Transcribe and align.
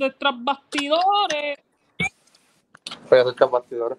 De 0.00 0.10
Tras 0.12 0.34
Bastidores. 0.42 1.58
Voy 3.08 3.18
a 3.18 3.22
hacer 3.22 3.34
tras 3.34 3.50
bastidores. 3.50 3.98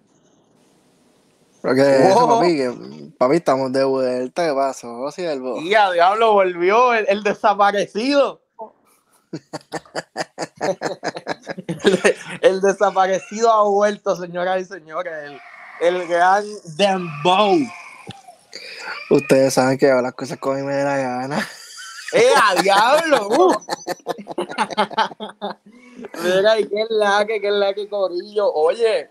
Porque 1.62 1.82
eso, 1.82 2.26
Wow. 2.28 2.40
papi, 2.40 2.58
que, 2.58 3.12
papi, 3.18 3.36
estamos 3.36 3.72
de 3.72 3.84
vuelta, 3.84 4.48
¿qué 4.48 4.54
pasó? 4.54 5.12
Siervo? 5.12 5.62
Y 5.62 5.76
a 5.76 5.92
diablo 5.92 6.34
volvió 6.34 6.94
el, 6.94 7.06
el 7.08 7.22
desaparecido. 7.24 8.42
el, 11.68 12.00
el 12.42 12.62
desaparecido 12.62 13.52
ha 13.52 13.64
vuelto, 13.64 14.16
señoras 14.16 14.62
y 14.62 14.66
señores. 14.66 15.14
El, 15.24 15.40
el 15.82 16.08
gran 16.08 16.44
Dembow. 16.78 17.60
Ustedes 19.12 19.54
saben 19.54 19.78
que 19.78 19.88
las 19.88 20.14
cosas 20.14 20.40
como 20.40 20.56
a 20.56 20.58
mí 20.58 20.64
me 20.64 20.74
dé 20.74 20.84
la 20.84 20.98
gana. 20.98 21.48
¡Eh, 22.14 22.30
a 22.36 22.62
diablo! 22.62 23.28
Uh. 23.30 23.56
Mira, 26.24 26.60
y 26.60 26.68
qué 26.68 26.86
la 26.90 27.26
que, 27.26 27.40
qué 27.42 27.52
la 27.52 27.74
que 27.74 27.88
corillo. 27.88 28.52
Oye. 28.54 29.10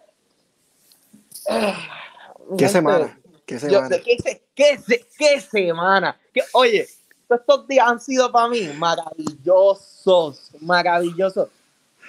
¿Qué 2.58 2.68
semana? 2.68 3.18
¿Qué 3.46 3.54
Yo- 3.54 3.60
semana? 3.60 3.88
¿qué, 4.04 4.16
se- 4.22 4.42
qué 4.54 4.78
se- 4.78 5.06
qué 5.18 5.40
semana? 5.40 6.16
¿Qué- 6.32 6.42
oye, 6.52 6.86
estos 7.28 7.66
días 7.66 7.88
han 7.88 8.00
sido 8.00 8.30
para 8.30 8.48
mí 8.48 8.68
maravillosos, 8.76 10.50
maravillosos. 10.60 11.48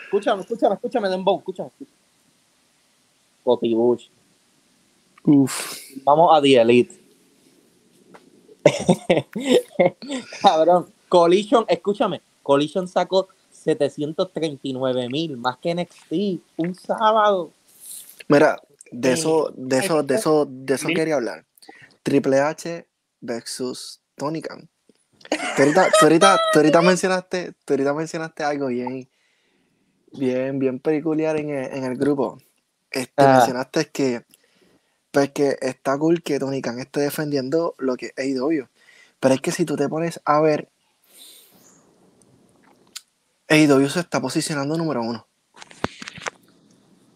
Escúchame, 0.06 0.42
escúchame, 0.42 0.76
escúchame, 0.76 1.10
Dembow, 1.10 1.40
escúchame. 1.40 1.70
escúchame. 1.70 1.98
Coti 3.44 3.74
Bush. 3.74 4.08
Uf. 5.24 5.80
Vamos 6.04 6.38
a 6.38 6.42
The 6.42 6.62
Elite. 6.62 7.01
Cabrón, 10.42 10.92
Collision, 11.10 11.66
escúchame, 11.68 12.22
Collision 12.44 12.88
sacó 12.88 13.28
739 13.52 15.10
mil, 15.10 15.38
más 15.38 15.58
que 15.58 15.76
NXT, 15.76 16.42
un 16.58 16.76
sábado. 16.76 17.52
Mira, 18.28 18.62
de 18.92 19.14
eso, 19.14 19.52
de 19.56 19.80
eso, 19.80 20.04
de 20.04 20.16
eso, 20.16 20.48
de 20.50 20.74
eso 20.76 20.88
quería 20.88 21.16
hablar. 21.16 21.46
Triple 22.04 22.40
H 22.40 22.88
versus 23.20 24.02
Tony 24.16 24.42
Khan. 24.42 24.68
Tú 25.30 25.62
ahorita, 25.64 25.90
tú 26.00 26.06
ahorita, 26.06 26.40
tú 26.52 26.60
ahorita 26.60 26.82
mencionaste, 26.82 27.54
tú 27.64 27.74
ahorita 27.74 27.94
mencionaste 27.94 28.44
algo 28.44 28.68
bien, 28.68 29.08
bien, 30.14 30.60
bien 30.60 30.80
peculiar 30.80 31.38
en 31.38 31.50
el, 31.52 31.72
en 31.74 31.84
el 31.84 31.96
grupo. 31.98 32.38
Este, 32.90 33.14
Ah. 33.18 33.38
mencionaste 33.38 33.86
que, 33.88 34.26
pues 35.12 35.32
que 35.32 35.58
está 35.62 35.98
cool 35.98 36.24
que 36.24 36.40
Tony 36.40 36.62
Khan 36.62 36.80
esté 36.80 37.02
defendiendo 37.02 37.76
lo 37.78 37.96
que 37.98 38.08
es 38.08 38.14
AEW. 38.18 38.68
Pero 39.20 39.36
es 39.36 39.42
que 39.42 39.52
si 39.52 39.66
tú 39.66 39.76
te 39.76 39.88
pones 39.90 40.20
a 40.26 40.40
ver, 40.42 40.70
AEW 43.50 43.90
se 43.90 44.00
está 44.00 44.22
posicionando 44.22 44.78
número 44.78 45.02
uno. 45.02 45.28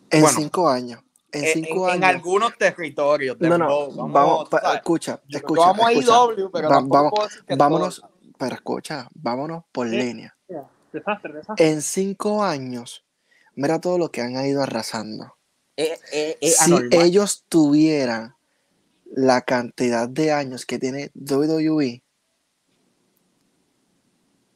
En 0.10 0.22
Bueno. 0.22 0.38
cinco 0.38 0.70
años. 0.70 1.02
En 1.32 1.44
En, 1.46 1.54
cinco 1.54 1.90
en- 1.90 1.96
en 1.98 2.04
años. 2.04 2.16
algunos 2.16 2.58
territorios. 2.58 3.38
No, 3.40 3.58
no, 3.58 3.92
vamos, 4.08 4.50
escucha, 4.74 5.22
Yo- 5.28 5.38
escucha, 5.40 5.62
vamos 5.62 5.86
a. 5.86 5.94
IW, 5.94 6.50
pero 6.52 6.70
Va- 6.70 6.76
vamos- 6.82 7.14
vámonos, 7.58 8.02
todo. 8.02 8.10
pero 8.38 8.56
escucha, 8.56 9.08
vámonos 9.14 9.64
por 9.72 9.90
Sí. 9.90 9.96
línea. 9.98 10.36
Desastre, 10.94 11.34
desastre. 11.34 11.68
En 11.70 11.82
cinco 11.82 12.42
años, 12.42 13.04
mira 13.56 13.82
todo 13.82 13.98
lo 13.98 14.12
que 14.12 14.22
han 14.22 14.34
ido 14.46 14.64
arrasando. 14.64 15.35
Eh, 15.78 15.98
eh, 16.14 16.38
eh, 16.40 16.50
si 16.52 16.64
anormal. 16.72 17.02
ellos 17.02 17.44
tuvieran 17.50 18.36
la 19.14 19.42
cantidad 19.42 20.08
de 20.08 20.32
años 20.32 20.66
que 20.66 20.80
tiene 20.80 21.12
WWE, 21.16 22.02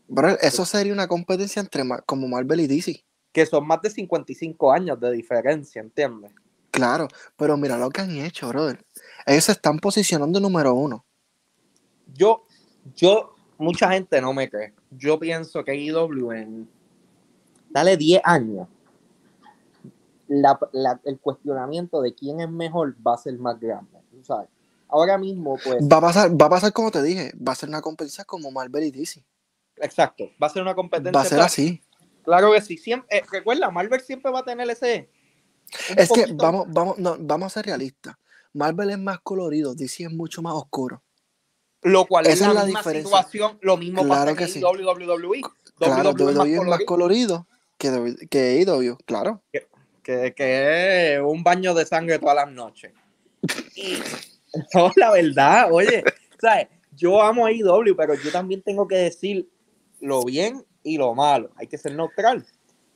bro, 0.08 0.30
eso 0.40 0.66
sería 0.66 0.94
una 0.94 1.08
competencia 1.08 1.62
entre 1.62 1.84
como 2.06 2.28
Marvel 2.28 2.62
y 2.62 2.68
DC. 2.68 3.04
Que 3.32 3.46
son 3.46 3.68
más 3.68 3.82
de 3.82 3.90
55 3.90 4.72
años 4.72 5.00
de 5.00 5.12
diferencia, 5.12 5.82
¿entiendes? 5.82 6.32
Claro, 6.72 7.08
pero 7.36 7.58
mira 7.58 7.78
lo 7.78 7.90
que 7.90 8.02
han 8.02 8.18
hecho, 8.18 8.48
brother. 8.50 8.84
Ellos 9.26 9.46
se 9.46 9.52
están 9.54 9.80
posicionando 9.80 10.40
número 10.40 10.74
uno. 10.74 11.06
Yo, 12.14 12.46
yo, 12.96 13.36
mucha 13.58 13.92
gente 13.92 14.22
no 14.22 14.34
me 14.34 14.50
cree. 14.50 14.74
Yo 14.92 15.20
pienso 15.20 15.64
que 15.64 15.76
IW 15.76 16.32
en, 16.32 16.70
dale 17.70 17.98
10 17.98 18.22
años, 18.24 18.68
la- 20.30 20.58
la- 20.72 21.02
el 21.04 21.20
cuestionamiento 21.20 22.02
de 22.02 22.16
quién 22.16 22.40
es 22.40 22.50
mejor 22.50 22.96
va 23.06 23.16
a 23.16 23.18
ser 23.18 23.38
más 23.38 23.60
grande, 23.60 24.00
tú 24.10 24.24
¿sabes? 24.24 24.48
Ahora 24.88 25.18
mismo, 25.18 25.58
pues, 25.64 25.78
Va 25.84 25.98
a 25.98 26.02
pasar, 26.02 26.42
va 26.42 26.46
a 26.46 26.50
pasar 26.50 26.72
como 26.74 26.90
te 26.92 27.04
dije, 27.04 27.32
va 27.36 27.52
a 27.52 27.56
ser 27.56 27.68
una 27.70 27.82
competencia 27.82 28.24
como 28.24 28.50
Marvel 28.52 28.84
y 28.86 28.92
DC. 28.92 29.24
exacto, 29.82 30.30
va 30.42 30.48
a 30.48 30.50
ser 30.50 30.62
una 30.62 30.74
competencia. 30.76 31.12
Va 31.12 31.22
a 31.22 31.26
ser 31.26 31.40
así. 31.42 31.82
Claro 32.24 32.52
que 32.54 32.62
sí, 32.62 32.78
siempre, 32.78 33.18
eh, 33.18 33.24
recuerda, 33.32 33.70
Marvel 33.72 34.02
siempre 34.02 34.32
va 34.32 34.40
a 34.40 34.46
tener 34.46 34.70
ese... 34.70 35.10
Es 35.96 36.10
que 36.12 36.26
vamos, 36.34 36.66
vamos, 36.70 36.98
no, 36.98 37.16
vamos 37.20 37.48
a 37.48 37.50
ser 37.50 37.66
realistas. 37.68 38.16
Marvel 38.54 38.90
es 38.90 38.98
más 39.00 39.20
colorido, 39.22 39.76
DC 39.76 40.04
es 40.06 40.12
mucho 40.12 40.42
más 40.42 40.54
oscuro. 40.54 41.02
Lo 41.82 42.06
cual 42.08 42.26
es 42.26 42.34
esa 42.34 42.46
la, 42.48 42.50
es 42.52 42.56
la 42.56 42.66
misma 42.66 42.80
diferencia. 42.82 43.10
situación, 43.18 43.58
lo 43.62 43.78
mismo 43.78 44.04
Claro 44.04 44.26
pasa 44.34 44.38
que 44.38 44.44
en 44.46 44.50
sí. 44.50 44.62
WWE. 44.64 45.42
Claro, 45.78 46.10
WWE 46.12 46.34
WWE 46.34 46.54
es 46.56 46.64
más 46.64 46.80
colorido. 46.86 46.86
colorido 46.86 47.48
que, 47.78 48.28
que 48.30 48.98
claro. 49.06 49.42
Que, 50.04 50.34
que 50.34 51.16
es 51.16 51.22
un 51.22 51.44
baño 51.44 51.74
de 51.74 51.86
sangre 51.86 52.20
todas 52.20 52.36
las 52.36 52.52
noches. 52.52 52.94
Y 53.76 53.98
no, 54.74 54.92
la 54.96 55.12
verdad, 55.12 55.70
oye, 55.72 56.04
¿sabes? 56.40 56.68
Yo 56.96 57.22
amo 57.22 57.46
a 57.46 57.52
IW, 57.52 57.96
pero 57.96 58.16
yo 58.16 58.32
también 58.32 58.62
tengo 58.62 58.88
que 58.88 58.96
decir 58.96 59.48
lo 60.02 60.24
bien 60.24 60.66
y 60.84 60.98
lo 60.98 61.14
malo. 61.14 61.52
Hay 61.56 61.68
que 61.68 61.78
ser 61.78 61.96
neutral. 61.96 62.46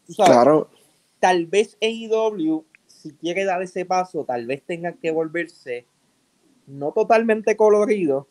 Tú 0.06 0.14
sabes, 0.14 0.32
Claro, 0.34 0.70
tal 1.20 1.46
vez 1.46 1.78
AEW, 1.82 2.66
si 2.88 3.14
quiere 3.14 3.46
dar 3.46 3.62
ese 3.62 3.86
paso, 3.86 4.26
tal 4.26 4.46
vez 4.46 4.64
tenga 4.66 4.94
que 4.94 5.12
volverse 5.12 5.86
no 6.68 6.92
totalmente 6.92 7.56
colorido, 7.56 8.28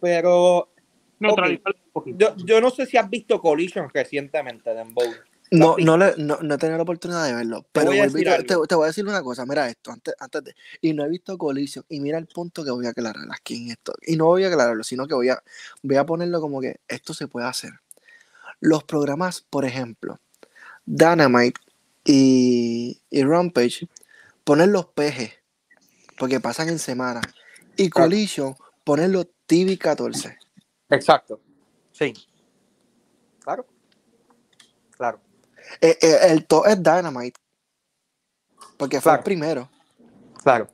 pero 0.00 0.68
Neutralizar 1.18 1.74
un 1.74 1.92
poquito. 1.92 2.18
yo, 2.18 2.44
yo 2.44 2.60
no 2.60 2.70
sé 2.70 2.86
si 2.86 2.96
has 2.96 3.08
visto 3.08 3.40
Collision 3.40 3.88
recientemente, 3.92 4.74
Dembow. 4.74 5.10
No, 5.50 5.76
no, 5.78 5.96
le, 5.96 6.14
no, 6.18 6.38
no 6.42 6.54
he 6.54 6.58
tenido 6.58 6.76
la 6.78 6.82
oportunidad 6.84 7.24
de 7.26 7.34
verlo. 7.34 7.66
Pero 7.72 7.92
voy 7.92 8.00
a 8.00 8.04
decir 8.04 8.24
te, 8.24 8.42
te- 8.44 8.56
te 8.68 8.74
voy 8.74 8.84
a 8.84 8.86
decir 8.88 9.06
una 9.06 9.22
cosa, 9.22 9.46
mira 9.46 9.68
esto, 9.68 9.92
antes, 9.92 10.14
antes 10.18 10.44
de. 10.44 10.54
Y 10.80 10.92
no 10.94 11.04
he 11.04 11.08
visto 11.08 11.38
Collision. 11.38 11.84
Y 11.88 12.00
mira 12.00 12.18
el 12.18 12.26
punto 12.26 12.64
que 12.64 12.70
voy 12.70 12.86
a 12.86 12.90
aclarar 12.90 13.24
aquí 13.32 13.56
en 13.64 13.70
esto. 13.72 13.94
Y 14.02 14.16
no 14.16 14.26
voy 14.26 14.44
a 14.44 14.48
aclararlo, 14.48 14.84
sino 14.84 15.06
que 15.06 15.14
voy 15.14 15.28
a, 15.30 15.42
voy 15.82 15.96
a 15.96 16.06
ponerlo 16.06 16.40
como 16.40 16.60
que 16.60 16.80
esto 16.88 17.14
se 17.14 17.28
puede 17.28 17.46
hacer. 17.46 17.72
Los 18.60 18.84
programas, 18.84 19.42
por 19.42 19.64
ejemplo, 19.64 20.20
Dynamite 20.86 21.60
y, 22.04 23.00
y 23.10 23.24
Rampage, 23.24 23.88
poner 24.44 24.68
los 24.70 24.86
PG, 24.86 25.32
porque 26.18 26.40
pasan 26.40 26.68
en 26.70 26.78
semana. 26.78 27.20
Y. 27.76 27.90
Collision, 27.90 28.56
ponerlo 28.84 29.26
TV 29.46 29.78
14. 29.78 30.38
Exacto. 30.90 31.40
Sí. 31.92 32.14
Claro. 33.40 33.66
Claro. 34.96 35.20
Eh, 35.80 35.98
eh, 36.00 36.18
el 36.28 36.46
top 36.46 36.66
es 36.66 36.82
Dynamite. 36.82 37.40
Porque 38.76 39.00
fue 39.00 39.10
Claro. 39.10 39.18
el 39.18 39.24
primero. 39.24 39.70
Claro. 40.42 40.68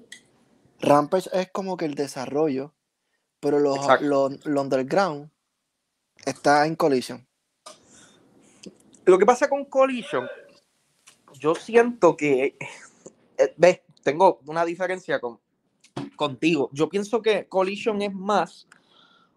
Rampage 0.80 1.30
es 1.32 1.50
como 1.50 1.76
que 1.76 1.84
el 1.84 1.94
desarrollo. 1.94 2.74
Pero 3.40 3.58
los, 3.58 3.78
los, 4.02 4.44
los 4.46 4.62
underground 4.64 5.30
está 6.24 6.66
en 6.66 6.76
Collision. 6.76 7.26
Lo 9.04 9.18
que 9.18 9.26
pasa 9.26 9.48
con 9.48 9.64
Collision, 9.64 10.28
yo 11.40 11.56
siento 11.56 12.16
que, 12.16 12.56
eh, 13.36 13.54
ves, 13.56 13.80
tengo 14.04 14.40
una 14.46 14.64
diferencia 14.64 15.18
con, 15.20 15.40
contigo. 16.14 16.70
Yo 16.72 16.88
pienso 16.88 17.20
que 17.20 17.48
Collision 17.48 18.00
es 18.02 18.12
más 18.14 18.68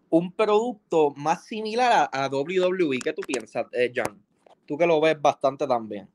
un 0.08 0.30
producto 0.32 1.10
más 1.16 1.44
similar 1.44 2.08
a, 2.12 2.24
a 2.24 2.28
WWE. 2.28 3.00
¿Qué 3.02 3.12
tú 3.12 3.22
piensas, 3.22 3.66
Jan? 3.92 4.22
Tú 4.66 4.76
que 4.76 4.86
lo 4.86 5.00
ves 5.00 5.20
bastante 5.20 5.66
también. 5.66 6.08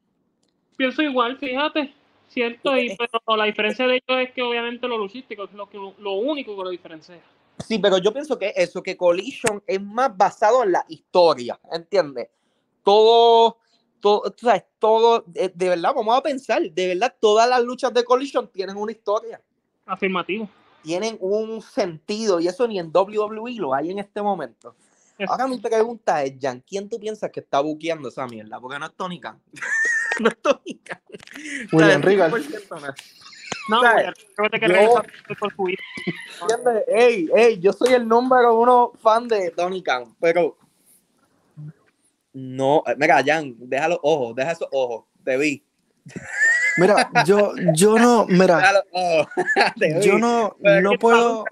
Pienso 0.77 1.01
igual, 1.01 1.38
fíjate, 1.38 1.94
cierto, 2.27 2.77
y, 2.77 2.95
pero 2.98 3.38
la 3.38 3.45
diferencia 3.45 3.88
de 3.88 3.95
ellos 3.95 4.27
es 4.27 4.31
que 4.33 4.42
obviamente 4.42 4.88
lo 4.88 4.98
luchístico 4.98 5.44
es 5.44 5.53
lo, 5.53 5.69
que, 5.69 5.77
lo 5.77 6.13
único 6.13 6.56
que 6.56 6.63
lo 6.63 6.69
diferencia. 6.69 7.19
Sí, 7.59 7.77
pero 7.77 7.98
yo 7.98 8.12
pienso 8.12 8.38
que 8.39 8.53
eso, 8.56 8.81
que 8.81 8.98
Collision 8.98 9.62
es 9.68 9.81
más 9.81 10.15
basado 10.15 10.63
en 10.63 10.71
la 10.71 10.86
historia, 10.88 11.59
¿entiendes? 11.71 12.30
Todo, 12.83 13.57
todo, 14.00 14.33
sabes, 14.38 14.63
todo, 14.80 15.24
de, 15.27 15.50
de 15.50 15.69
verdad, 15.69 15.94
vamos 15.95 16.18
a 16.18 16.24
pensar, 16.24 16.62
de 16.62 16.88
verdad, 16.88 17.15
todas 17.19 17.47
las 17.47 17.62
luchas 17.63 17.94
de 17.94 18.04
Collision 18.04 18.47
tienen 18.47 18.77
una 18.77 18.92
historia, 18.92 19.39
Afirmativo. 19.86 20.50
tienen 20.81 21.18
un 21.19 21.62
sentido, 21.62 22.39
y 22.39 22.47
eso 22.47 22.68
ni 22.68 22.80
en 22.80 22.92
WWE 22.94 23.56
lo 23.56 23.74
hay 23.74 23.92
en 23.92 24.00
este 24.00 24.21
momento. 24.21 24.75
Ahora 25.27 25.47
mi 25.47 25.59
pregunta 25.59 26.23
es, 26.23 26.33
Jan, 26.39 26.63
¿quién 26.65 26.89
tú 26.89 27.00
piensas 27.00 27.29
que 27.31 27.39
está 27.39 27.59
buqueando 27.59 28.09
esa 28.09 28.25
mierda? 28.27 28.59
Porque 28.59 28.79
no 28.79 28.85
es 28.85 28.94
Tony 28.95 29.19
Khan. 29.19 29.39
no 30.19 30.29
es 30.29 30.41
Tony 30.41 30.79
Khan. 30.83 31.01
William 31.71 32.01
¿Sabes? 32.01 32.06
Regal. 32.06 32.31
100% 32.31 32.81
no 32.81 32.88
es. 32.88 32.94
No, 33.69 33.81
¿sabes? 33.81 34.13
creo 34.35 34.50
que 34.50 34.59
Yo- 34.68 35.38
por. 35.39 35.71
Ey, 36.88 37.29
ey, 37.35 37.59
yo 37.59 37.73
soy 37.73 37.94
el 37.94 38.07
número 38.07 38.59
uno 38.59 38.91
fan 39.01 39.27
de 39.27 39.51
Tony 39.51 39.83
Khan, 39.83 40.15
pero 40.19 40.57
no, 42.33 42.83
mira, 42.97 43.21
Jan, 43.25 43.56
deja 43.57 43.89
los 43.89 44.00
ojos, 44.01 44.35
deja 44.35 44.51
esos 44.51 44.68
ojos, 44.71 45.06
te 45.23 45.38
vi, 45.38 45.63
Mira, 46.77 47.12
yo, 47.25 47.53
yo 47.73 48.00
no, 48.00 48.25
mira, 48.27 48.83
yo 50.01 50.18
no, 50.18 50.56
no 50.59 50.91
puedo, 50.94 51.45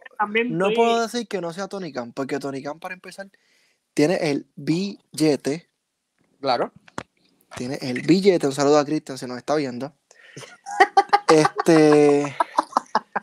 no 0.48 0.72
puedo 0.74 1.02
decir 1.02 1.28
que 1.28 1.42
no 1.42 1.54
sea 1.54 1.68
Tony 1.68 1.92
Khan, 1.92 2.14
porque 2.14 2.40
Tony 2.40 2.64
Khan, 2.64 2.80
para 2.80 2.94
empezar, 2.94 3.28
tiene 4.00 4.16
el 4.32 4.48
billete, 4.56 5.68
Claro, 6.40 6.72
tiene 7.58 7.78
el 7.82 8.02
billete, 8.04 8.48
un 8.48 8.54
saludo 8.54 8.80
a 8.80 8.86
Cristian 8.86 9.18
si 9.18 9.26
nos 9.26 9.38
está 9.38 9.56
viendo. 9.56 9.94
Este, 11.28 12.34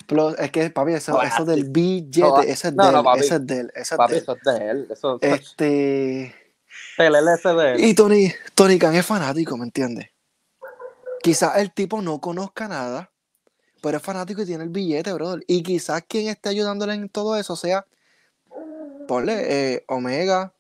plus, 0.07 0.39
es 0.39 0.51
que, 0.53 0.69
papi, 0.69 0.93
eso, 0.93 1.21
eso 1.23 1.47
del 1.47 1.65
billete, 1.65 2.21
No, 2.21 2.41
ese 2.43 2.69
es 2.69 2.75
no, 2.75 2.85
de 2.87 2.93
no, 2.93 2.99
él, 2.99 3.05
papi. 3.05 3.21
ese 3.21 3.35
es 3.37 3.47
de 3.47 3.61
él, 3.61 3.73
ese 3.75 3.95
es 3.95 3.97
papi, 3.97 4.13
de 4.13 4.19
él. 4.19 4.23
eso 4.23 4.35
es 4.37 4.45
de 4.45 4.71
él, 4.71 4.87
eso 4.91 5.19
Este, 5.23 6.35
el 6.99 7.13
de 7.57 7.73
él. 7.73 7.85
y 7.85 7.95
Tony, 7.95 8.33
Tony 8.55 8.79
Khan 8.79 8.95
es 8.97 9.07
fanático, 9.07 9.57
¿me 9.57 9.65
entiendes? 9.65 10.11
Quizás 11.23 11.57
el 11.57 11.73
tipo 11.73 12.03
no 12.03 12.21
conozca 12.21 12.69
nada, 12.69 13.11
pero 13.81 13.97
es 13.97 14.03
fanático 14.03 14.43
y 14.43 14.47
tiene 14.47 14.65
el 14.65 14.71
billete, 14.71 15.11
brother. 15.15 15.43
Y 15.49 15.63
quizás 15.63 16.03
quien 16.07 16.29
esté 16.29 16.51
ayudándole 16.51 16.93
en 16.93 17.09
todo 17.09 17.35
eso 17.37 17.57
sea, 17.57 17.87
ponle, 19.09 19.75
eh, 19.75 19.85
Omega, 19.89 20.53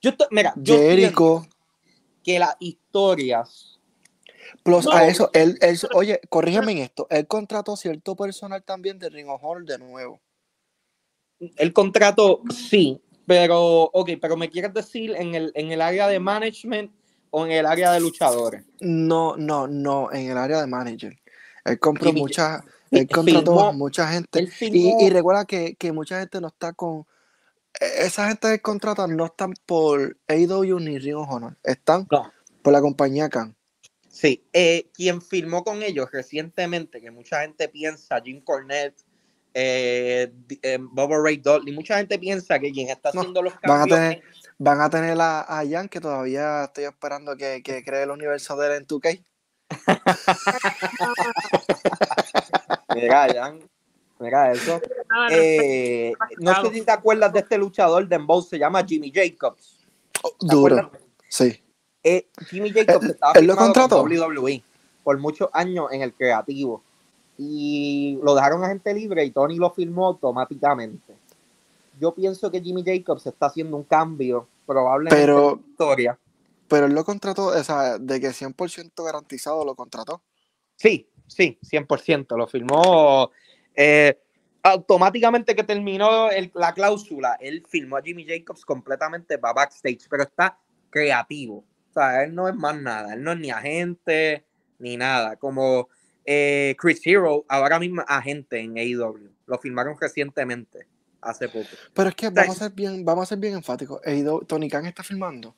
Yo 0.00 0.12
mira, 0.30 0.54
yo 0.56 0.76
Jericho, 0.76 1.46
que 2.22 2.38
las 2.38 2.56
historias, 2.60 3.80
plus 4.62 4.84
No. 4.86 4.92
a 4.92 5.06
eso, 5.06 5.30
él, 5.32 5.58
él, 5.60 5.78
oye, 5.94 6.20
corrígeme 6.28 6.72
en 6.72 6.78
esto, 6.78 7.06
él 7.10 7.26
contrató 7.26 7.76
cierto 7.76 8.14
personal 8.14 8.62
también 8.62 8.98
de 8.98 9.08
Ring 9.08 9.28
of 9.28 9.42
Honor 9.42 9.64
de 9.64 9.78
nuevo. 9.78 10.20
el 11.40 11.72
contrato 11.72 12.42
sí, 12.52 13.00
pero, 13.26 13.84
ok, 13.84 14.10
pero 14.20 14.36
me 14.36 14.48
quieres 14.50 14.72
decir 14.74 15.14
en 15.16 15.34
el, 15.34 15.52
en 15.54 15.70
el 15.70 15.80
área 15.80 16.08
de 16.08 16.18
management 16.18 16.90
o 17.30 17.44
en 17.44 17.52
el 17.52 17.66
área 17.66 17.92
de 17.92 18.00
luchadores. 18.00 18.64
No, 18.80 19.36
no, 19.36 19.66
no, 19.68 20.10
en 20.12 20.30
el 20.30 20.38
área 20.38 20.60
de 20.60 20.66
manager. 20.66 21.16
Él 21.64 21.78
compró 21.78 22.10
Jimmy- 22.10 22.20
mucha, 22.20 22.64
Sí, 22.90 22.96
él 23.00 23.08
contrató 23.08 23.72
mucha 23.74 24.08
gente. 24.08 24.48
Y, 24.62 25.04
y 25.04 25.10
recuerda 25.10 25.44
que, 25.44 25.74
que 25.76 25.92
mucha 25.92 26.20
gente 26.20 26.40
no 26.40 26.48
está 26.48 26.72
con. 26.72 27.06
E- 27.80 28.06
Esa 28.06 28.28
gente 28.28 28.48
que 28.48 28.60
contrata 28.60 29.06
no 29.06 29.26
están 29.26 29.54
por 29.66 30.16
AEW 30.28 30.78
ni 30.80 30.98
Ring 30.98 31.16
of 31.16 31.28
Honor. 31.30 31.56
Están 31.64 32.06
No. 32.10 32.30
por 32.62 32.72
la 32.72 32.80
compañía 32.80 33.28
Khan. 33.28 33.54
Sí, 34.08 34.44
eh, 34.52 34.90
quien 34.94 35.22
firmó 35.22 35.62
con 35.62 35.82
ellos 35.82 36.08
recientemente, 36.12 37.00
que 37.00 37.10
mucha 37.10 37.42
gente 37.42 37.68
piensa, 37.68 38.20
Jim 38.20 38.42
Cornette, 38.42 39.04
eh, 39.54 40.32
eh, 40.62 40.78
Bubba 40.80 41.18
Ray 41.22 41.36
Dudley, 41.36 41.72
mucha 41.74 41.98
gente 41.98 42.18
piensa 42.18 42.58
que 42.58 42.72
quien 42.72 42.88
está 42.90 43.10
No, 43.14 43.20
haciendo 43.20 43.42
los 43.42 43.52
van 43.62 43.70
a 43.70 43.78
cambios. 43.80 43.98
tener- 43.98 44.22
Van 44.60 44.80
a 44.80 44.90
tener 44.90 45.20
a, 45.20 45.60
a 45.60 45.64
Jan, 45.68 45.88
que 45.88 46.00
todavía 46.00 46.64
estoy 46.64 46.82
esperando 46.84 47.36
que, 47.36 47.62
que 47.62 47.84
cree 47.84 48.02
el 48.02 48.10
universo 48.10 48.56
de 48.56 48.66
él 48.66 48.72
en 48.82 48.86
2K. 48.88 49.22
Mira, 52.94 53.28
Jan, 53.32 53.60
mira 54.20 54.52
eso. 54.52 54.80
Eh, 55.32 56.12
no 56.38 56.54
sé 56.62 56.70
si 56.74 56.82
te 56.82 56.92
acuerdas 56.92 57.32
de 57.32 57.38
este 57.40 57.56
luchador 57.56 58.06
de 58.06 58.16
Dembow, 58.18 58.42
se 58.42 58.58
llama 58.58 58.84
Jimmy 58.86 59.10
Jacobs. 59.10 59.78
¿Te 60.12 60.46
Duro. 60.46 60.76
acuerdas? 60.76 61.00
Sí. 61.28 61.62
Eh, 62.04 62.28
Jimmy 62.50 62.70
Jacobs 62.70 63.04
Él- 63.06 63.10
estaba 63.12 63.32
él 63.32 63.46
lo 63.46 63.54
firmado 63.54 63.72
con 63.72 63.82
contrató. 63.88 64.02
WWE 64.04 64.62
por 65.02 65.18
muchos 65.18 65.48
años 65.54 65.86
en 65.92 66.02
el 66.02 66.12
creativo. 66.12 66.82
Y 67.38 68.18
lo 68.22 68.34
dejaron 68.34 68.62
a 68.64 68.68
gente 68.68 68.92
libre 68.92 69.24
y 69.24 69.30
Tony 69.30 69.56
lo 69.56 69.70
firmó 69.70 70.06
automáticamente. 70.08 71.14
Yo 71.98 72.12
pienso 72.14 72.50
que 72.50 72.60
Jimmy 72.60 72.84
Jacobs 72.84 73.26
está 73.26 73.46
haciendo 73.46 73.76
un 73.78 73.84
cambio, 73.84 74.46
probablemente 74.66 75.16
Pero- 75.16 75.52
en 75.52 75.56
la 75.62 75.68
historia. 75.70 76.18
Pero 76.68 76.84
él 76.86 76.92
lo 76.92 77.02
contrató, 77.04 77.46
o 77.46 77.64
sea, 77.64 77.96
de 77.96 78.20
que 78.20 78.28
100% 78.34 79.02
garantizado 79.04 79.64
lo 79.64 79.74
contrató. 79.74 80.20
Sí, 80.76 81.08
sí, 81.26 81.58
100%. 81.62 82.36
Lo 82.36 82.46
firmó 82.46 83.30
eh, 83.80 84.18
automáticamente 84.64 85.54
que 85.54 85.62
terminó 85.62 86.30
el- 86.30 86.50
la 86.54 86.74
cláusula. 86.74 87.36
Él 87.40 87.64
firmó 87.68 87.96
a 87.96 88.02
Jimmy 88.02 88.26
Jacobs 88.26 88.64
completamente 88.64 89.38
para 89.38 89.54
backstage, 89.54 90.08
pero 90.10 90.24
está 90.24 90.58
creativo. 90.90 91.64
O 91.90 91.92
sea, 91.92 92.24
él 92.24 92.34
no 92.34 92.48
es 92.48 92.56
más 92.56 92.76
nada. 92.80 93.14
Él 93.14 93.22
no 93.22 93.32
es 93.32 93.38
ni 93.38 93.50
agente 93.50 94.44
ni 94.80 94.96
nada. 94.96 95.36
Como 95.36 95.88
eh, 96.24 96.74
Chris 96.76 97.00
Hero, 97.04 97.44
ahora 97.48 97.78
mismo 97.78 98.02
agente 98.06 98.58
en 98.58 98.76
AEW. 98.76 99.30
Lo 99.46 99.58
firmaron 99.58 99.96
recientemente, 99.98 100.88
hace 101.20 101.48
poco. 101.48 101.68
Pero 101.94 102.08
es 102.10 102.14
que 102.16 102.28
vamos 102.30 102.56
a 102.56 102.64
ser 102.64 102.72
bien, 102.72 103.04
vamos 103.04 103.22
a 103.22 103.26
ser 103.26 103.38
bien 103.38 103.54
enfáticos. 103.54 104.00
AEW 104.04 104.40
Tony 104.44 104.68
Khan 104.68 104.86
está 104.86 105.02
filmando 105.04 105.54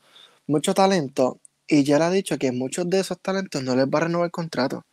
mucho 0.46 0.74
talento 0.74 1.40
y 1.66 1.84
ya 1.84 1.98
le 1.98 2.04
ha 2.04 2.10
dicho 2.10 2.36
que 2.38 2.52
muchos 2.52 2.88
de 2.90 3.00
esos 3.00 3.18
talentos 3.20 3.62
no 3.62 3.74
les 3.74 3.86
va 3.86 3.98
a 3.98 4.02
renovar 4.02 4.26
el 4.26 4.30
contrato. 4.30 4.84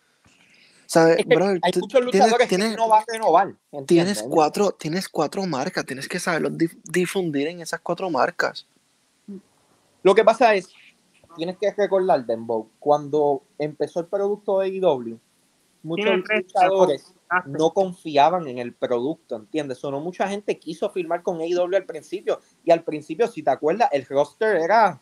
¿Sabes, 0.87 1.17
Es 1.19 1.25
que 1.25 1.35
brother? 1.35 1.59
hay 1.61 1.71
muchos 1.75 1.89
tienes, 1.99 2.05
luchadores 2.15 2.47
tienes- 2.47 2.71
que 2.71 2.77
no 2.77 2.87
va 2.89 2.99
a 2.99 3.05
renovar. 3.07 3.47
tienes 3.47 3.59
¿entiendes? 3.81 4.23
cuatro, 4.29 4.71
tienes 4.71 5.09
cuatro 5.09 5.45
marcas, 5.45 5.85
tienes 5.85 6.07
que 6.07 6.19
saberlos 6.19 6.53
dif- 6.53 6.79
difundir 6.83 7.47
en 7.47 7.59
esas 7.61 7.81
cuatro 7.81 8.09
marcas. 8.09 8.65
Lo 10.03 10.15
que 10.15 10.23
pasa 10.23 10.55
es, 10.55 10.69
tienes 11.35 11.57
que 11.57 11.71
recordar, 11.73 12.25
Dembow, 12.25 12.69
cuando 12.79 13.43
empezó 13.57 13.99
el 13.99 14.05
producto 14.07 14.59
de 14.59 14.67
AEW, 14.67 15.19
muchos 15.83 16.05
Tiene 16.05 16.23
tres, 16.23 16.43
luchadores 16.45 17.13
no 17.45 17.71
confiaban 17.71 18.47
en 18.47 18.57
el 18.57 18.73
producto, 18.73 19.35
¿entiendes? 19.35 19.83
O 19.83 19.91
no 19.91 19.99
mucha 19.99 20.27
gente 20.29 20.57
quiso 20.57 20.89
firmar 20.89 21.21
con 21.23 21.41
AEW 21.41 21.75
al 21.75 21.85
principio. 21.85 22.39
Y 22.63 22.71
al 22.71 22.83
principio, 22.83 23.27
si 23.27 23.43
te 23.43 23.49
acuerdas, 23.51 23.89
el 23.91 24.05
roster 24.05 24.55
era 24.55 25.01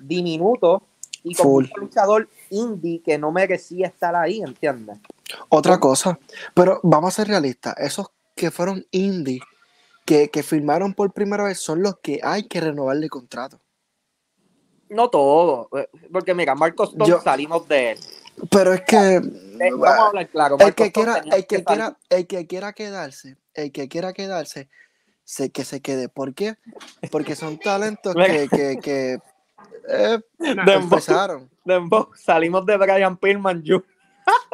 diminuto 0.00 0.82
y 1.24 1.34
con 1.34 1.44
Full. 1.44 1.64
mucho 1.64 1.76
luchador 1.80 2.28
indie 2.50 3.00
que 3.02 3.18
no 3.18 3.30
merecía 3.32 3.86
estar 3.86 4.14
ahí, 4.16 4.42
¿entiendes? 4.42 4.98
Otra 5.48 5.78
cosa, 5.78 6.18
pero 6.54 6.80
vamos 6.82 7.08
a 7.14 7.16
ser 7.22 7.28
realistas, 7.28 7.74
esos 7.78 8.08
que 8.34 8.50
fueron 8.50 8.86
indie, 8.90 9.40
que, 10.04 10.28
que 10.30 10.42
firmaron 10.42 10.94
por 10.94 11.12
primera 11.12 11.44
vez, 11.44 11.58
son 11.58 11.82
los 11.82 11.98
que 12.00 12.20
hay 12.22 12.48
que 12.48 12.60
renovarle 12.60 13.08
contrato. 13.08 13.60
No 14.88 15.08
todo, 15.08 15.68
eh, 15.78 15.88
porque 16.12 16.34
mira, 16.34 16.54
Marcos 16.54 16.90
Stone 16.90 17.08
Yo- 17.08 17.20
salimos 17.22 17.66
de 17.68 17.92
él. 17.92 17.98
Pero 18.50 18.72
es 18.72 18.82
que 18.82 18.96
Eh, 19.16 19.20
vamos 19.70 19.88
a 19.88 20.06
hablar 20.08 20.28
claro. 20.28 20.56
el 20.58 20.74
que 20.74 20.90
quiera, 20.90 21.18
el 21.18 21.46
que 21.46 21.62
quiera, 21.64 21.96
el 22.10 22.26
que 22.26 22.46
quiera 22.46 22.72
quedarse, 22.72 23.36
el 23.54 23.72
que 23.72 23.88
quiera 23.88 24.12
quedarse, 24.12 24.68
sé 25.24 25.50
que 25.50 25.64
se 25.64 25.80
quede. 25.80 26.08
¿Por 26.08 26.34
qué? 26.34 26.56
Porque 27.10 27.36
son 27.36 27.58
talentos 27.58 28.14
que, 28.46 28.48
que, 28.48 28.78
que 28.82 29.18
eh. 29.88 30.20
Dembow, 31.64 32.10
salimos 32.14 32.66
de 32.66 32.76
Brian 32.76 33.16
Pillman 33.16 33.62
Jr. 33.64 33.84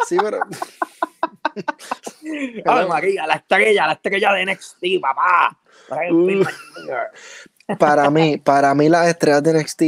Sí, 0.07 0.17
pero 0.23 0.41
María, 2.89 3.27
la 3.27 3.35
estrella, 3.35 3.87
la 3.87 3.93
estrella 3.95 4.33
de 4.33 4.47
NXT, 4.47 5.01
papá. 5.01 5.59
Brian 5.91 6.15
Uh. 6.15 6.27
Pillman 6.27 6.55
Jr. 6.75 7.79
para 7.79 8.11
mí, 8.11 8.39
para 8.39 8.75
mí 8.75 8.89
las 8.89 9.09
estrellas 9.09 9.43
de 9.43 9.61
NXT, 9.61 9.83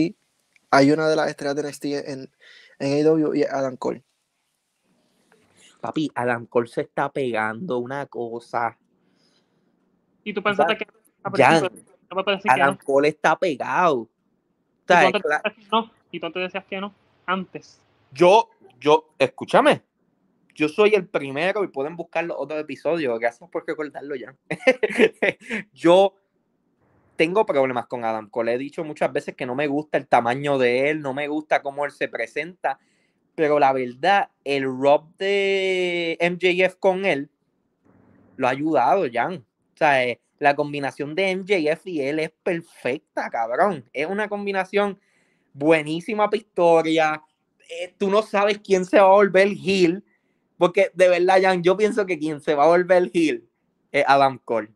hay 0.71 0.93
una 0.93 1.09
de 1.09 1.17
las 1.17 1.29
estrellas 1.29 1.57
de 1.57 1.63
NXT 1.69 1.85
en, 1.87 2.31
en 2.79 3.07
AEW 3.07 3.35
y 3.35 3.43
es 3.43 3.53
Adam 3.53 3.77
Cole. 3.77 4.03
Papi, 5.81 6.11
Adam 6.15 6.47
Cole 6.47 6.69
se 6.69 6.83
está 6.83 7.11
pegando 7.11 7.79
una 7.79 8.07
cosa. 8.07 8.77
Y 10.25 10.35
tú 10.35 10.43
pensaste 10.43 10.77
que. 10.77 10.87
a 11.23 11.31
Jan, 11.35 11.61
principio- 11.63 11.95
No 12.11 12.17
me 12.17 12.25
parece 12.25 12.43
que 12.43 12.51
Adam 12.51 12.77
no. 12.79 12.85
Cole 12.85 13.09
está 13.09 13.39
pegado. 13.39 14.09
Y 14.91 15.11
tú 15.13 15.17
antes 15.17 15.69
no. 15.71 15.91
Y 16.11 16.21
tú 16.21 16.27
antes 16.27 16.43
decías 16.43 16.65
que 16.65 16.81
no. 16.81 16.95
Antes. 17.27 17.81
yo, 18.13 18.51
yo, 18.81 19.11
escúchame. 19.19 19.83
Yo 20.55 20.69
soy 20.69 20.95
el 20.95 21.07
primero 21.07 21.65
y 21.65 21.69
pueden 21.69 21.97
buscar 21.97 22.25
los 22.25 22.37
otros 22.39 22.61
episodios. 22.61 23.19
Gracias 23.19 23.49
por 23.49 23.67
recordarlo 23.67 24.15
ya. 24.17 24.35
yo 25.73 26.15
tengo 27.17 27.47
problemas 27.47 27.87
con 27.87 28.05
Adam 28.05 28.29
Cole. 28.29 28.55
He 28.55 28.59
dicho 28.59 28.83
muchas 28.85 29.13
veces 29.13 29.35
que 29.37 29.47
no 29.47 29.55
me 29.55 29.67
gusta 29.67 29.99
el 29.99 30.07
tamaño 30.07 30.59
de 30.59 30.91
él, 30.91 31.03
no 31.03 31.15
me 31.15 31.29
gusta 31.29 31.63
cómo 31.63 31.85
él 31.85 31.93
se 31.93 32.09
presenta. 32.09 32.79
Pero 33.35 33.59
la 33.59 33.73
verdad, 33.73 34.31
el 34.45 34.65
Rob 34.65 35.17
de 35.19 36.19
MJF 36.21 36.77
con 36.77 37.05
él 37.05 37.31
lo 38.37 38.49
ha 38.49 38.51
ayudado, 38.51 39.05
Jan. 39.13 39.35
O 39.75 39.77
sea, 39.77 40.05
eh, 40.05 40.21
la 40.41 40.57
combinación 40.57 41.15
de 41.15 41.37
MJF 41.37 41.87
y 41.87 42.01
él 42.01 42.19
es 42.19 42.31
perfecta, 42.43 43.31
cabrón. 43.31 43.85
Es 43.93 44.07
una 44.07 44.29
combinación 44.29 44.99
buenísima 45.53 46.29
para 46.29 46.39
historia. 46.39 47.23
Eh, 47.69 47.95
tú 47.99 48.11
no 48.11 48.23
sabes 48.23 48.59
quién 48.59 48.85
se 48.85 48.99
va 48.99 49.07
a 49.07 49.13
volver 49.13 49.49
heel. 49.49 50.03
Porque 50.57 50.91
de 50.95 51.09
verdad, 51.09 51.41
Jan, 51.43 51.63
yo 51.63 51.77
pienso 51.77 52.07
que 52.07 52.19
quien 52.19 52.41
se 52.41 52.55
va 52.55 52.65
a 52.65 52.69
volver 52.69 53.11
heel 53.13 53.47
es 53.93 54.05
Adam 54.09 54.39
Cole. 54.45 54.71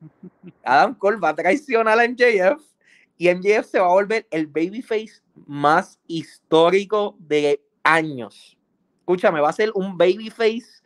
Adam 0.64 0.94
Cole 0.94 1.18
va 1.18 1.28
a 1.28 1.36
traicionar 1.36 2.00
a 2.00 2.08
MJF 2.08 2.62
y 3.18 3.28
MJF 3.28 3.66
se 3.66 3.78
va 3.78 3.86
a 3.86 3.94
volver 3.94 4.26
el 4.30 4.46
babyface 4.46 5.22
más 5.46 6.00
histórico 6.06 7.14
de 7.18 7.62
años. 7.82 8.56
Escúchame, 9.00 9.40
va 9.40 9.50
a 9.50 9.52
ser 9.52 9.70
un 9.74 9.98
babyface. 9.98 10.82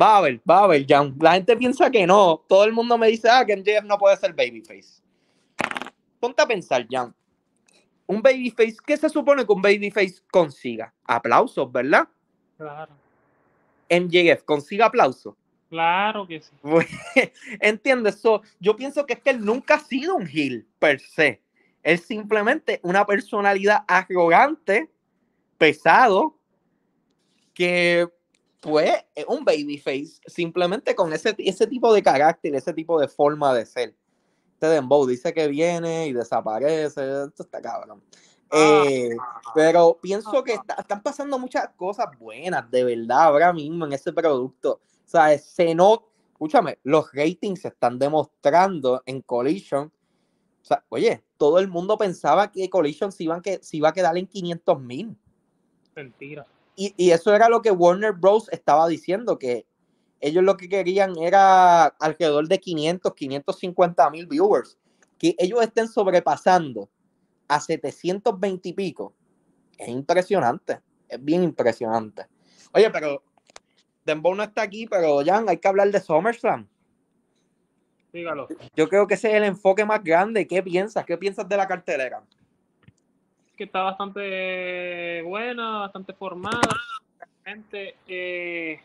Va 0.00 0.18
a 0.18 0.20
ver, 0.22 0.40
va 0.48 0.64
a 0.64 0.66
ver, 0.68 0.86
Jan. 0.88 1.14
La 1.20 1.34
gente 1.34 1.56
piensa 1.56 1.90
que 1.90 2.06
no. 2.06 2.44
Todo 2.48 2.64
el 2.64 2.72
mundo 2.72 2.96
me 2.96 3.08
dice, 3.08 3.28
ah, 3.28 3.44
que 3.44 3.56
MJF 3.56 3.84
no 3.84 3.98
puede 3.98 4.16
ser 4.16 4.32
babyface. 4.32 5.02
Ponte 6.18 6.40
a 6.40 6.46
pensar, 6.46 6.86
Jan. 6.90 7.14
Un 8.06 8.22
babyface, 8.22 8.76
¿qué 8.86 8.96
se 8.96 9.08
supone 9.08 9.44
que 9.44 9.52
un 9.52 9.62
babyface 9.62 10.22
consiga? 10.30 10.92
Aplausos, 11.04 11.70
¿verdad? 11.70 12.08
Claro. 12.56 12.92
MJF 13.90 14.44
consiga 14.44 14.86
aplausos. 14.86 15.34
Claro 15.68 16.26
que 16.26 16.40
sí. 16.40 16.52
¿Entiendes? 17.60 18.20
So, 18.20 18.42
yo 18.60 18.76
pienso 18.76 19.06
que 19.06 19.14
es 19.14 19.20
que 19.20 19.30
él 19.30 19.44
nunca 19.44 19.74
ha 19.74 19.80
sido 19.80 20.16
un 20.16 20.26
heel 20.26 20.66
per 20.78 21.00
se. 21.00 21.42
Es 21.82 22.02
simplemente 22.02 22.80
una 22.82 23.06
personalidad 23.06 23.84
arrogante, 23.88 24.90
pesado, 25.58 26.38
que 27.54 28.06
pues 28.62 28.94
es 29.14 29.26
un 29.26 29.44
babyface, 29.44 30.20
simplemente 30.26 30.94
con 30.94 31.12
ese, 31.12 31.34
ese 31.36 31.66
tipo 31.66 31.92
de 31.92 32.02
carácter, 32.02 32.54
ese 32.54 32.72
tipo 32.72 32.98
de 33.00 33.08
forma 33.08 33.52
de 33.52 33.66
ser. 33.66 33.94
Este 34.54 34.68
Dembow 34.68 35.04
dice 35.04 35.34
que 35.34 35.48
viene 35.48 36.06
y 36.06 36.12
desaparece, 36.12 37.24
esto 37.24 37.42
está 37.42 37.60
cabrón. 37.60 38.00
Eh, 38.52 39.10
pero 39.54 39.98
pienso 40.00 40.44
que 40.44 40.54
está- 40.54 40.74
están 40.74 41.02
pasando 41.02 41.38
muchas 41.38 41.70
cosas 41.70 42.06
buenas, 42.18 42.70
de 42.70 42.84
verdad, 42.84 43.24
ahora 43.24 43.52
mismo 43.52 43.84
en 43.84 43.94
ese 43.94 44.12
producto. 44.12 44.80
O 45.04 45.08
sea, 45.08 45.36
se 45.38 45.74
no, 45.74 46.04
escúchame, 46.30 46.78
los 46.84 47.12
ratings 47.12 47.62
se 47.62 47.68
están 47.68 47.98
demostrando 47.98 49.02
en 49.06 49.22
Collision. 49.22 49.86
O 50.62 50.64
sea, 50.64 50.84
oye, 50.90 51.24
todo 51.36 51.58
el 51.58 51.66
mundo 51.66 51.98
pensaba 51.98 52.52
que 52.52 52.70
Collision 52.70 53.10
se, 53.10 53.24
iban 53.24 53.42
que, 53.42 53.58
se 53.60 53.78
iba 53.78 53.88
a 53.88 53.92
quedar 53.92 54.16
en 54.16 54.28
500 54.28 54.80
mil. 54.80 55.16
Mentira. 55.96 56.46
Y, 56.76 56.94
y 56.96 57.10
eso 57.10 57.34
era 57.34 57.48
lo 57.48 57.62
que 57.62 57.70
Warner 57.70 58.12
Bros. 58.12 58.48
estaba 58.50 58.88
diciendo, 58.88 59.38
que 59.38 59.66
ellos 60.20 60.44
lo 60.44 60.56
que 60.56 60.68
querían 60.68 61.18
era 61.18 61.86
alrededor 61.86 62.48
de 62.48 62.58
500, 62.58 63.12
550 63.12 64.10
mil 64.10 64.26
viewers. 64.26 64.78
Que 65.18 65.34
ellos 65.38 65.62
estén 65.62 65.88
sobrepasando 65.88 66.88
a 67.48 67.60
720 67.60 68.68
y 68.68 68.72
pico. 68.72 69.14
Es 69.76 69.88
impresionante. 69.88 70.80
Es 71.08 71.22
bien 71.22 71.42
impresionante. 71.42 72.26
Oye, 72.72 72.90
pero 72.90 73.22
Dembow 74.04 74.34
no 74.34 74.42
está 74.42 74.62
aquí, 74.62 74.86
pero 74.86 75.22
Jan, 75.24 75.48
hay 75.48 75.58
que 75.58 75.68
hablar 75.68 75.90
de 75.90 76.00
SummerSlam. 76.00 76.68
Dígalo. 78.12 78.46
Yo 78.76 78.88
creo 78.88 79.06
que 79.06 79.14
ese 79.14 79.30
es 79.30 79.34
el 79.34 79.44
enfoque 79.44 79.84
más 79.84 80.02
grande. 80.04 80.46
¿Qué 80.46 80.62
piensas? 80.62 81.04
¿Qué 81.04 81.16
piensas 81.16 81.48
de 81.48 81.56
la 81.56 81.66
cartelera? 81.66 82.22
Que 83.62 83.66
está 83.66 83.82
bastante 83.82 85.22
buena, 85.22 85.78
bastante 85.78 86.12
formada. 86.14 86.58
Realmente, 87.44 87.94
eh, 88.08 88.80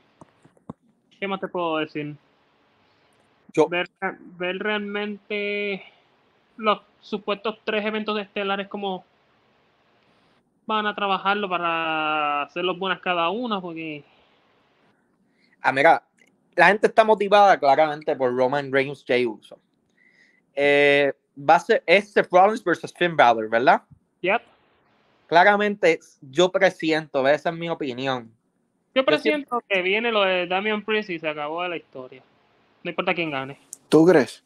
¿qué 1.20 1.28
más 1.28 1.40
te 1.40 1.48
puedo 1.48 1.78
decir? 1.78 2.16
Yo- 3.54 3.68
Ver, 3.70 3.90
ver 4.38 4.60
realmente 4.60 5.84
los 6.58 6.82
supuestos 7.02 7.58
tres 7.64 7.84
eventos 7.86 8.20
estelares 8.20 8.68
como 8.68 9.04
van 10.68 10.86
a 10.86 10.94
trabajarlo 10.94 11.50
para 11.50 12.44
hacerlos 12.44 12.78
buenas 12.78 13.00
cada 13.00 13.30
una, 13.32 13.60
porque 13.60 14.04
Ah, 15.64 15.72
mira, 15.72 16.04
la 16.56 16.68
gente 16.68 16.86
está 16.86 17.04
motivada 17.04 17.58
claramente 17.60 18.16
por 18.16 18.36
Roman 18.36 18.72
Reigns, 18.72 19.04
Jey 19.04 19.26
Uso. 19.26 19.60
Eh, 20.54 21.12
va 21.38 21.56
a 21.56 21.60
ser 21.60 21.82
es 21.88 22.12
Seth 22.14 22.32
Rollins 22.32 22.64
versus 22.64 22.94
Finn 22.94 23.16
Balor, 23.18 23.50
¿verdad? 23.50 23.82
yep, 24.22 24.44
Claramente, 25.28 26.00
yo 26.22 26.52
presiento, 26.52 27.28
esa 27.28 27.50
es 27.50 27.56
mi 27.56 27.70
opinión. 27.70 28.32
yo 28.96 29.02
Yo 29.02 29.06
presiento 29.06 29.62
que 29.68 29.82
viene 29.82 30.12
lo 30.12 30.22
de 30.22 30.48
Damian 30.48 30.84
Priest 30.84 31.10
y 31.10 31.20
se 31.20 31.28
acabó 31.28 31.68
la 31.68 31.76
historia. 31.76 32.24
No 32.84 32.90
importa 32.90 33.14
quién 33.14 33.30
gane. 33.30 33.60
¿Tú 33.90 34.06
crees? 34.06 34.44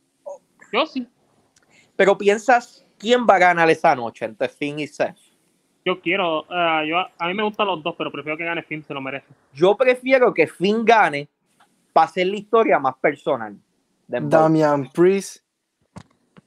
Yo 0.74 0.86
sí. 0.88 1.08
Pero 1.96 2.18
piensas, 2.18 2.84
¿quién 2.98 3.28
va 3.30 3.36
a 3.36 3.40
ganar 3.40 3.70
esa 3.70 3.96
noche 3.96 4.26
entre 4.26 4.50
Finn 4.50 4.80
y 4.80 4.88
Seth? 4.88 5.18
Yo 5.86 6.00
quiero, 6.00 6.46
ah, 6.50 6.84
yo, 6.88 6.98
a 6.98 7.28
mí 7.28 7.34
me 7.34 7.44
gustan 7.44 7.68
los 7.68 7.84
dos, 7.84 7.96
pero 7.98 8.12
prefiero 8.12 8.38
que 8.38 8.46
gane 8.46 8.64
Finn, 8.64 8.84
se 8.84 8.94
lo 8.94 9.02
merece. 9.02 9.28
Yo 9.54 9.76
prefiero 9.78 10.34
que 10.34 10.48
Finn 10.48 10.84
gane 10.84 11.30
para 11.94 12.06
hacer 12.08 12.26
la 12.26 12.38
historia 12.38 12.80
más 12.80 12.96
personal. 12.98 13.56
Damian 14.08 14.90
Priest 14.92 15.44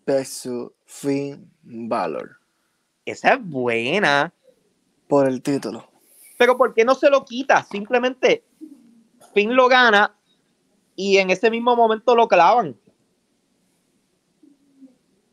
versus 0.04 0.72
Finn 0.84 1.50
Balor 1.62 2.43
Esa 3.04 3.34
es 3.34 3.44
buena. 3.44 4.32
por 5.06 5.28
el 5.28 5.42
título. 5.42 5.86
Pero 6.38 6.56
¿por 6.56 6.74
qué 6.74 6.84
no 6.84 6.94
se 6.94 7.10
lo 7.10 7.24
quita? 7.24 7.62
Simplemente 7.62 8.42
Finn 9.34 9.54
lo 9.54 9.68
gana 9.68 10.16
y 10.96 11.18
en 11.18 11.30
ese 11.30 11.50
mismo 11.50 11.76
momento 11.76 12.16
lo 12.16 12.26
clavan. 12.26 12.76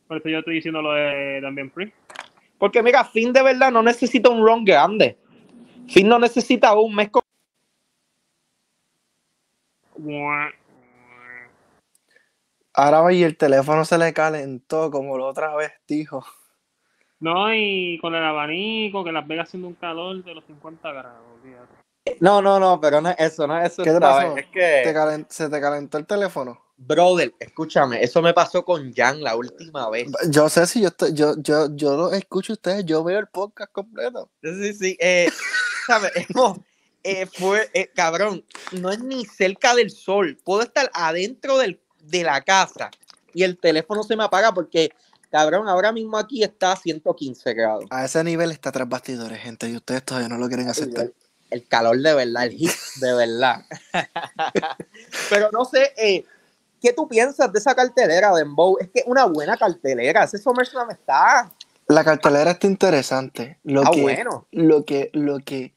Por 0.06 0.18
eso 0.18 0.28
yo 0.28 0.38
estoy 0.40 0.56
diciendo 0.56 0.82
lo 0.82 0.92
de 0.92 1.40
Damian 1.40 1.70
Priest. 1.70 1.94
Porque 2.58 2.82
mira, 2.82 3.04
Finn 3.04 3.32
de 3.32 3.42
verdad 3.42 3.72
no 3.72 3.82
necesita 3.82 4.28
un 4.28 4.44
run 4.46 4.64
grande. 4.64 5.16
Finn 5.88 6.08
no 6.08 6.18
necesita 6.18 6.74
un 6.74 6.94
mes 6.94 7.10
con... 7.10 7.22
Ahora 12.74 13.12
y 13.12 13.22
el 13.22 13.36
teléfono 13.36 13.84
se 13.84 13.98
le 13.98 14.12
calentó 14.12 14.90
como 14.90 15.18
la 15.18 15.26
otra 15.26 15.54
vez 15.56 15.72
dijo. 15.86 16.24
No, 17.22 17.54
y 17.54 17.98
con 18.00 18.14
el 18.16 18.24
abanico, 18.24 19.04
que 19.04 19.12
Las 19.12 19.26
Vegas 19.28 19.46
haciendo 19.48 19.68
un 19.68 19.74
calor 19.74 20.24
de 20.24 20.34
los 20.34 20.44
50 20.44 20.90
grados. 20.92 21.20
olvídate. 21.40 21.72
No, 22.18 22.42
no, 22.42 22.58
no, 22.58 22.80
pero 22.80 23.00
no 23.00 23.10
es 23.10 23.16
eso, 23.20 23.46
no 23.46 23.56
es 23.60 23.72
eso. 23.72 23.84
¿Qué 23.84 23.92
te 23.92 24.00
pasó? 24.00 24.34
vez, 24.34 24.44
Es 24.44 24.50
¿Te 24.52 24.58
que, 24.58 24.92
calen- 24.92 25.26
¿Se 25.28 25.48
te 25.48 25.60
calentó 25.60 25.98
el 25.98 26.06
teléfono? 26.06 26.60
brother, 26.84 27.32
escúchame, 27.38 28.02
eso 28.02 28.20
me 28.20 28.34
pasó 28.34 28.64
con 28.64 28.92
Jan 28.92 29.22
la 29.22 29.36
última 29.36 29.88
vez. 29.88 30.10
Yo 30.28 30.48
sé 30.48 30.66
si 30.66 30.80
yo 30.80 30.88
estoy, 30.88 31.14
yo, 31.14 31.34
yo, 31.38 31.68
yo 31.76 31.96
lo 31.96 32.12
escucho 32.12 32.52
a 32.52 32.54
ustedes, 32.54 32.84
yo 32.84 33.04
veo 33.04 33.20
el 33.20 33.28
podcast 33.28 33.70
completo. 33.70 34.28
Sí, 34.42 34.72
sí, 34.74 34.96
eh, 34.98 35.28
¿sabes? 35.86 36.10
Hemos- 36.28 36.58
eh, 37.04 37.26
fue, 37.26 37.70
eh, 37.72 37.88
cabrón, 37.94 38.44
no 38.72 38.90
es 38.90 38.98
ni 39.00 39.24
cerca 39.26 39.76
del 39.76 39.90
sol. 39.90 40.36
Puedo 40.44 40.62
estar 40.62 40.90
adentro 40.92 41.56
del, 41.58 41.80
de 42.02 42.24
la 42.24 42.40
casa 42.40 42.90
y 43.32 43.44
el 43.44 43.58
teléfono 43.58 44.02
se 44.02 44.16
me 44.16 44.24
apaga 44.24 44.52
porque, 44.52 44.90
cabrón, 45.32 45.66
ahora 45.68 45.90
mismo 45.90 46.16
aquí 46.18 46.44
está 46.44 46.72
a 46.72 46.76
115 46.76 47.54
grados. 47.54 47.86
A 47.90 48.04
ese 48.04 48.22
nivel 48.22 48.52
está 48.52 48.70
tras 48.70 48.88
bastidores, 48.88 49.40
gente, 49.40 49.68
y 49.68 49.74
ustedes 49.76 50.04
todavía 50.04 50.28
no 50.28 50.38
lo 50.38 50.46
quieren 50.46 50.68
aceptar. 50.68 51.06
El, 51.06 51.14
el 51.50 51.66
calor 51.66 51.98
de 51.98 52.14
verdad, 52.14 52.44
el 52.44 52.52
heat 52.56 52.74
de 53.00 53.12
verdad. 53.14 53.64
Pero 55.30 55.50
no 55.52 55.64
sé, 55.64 55.92
eh, 55.96 56.24
¿qué 56.80 56.92
tú 56.92 57.08
piensas 57.08 57.52
de 57.52 57.58
esa 57.58 57.74
cartelera 57.74 58.32
de 58.34 58.42
Embow? 58.42 58.78
Es 58.80 58.90
que 58.90 59.02
una 59.06 59.24
buena 59.24 59.56
cartelera. 59.56 60.24
Ese 60.24 60.38
SummerSlam 60.38 60.90
está. 60.90 61.52
La 61.88 62.04
cartelera 62.04 62.52
está 62.52 62.66
interesante. 62.66 63.58
Lo 63.64 63.82
Ah, 63.82 63.90
que, 63.92 64.02
bueno. 64.02 64.46
lo 64.52 64.84
que, 64.84 65.10
lo 65.12 65.38
que, 65.40 65.74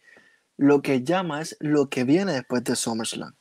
lo 0.57 0.81
que 0.81 1.03
llama 1.03 1.41
es 1.41 1.57
lo 1.59 1.89
que 1.89 2.03
viene 2.03 2.33
después 2.33 2.63
de 2.63 2.75
SummerSlam. 2.75 3.35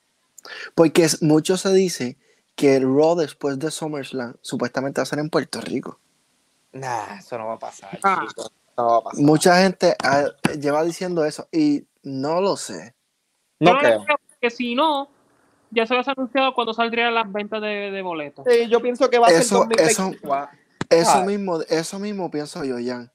Porque 0.75 1.05
es- 1.05 1.23
mucho 1.23 1.57
se 1.57 1.73
dice 1.73 2.19
que 2.57 2.77
el 2.77 2.83
Raw 2.85 3.17
después 3.17 3.59
de 3.59 3.71
SummerSlam 3.71 4.37
supuestamente 4.41 5.01
va 5.01 5.03
a 5.03 5.07
ser 5.07 5.19
en 5.19 5.31
Puerto 5.31 5.61
Rico. 5.61 6.01
Nah, 6.75 7.19
eso 7.19 7.39
no 7.39 7.47
va 7.47 7.55
a 7.55 7.59
pasar. 7.59 7.99
Ah. 8.03 8.27
No 8.77 8.87
va 8.87 8.97
a 8.99 9.01
pasar. 9.03 9.21
Mucha 9.25 9.63
gente 9.63 9.97
ah, 10.03 10.25
lleva 10.61 10.83
diciendo 10.85 11.25
eso 11.25 11.49
y 11.53 11.87
no 12.03 12.41
lo 12.41 12.57
sé. 12.57 12.95
No 13.61 13.73
Yo 13.73 13.79
creo. 13.79 14.05
creo 14.05 14.17
que 14.41 14.51
si 14.51 14.75
no, 14.75 15.09
ya 15.71 15.87
se 15.87 15.95
había 15.95 16.13
anunciado 16.13 16.53
cuando 16.55 16.75
saldrían 16.75 17.15
las 17.15 17.31
ventas 17.33 17.63
de, 17.63 17.91
de 17.91 18.03
boletos. 18.03 18.45
Sí, 18.49 18.69
yo 18.69 18.81
pienso 18.83 19.09
que 19.09 19.19
va 19.19 19.29
a 19.29 19.31
Eso- 19.31 19.61
ser 19.61 19.69
2024. 19.69 20.59
Eso 20.91 21.11
Ah. 21.19 21.25
mismo, 21.25 21.61
eso 21.63 21.99
mismo 21.99 22.31
pienso 22.31 22.65
yo, 22.65 22.77
Jan. 22.85 23.11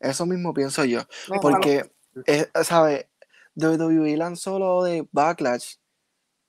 Eso 0.00 0.26
mismo 0.26 0.52
pienso 0.52 0.84
yo. 0.84 1.00
No, 1.32 1.40
Porque, 1.40 1.90
eh, 2.26 2.46
¿sabes? 2.62 3.06
WWE 3.54 4.16
lanzó 4.18 4.58
lo 4.58 4.82
de 4.84 5.08
Backlash 5.12 5.76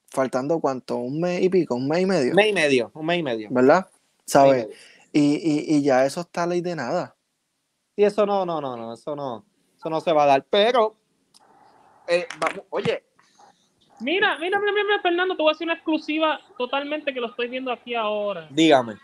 faltando 0.09 0.59
cuánto, 0.59 0.97
un 0.97 1.19
mes 1.21 1.41
y 1.41 1.49
pico, 1.49 1.75
un 1.75 1.87
mes 1.87 2.01
y 2.01 2.05
medio, 2.05 2.29
Un 2.31 2.35
mes 2.35 2.47
y 2.49 2.53
medio, 2.53 2.91
un 2.93 3.05
mes 3.05 3.19
y 3.19 3.23
medio. 3.23 3.47
¿verdad? 3.51 3.87
¿Sabes? 4.25 4.67
Y, 5.17 5.35
y, 5.35 5.77
y 5.77 5.83
ya 5.83 6.05
eso 6.05 6.21
está 6.21 6.45
ley 6.45 6.61
de 6.61 6.75
nada. 6.75 7.15
Sí, 7.95 8.03
eso 8.03 8.25
no, 8.25 8.45
no, 8.45 8.61
no, 8.61 8.77
no, 8.77 8.93
eso 8.93 9.15
no, 9.15 9.45
eso 9.75 9.89
no 9.89 9.99
se 9.99 10.13
va 10.13 10.23
a 10.23 10.27
dar. 10.27 10.45
Pero, 10.47 10.95
eh, 12.07 12.27
vamos, 12.39 12.65
oye, 12.69 13.03
Mira, 13.99 14.37
mira, 14.37 14.59
mira, 14.59 14.71
mira, 14.71 15.01
Fernando, 15.01 15.35
te 15.35 15.41
voy 15.41 15.49
a 15.49 15.53
hacer 15.53 15.65
una 15.65 15.73
exclusiva 15.73 16.39
totalmente 16.55 17.11
que 17.11 17.19
lo 17.19 17.29
estoy 17.29 17.47
viendo 17.47 17.71
aquí 17.71 17.95
ahora. 17.95 18.47
dígame. 18.51 18.95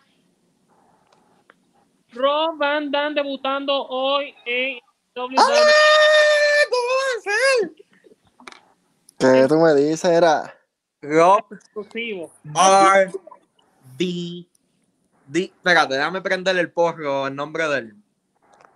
Rob 2.11 2.57
Van 2.57 2.91
Dam 2.91 3.15
debutando 3.15 3.73
hoy 3.87 4.35
en 4.45 4.77
WWE. 5.15 5.35
¡Ah! 5.39 5.71
¿Cómo 6.69 6.87
va 6.99 7.17
a 7.17 7.21
ser? 7.21 7.75
¿Qué 9.17 9.47
tú 9.47 9.55
me 9.55 9.73
dices? 9.73 10.05
Era. 10.05 10.55
Rob 11.01 11.43
exclusivo. 11.51 12.31
R. 12.55 13.11
D. 13.97 14.47
D. 15.33 15.45
Espérate, 15.45 15.95
déjame 15.95 16.21
prender 16.21 16.57
el 16.57 16.71
porro 16.71 17.27
en 17.27 17.35
nombre 17.35 17.67
de 17.67 17.79
él. 17.79 17.95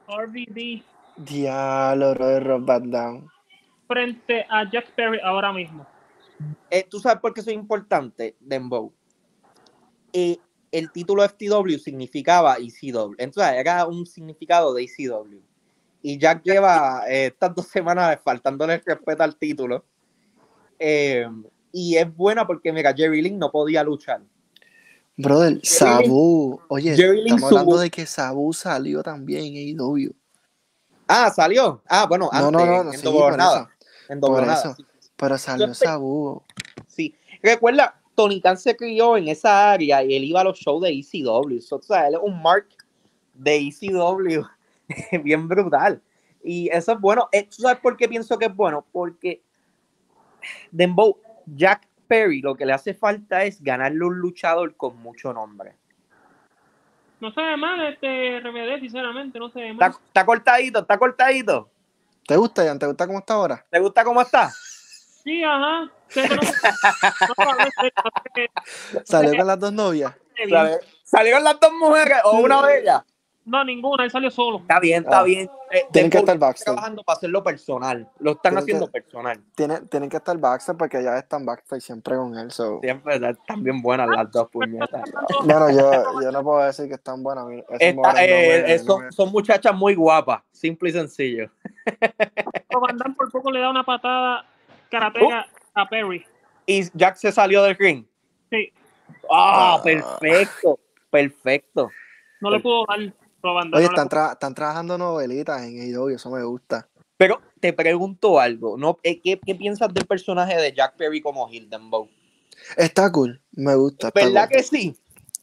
RVD 0.07 0.83
Diablo, 1.17 2.13
de 2.13 2.39
Rob 2.39 2.65
Van 2.65 2.89
Dam. 2.89 3.27
frente 3.87 4.45
a 4.49 4.69
Jack 4.69 4.91
Perry 4.91 5.19
ahora 5.23 5.53
mismo. 5.53 5.85
Eh, 6.69 6.85
¿Tú 6.89 6.99
sabes 6.99 7.19
por 7.19 7.33
qué 7.33 7.41
es 7.41 7.47
importante, 7.47 8.35
Dembow? 8.39 8.93
Eh, 10.13 10.37
el 10.71 10.91
título 10.91 11.23
FTW 11.23 11.77
significaba 11.77 12.57
ECW. 12.57 13.15
Entonces, 13.17 13.53
era 13.53 13.85
un 13.85 14.05
significado 14.05 14.73
de 14.73 14.83
ECW. 14.83 15.39
Y 16.01 16.17
Jack 16.17 16.43
lleva 16.43 17.03
eh, 17.07 17.27
estas 17.27 17.55
dos 17.55 17.67
semanas 17.67 18.19
faltándole 18.23 18.75
el 18.75 18.83
respeto 18.85 19.23
al 19.23 19.35
título. 19.35 19.83
Eh, 20.79 21.27
y 21.71 21.97
es 21.97 22.15
buena 22.15 22.45
porque, 22.45 22.71
mira, 22.71 22.93
Jerry 22.93 23.21
Lynn 23.21 23.39
no 23.39 23.51
podía 23.51 23.83
luchar. 23.83 24.21
Brother, 25.17 25.59
Sabu. 25.63 26.62
Oye, 26.67 26.95
Jerry 26.95 27.21
estamos 27.21 27.51
hablando 27.51 27.79
de 27.79 27.89
que 27.89 28.05
Sabu 28.05 28.53
salió 28.53 29.01
también 29.01 29.45
en 29.55 29.79
AEW. 29.79 30.12
Ah, 31.07 31.31
salió. 31.36 31.81
Ah, 31.88 32.05
bueno, 32.07 32.29
No, 32.31 32.38
antes, 32.38 32.51
no, 32.51 32.65
no, 32.65 32.83
no, 32.83 32.93
en 32.93 33.00
sí, 33.00 33.03
Doble 33.05 33.19
por 33.19 33.31
or 33.33 33.38
Nada. 33.38 33.59
eso. 33.62 33.69
En 34.09 34.19
Doble 34.19 34.31
Por 34.33 34.41
or 34.41 34.47
Nada, 34.47 34.59
eso. 34.59 34.75
sí. 34.75 34.86
Pero 35.15 35.38
salió 35.38 35.74
Sabu. 35.74 36.43
Sí, 36.86 37.15
recuerda, 37.41 38.00
Tony 38.13 38.41
Khan 38.41 38.57
se 38.57 38.75
crió 38.75 39.17
en 39.17 39.27
esa 39.27 39.71
área 39.71 40.03
y 40.03 40.15
él 40.15 40.24
iba 40.25 40.41
a 40.41 40.43
los 40.43 40.59
shows 40.59 40.83
de 40.83 40.89
ECW. 40.89 41.59
So, 41.62 41.77
o 41.77 41.81
sea, 41.81 42.07
él 42.07 42.15
es 42.15 42.19
un 42.21 42.39
mark 42.41 42.67
de 43.33 43.55
ECW 43.57 44.43
bien 45.24 45.47
brutal. 45.47 46.01
Y 46.43 46.69
eso 46.69 46.91
es 46.91 47.00
bueno. 47.00 47.27
Eh, 47.31 47.43
¿Tú 47.43 47.63
sabes 47.63 47.79
por 47.79 47.97
qué 47.97 48.07
pienso 48.07 48.38
que 48.38 48.45
es 48.45 48.55
bueno? 48.55 48.86
Porque 48.91 49.41
Dembow, 50.71 51.17
Jack 51.47 51.87
Perry, 52.07 52.41
lo 52.41 52.55
que 52.55 52.65
le 52.65 52.73
hace 52.73 52.93
falta 52.93 53.43
es 53.43 53.61
ganarle 53.61 54.03
un 54.05 54.17
luchador 54.19 54.75
con 54.75 54.97
mucho 54.97 55.33
nombre. 55.33 55.75
No 57.19 57.31
se 57.33 57.41
ve 57.41 57.57
mal 57.57 57.81
este 57.93 58.39
RBD, 58.39 58.79
sinceramente, 58.81 59.39
no 59.39 59.49
se 59.49 59.59
ve 59.59 59.69
Está, 59.71 59.89
mal. 59.89 59.97
está 60.05 60.25
cortadito, 60.25 60.79
está 60.79 60.97
cortadito. 60.97 61.69
¿Te 62.27 62.35
gusta, 62.37 62.63
Jan? 62.65 62.77
¿Te 62.77 62.85
gusta 62.85 63.07
cómo 63.07 63.19
está 63.19 63.33
ahora? 63.33 63.65
¿Te 63.69 63.79
gusta 63.79 64.03
cómo 64.03 64.21
está? 64.21 64.49
Sí, 65.23 65.43
ajá. 65.43 65.89
¿Salió 69.03 69.35
con 69.35 69.47
las 69.47 69.59
dos 69.59 69.73
novias? 69.73 70.13
¿Sabes? 70.49 70.79
¿Salieron 71.03 71.43
las 71.43 71.59
dos 71.59 71.71
mujeres 71.73 72.17
o 72.25 72.37
una 72.39 72.65
de 72.67 72.79
ellas? 72.81 73.01
No, 73.47 73.63
ninguna, 73.63 74.03
él 74.03 74.11
salió 74.11 74.29
solo. 74.29 74.57
Está 74.57 74.77
bien, 74.81 75.03
está 75.03 75.19
Ah. 75.21 75.23
bien. 75.23 75.49
Eh, 75.71 75.86
Tienen 75.91 76.12
que 76.12 76.17
estar 76.17 76.38
backstage. 76.38 76.65
trabajando 76.65 77.01
para 77.03 77.15
hacerlo 77.17 77.41
personal. 77.43 78.10
Lo 78.19 78.31
están 78.31 78.51
Tienen 78.51 78.63
haciendo 78.63 78.86
que- 78.88 78.91
personal. 79.01 79.41
Tienen, 79.55 79.88
tienen 79.88 80.10
que 80.10 80.17
estar 80.17 80.38
backstage 80.38 80.77
porque 80.77 81.01
ya 81.01 81.17
están 81.17 81.45
backstage 81.45 81.81
siempre 81.81 82.17
con 82.17 82.38
él. 82.38 82.51
So. 82.51 82.79
Siempre 82.81 83.15
están 83.15 83.63
bien 83.63 83.81
buenas 83.81 84.10
las 84.10 84.29
dos 84.31 84.49
puñetas. 84.49 84.89
Bueno, 85.45 85.69
yo, 85.71 86.21
yo 86.21 86.31
no 86.31 86.43
puedo 86.43 86.65
decir 86.65 86.89
que 86.89 86.95
están 86.95 87.23
buenas. 87.23 87.45
Esta, 87.79 87.93
no 88.01 88.17
eh, 88.19 88.63
me- 88.65 88.73
eh, 88.73 88.77
no 88.79 88.83
son, 88.83 89.05
me- 89.05 89.12
son 89.13 89.31
muchachas 89.31 89.73
muy 89.73 89.95
guapas, 89.95 90.43
simple 90.51 90.89
y 90.89 90.91
sencillo. 90.93 91.49
Pero 91.86 92.81
Van 92.81 92.97
Damme 92.97 93.15
por 93.15 93.31
poco 93.31 93.49
le 93.49 93.62
da 93.62 93.69
una 93.69 93.83
patada 93.86 94.45
karatega 94.91 95.47
a 95.73 95.88
Perry. 95.88 96.25
Y 96.65 96.83
Jack 96.97 97.15
se 97.15 97.31
salió 97.31 97.63
del 97.63 97.77
ring. 97.77 98.05
Sí, 98.49 98.73
Ah, 99.31 99.77
Ah. 99.77 99.81
perfecto, 99.83 100.79
perfecto. 101.10 101.89
no 102.41 102.51
le 102.51 102.60
pudo 102.60 102.86
dar. 102.88 102.99
Oye, 103.73 103.86
están, 103.86 104.10
tra- 104.10 104.34
están 104.34 104.54
trabajando 104.54 104.97
novelitas 104.97 105.62
en 105.63 105.80
AEW, 105.80 106.10
eso 106.15 106.30
me 106.32 106.43
gusta. 106.43 106.88
Pero 107.17 107.41
te 107.60 107.73
pregunto 107.73 108.39
algo, 108.39 108.78
¿no? 108.78 109.00
Eh, 109.04 109.21
¿Qué, 109.21 109.39
qué 109.43 109.56
piensas 109.56 109.93
del 109.93 110.06
personaje 110.06 110.56
de 110.56 110.73
Jack 110.73 110.95
Perry 110.97 111.21
como 111.21 111.50
Hildenbow? 111.50 112.10
Está 112.76 113.12
cool, 113.12 113.41
me 113.52 113.76
gusta. 113.76 114.12
¿Verdad 114.13 114.50
cool. 114.50 114.58
que 114.58 114.63
sí? 114.63 114.95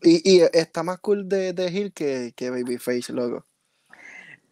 Y, 0.02 0.37
y 0.38 0.42
está 0.52 0.83
más 0.83 0.98
cool 1.00 1.28
de, 1.28 1.52
de 1.52 1.68
Hill 1.68 1.92
que, 1.92 2.33
que 2.37 2.50
Babyface, 2.50 3.12
loco. 3.12 3.44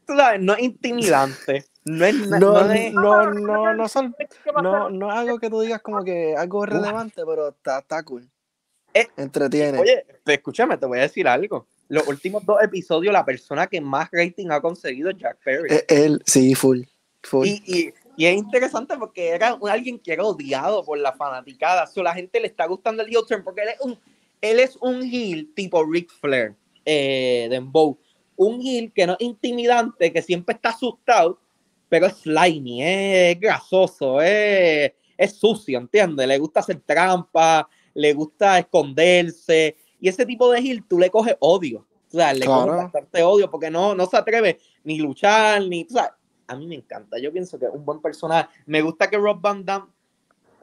Tú 0.06 0.16
sabes, 0.16 0.40
no 0.40 0.54
es 0.54 0.62
intimidante. 0.62 1.64
No 1.84 2.04
es, 2.04 2.14
No, 2.14 2.38
no 2.38 2.70
es- 2.72 2.92
no, 2.92 3.30
no, 3.32 3.74
no, 3.74 3.88
son, 3.88 4.14
¿Qué 4.44 4.50
va 4.50 4.60
a 4.60 4.62
no, 4.62 4.90
no 4.90 5.10
es 5.12 5.18
algo 5.18 5.38
que 5.38 5.50
tú 5.50 5.60
digas 5.60 5.80
como 5.82 6.02
que 6.04 6.34
algo 6.36 6.64
relevante, 6.64 7.22
pero 7.26 7.48
está, 7.48 7.80
está 7.80 8.02
cool. 8.02 8.28
Eh, 8.94 9.08
Entretiene. 9.16 9.78
Oye, 9.78 10.04
escúchame, 10.26 10.76
te 10.76 10.86
voy 10.86 10.98
a 10.98 11.02
decir 11.02 11.26
algo. 11.26 11.66
Los 11.92 12.08
últimos 12.08 12.42
dos 12.46 12.56
episodios, 12.62 13.12
la 13.12 13.22
persona 13.24 13.66
que 13.66 13.78
más 13.78 14.08
rating 14.10 14.46
ha 14.50 14.62
conseguido 14.62 15.10
es 15.10 15.18
Jack 15.18 15.38
Perry. 15.44 15.68
Eh, 15.74 15.84
él, 15.88 16.22
sí, 16.24 16.54
full. 16.54 16.84
full. 17.22 17.46
Y, 17.46 17.62
y- 17.66 17.92
y 18.16 18.26
es 18.26 18.34
interesante 18.36 18.96
porque 18.98 19.28
era 19.28 19.58
alguien 19.70 19.98
que 19.98 20.12
era 20.14 20.24
odiado 20.24 20.82
por 20.84 20.96
la 20.98 21.12
fanaticada. 21.12 21.86
So, 21.86 22.02
la 22.02 22.14
gente 22.14 22.40
le 22.40 22.46
está 22.46 22.66
gustando 22.66 23.02
el 23.02 23.08
heel 23.08 23.24
turn 23.28 23.44
porque 23.44 23.62
él 23.62 23.68
es 23.68 23.80
un, 23.80 23.98
él 24.40 24.60
es 24.60 24.76
un 24.80 25.02
heel 25.02 25.52
tipo 25.54 25.84
Ric 25.84 26.10
Flair, 26.10 26.54
eh, 26.86 27.46
Dembow. 27.50 27.98
Un 28.36 28.60
heel 28.62 28.90
que 28.92 29.06
no 29.06 29.12
es 29.12 29.20
intimidante, 29.20 30.12
que 30.12 30.22
siempre 30.22 30.54
está 30.54 30.70
asustado, 30.70 31.38
pero 31.90 32.06
es 32.06 32.14
slimy, 32.22 32.82
es 32.82 33.38
grasoso, 33.38 34.20
es, 34.22 34.92
es 35.18 35.32
sucio, 35.34 35.78
¿entiendes? 35.78 36.26
Le 36.26 36.38
gusta 36.38 36.60
hacer 36.60 36.80
trampa, 36.84 37.68
le 37.94 38.12
gusta 38.14 38.58
esconderse. 38.58 39.76
Y 40.02 40.08
ese 40.08 40.26
tipo 40.26 40.50
de 40.50 40.58
heel 40.58 40.84
tú 40.84 40.98
le 40.98 41.10
coges 41.10 41.36
odio. 41.38 41.86
O 42.08 42.16
sea, 42.16 42.34
le 42.34 42.44
coges 42.44 42.64
Claro. 42.64 42.76
bastante 42.76 43.22
odio 43.22 43.48
porque 43.48 43.70
no, 43.70 43.94
no 43.94 44.06
se 44.06 44.16
atreve 44.16 44.58
ni 44.82 44.98
luchar, 44.98 45.62
ni. 45.62 45.84
O 45.84 45.92
sea, 45.92 46.16
a 46.48 46.56
mí 46.56 46.66
me 46.66 46.74
encanta. 46.74 47.20
Yo 47.20 47.32
pienso 47.32 47.56
que 47.56 47.66
es 47.66 47.70
un 47.72 47.84
buen 47.84 48.00
personaje. 48.02 48.48
Me 48.66 48.82
gusta 48.82 49.08
que 49.08 49.16
Rob 49.16 49.40
Van 49.40 49.64
Damme 49.64 49.86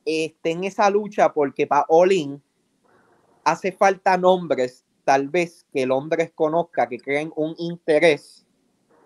esté 0.03 0.51
en 0.51 0.65
esa 0.65 0.89
lucha 0.89 1.31
porque 1.31 1.65
para 1.65 1.85
All 1.87 2.11
In 2.11 2.43
hace 3.45 3.71
falta 3.71 4.17
nombres, 4.17 4.83
tal 5.05 5.29
vez 5.29 5.65
que 5.71 5.85
Londres 5.85 6.33
conozca, 6.35 6.89
que 6.89 6.99
creen 6.99 7.31
un 7.37 7.55
interés 7.59 8.45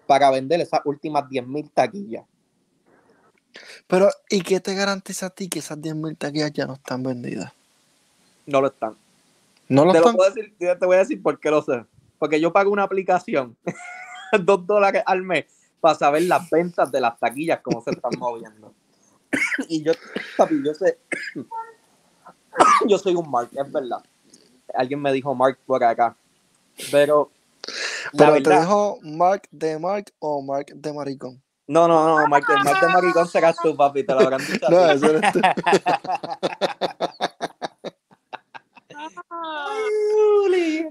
para 0.08 0.32
vender 0.32 0.62
esas 0.62 0.82
últimas 0.86 1.30
10.000 1.30 1.69
taquillas. 1.72 2.26
Pero, 3.86 4.10
¿y 4.32 4.41
qué 4.41 4.60
te 4.60 4.74
garantiza 4.74 5.28
a 5.28 5.30
ti 5.30 5.48
que 5.48 5.60
esas 5.60 5.80
10.000 5.80 6.17
taquillas 6.17 6.52
ya 6.52 6.65
no 6.65 6.74
están 6.74 7.04
vendidas? 7.04 7.54
No 8.48 8.62
lo 8.62 8.67
están. 8.67 9.03
¿No 9.69 9.86
lo 9.86 9.91
Te, 9.91 9.99
lo 9.99 10.06
están? 10.06 10.15
puedo 10.15 10.32
decir, 10.32 10.56
te 10.58 10.86
voy 10.86 10.95
a 10.95 10.99
decir 10.99 11.21
por 11.21 11.39
qué 11.39 11.49
lo 11.49 11.62
sé. 11.62 11.86
Porque 12.19 12.39
yo 12.39 12.54
pago 12.54 12.71
una 12.71 12.84
aplicación, 12.84 13.58
dos 14.43 14.65
dólares 14.65 15.04
al 15.06 15.23
mes, 15.23 15.45
para 15.82 15.95
saber 15.95 16.23
las 16.23 16.49
ventas 16.49 16.91
de 16.91 17.02
las 17.02 17.19
taquillas, 17.19 17.60
cómo 17.62 17.82
se 17.82 17.91
están 17.91 18.12
moviendo. 18.17 18.73
y 19.67 19.84
yo, 19.84 19.91
papi, 20.38 20.62
yo 20.63 20.73
sé, 20.73 20.99
yo 22.88 22.97
soy 22.97 23.15
un 23.15 23.30
Mark, 23.30 23.49
es 23.52 23.71
verdad. 23.71 24.04
Alguien 24.73 25.02
me 25.02 25.12
dijo 25.12 25.36
Mark 25.36 25.60
por 25.65 25.84
acá. 25.84 26.15
Pero, 26.91 27.32
te 28.17 28.39
dijo 28.39 28.99
Mark 29.02 29.43
de 29.52 29.78
Mark 29.78 30.06
o 30.19 30.41
Mark 30.41 30.67
de 30.73 30.93
Maricón. 30.93 31.41
no, 31.67 31.88
no, 31.88 32.08
no, 32.08 32.28
Mark, 32.28 32.45
Mark 32.63 32.80
de 32.80 32.88
Maricón 32.88 33.28
serás 33.28 33.56
tú, 33.62 33.76
papi, 33.76 34.04
te 34.04 34.13
lo 34.13 34.21
habrán 34.21 34.39
dicho. 34.45 34.69
No, 34.69 34.86
eso 34.89 35.08
eres 35.08 35.34
tú. 35.34 35.41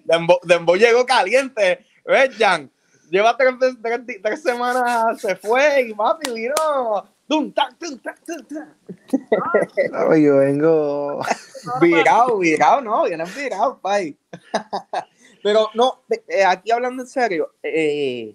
Dembo, 0.05 0.39
Dembo 0.43 0.77
llegó 0.77 1.05
caliente. 1.07 1.87
¿Ves, 2.05 2.37
Jan? 2.39 2.71
Lleva 3.11 3.37
tres, 3.37 3.55
tres- 3.83 4.21
tres 4.23 4.43
semanas, 4.43 5.21
se 5.21 5.37
fue 5.37 5.83
y 5.83 5.95
papi 5.95 6.31
vino. 6.33 6.55
Tum, 7.29 7.53
tac, 7.53 7.77
tum, 7.79 7.99
tac, 7.99 8.19
tum, 8.25 8.45
tac. 8.47 8.69
No, 9.93 10.17
yo 10.17 10.39
vengo. 10.39 11.21
Virado, 11.81 12.39
virado, 12.39 12.81
no, 12.81 13.05
vienen 13.05 13.27
virados, 13.37 13.79
pay. 13.83 14.17
Pero 15.43 15.69
no, 15.75 16.03
eh, 16.29 16.45
aquí 16.45 16.71
hablando 16.71 17.03
en 17.03 17.09
serio, 17.09 17.53
eh, 17.63 18.35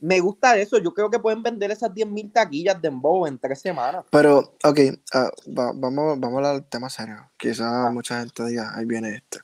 me 0.00 0.20
gusta 0.20 0.56
eso. 0.56 0.78
Yo 0.78 0.92
creo 0.94 1.10
que 1.10 1.18
pueden 1.18 1.42
vender 1.42 1.70
esas 1.70 1.90
10.000 1.92 2.32
taquillas 2.32 2.80
de 2.80 2.88
Dembow 2.88 3.26
en 3.26 3.38
tres 3.38 3.60
semanas. 3.60 4.04
Pero, 4.10 4.38
ok, 4.62 4.78
ah, 5.14 5.30
va- 5.48 5.72
vamos, 5.74 6.18
vamos 6.20 6.34
a 6.34 6.36
hablar 6.36 6.52
del 6.54 6.64
tema 6.68 6.88
serio. 6.90 7.30
Quizás 7.36 7.92
mucha 7.92 8.20
gente 8.20 8.44
diga, 8.46 8.72
ahí 8.74 8.84
viene 8.84 9.16
este. 9.16 9.40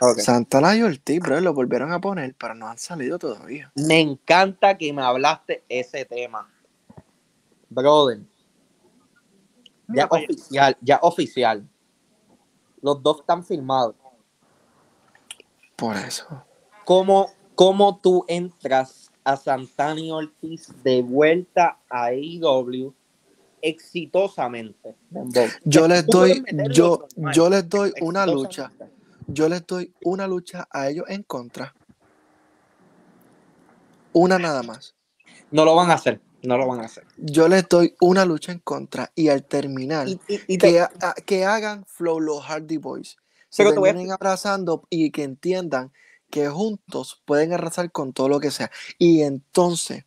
Ok. 0.00 0.18
Santana 0.18 0.76
y 0.76 0.82
Ortiz, 0.82 1.20
bro, 1.20 1.40
lo 1.40 1.54
volvieron 1.54 1.92
a 1.92 2.00
poner, 2.00 2.34
pero 2.38 2.54
no 2.54 2.68
han 2.68 2.78
salido 2.78 3.18
todavía. 3.18 3.70
Me 3.74 4.00
encanta 4.00 4.76
que 4.76 4.92
me 4.92 5.02
hablaste 5.02 5.64
ese 5.68 6.04
tema. 6.04 6.50
Brother. 7.68 8.20
Ya 9.88 10.06
oficial, 10.10 10.76
ya 10.80 10.98
oficial. 11.02 11.68
Los 12.82 13.02
dos 13.02 13.20
están 13.20 13.44
firmados. 13.44 13.94
Por 15.76 15.96
eso. 15.96 16.26
¿Cómo, 16.84 17.30
cómo 17.54 17.98
tú 17.98 18.24
entras 18.28 19.10
a 19.24 19.36
Santana 19.36 20.00
y 20.00 20.10
Ortiz 20.10 20.68
de 20.82 21.02
vuelta 21.02 21.78
a 21.90 22.06
AEW 22.06 22.94
exitosamente? 23.60 24.96
Dembow? 25.10 25.46
Yo 25.64 25.86
les 25.86 26.06
doy, 26.06 26.42
yo, 26.70 27.06
yo 27.34 27.50
les 27.50 27.68
doy 27.68 27.92
una 28.00 28.26
lucha. 28.26 28.72
Yo 29.28 29.48
les 29.48 29.66
doy 29.66 29.92
una 30.02 30.26
lucha 30.26 30.68
a 30.70 30.88
ellos 30.88 31.04
en 31.08 31.22
contra. 31.22 31.74
Una 34.12 34.38
nada 34.38 34.62
más. 34.62 34.94
No 35.50 35.64
lo 35.64 35.74
van 35.74 35.90
a 35.90 35.94
hacer. 35.94 36.20
No 36.42 36.56
lo 36.56 36.66
van 36.68 36.80
a 36.80 36.84
hacer. 36.84 37.04
Yo 37.16 37.48
les 37.48 37.68
doy 37.68 37.94
una 38.00 38.24
lucha 38.24 38.52
en 38.52 38.60
contra 38.60 39.10
y 39.14 39.28
al 39.28 39.44
terminar, 39.44 40.08
Y, 40.08 40.12
y- 40.28 40.40
y 40.48 40.58
te- 40.58 40.72
que, 40.72 40.80
a- 40.80 41.14
que 41.24 41.44
hagan 41.44 41.84
Flow 41.86 42.20
los 42.20 42.44
Hardy 42.44 42.76
Boys. 42.76 43.16
Se 43.48 43.62
Pero 43.62 43.72
te 43.74 43.80
voy 43.80 43.88
a 43.88 43.92
terminen 43.92 44.12
abrazando 44.12 44.86
y 44.90 45.10
que 45.10 45.22
entiendan 45.22 45.92
que 46.30 46.48
juntos 46.48 47.22
pueden 47.24 47.52
arrasar 47.52 47.90
con 47.90 48.12
todo 48.12 48.28
lo 48.28 48.40
que 48.40 48.50
sea. 48.50 48.70
Y 48.98 49.22
entonces, 49.22 50.04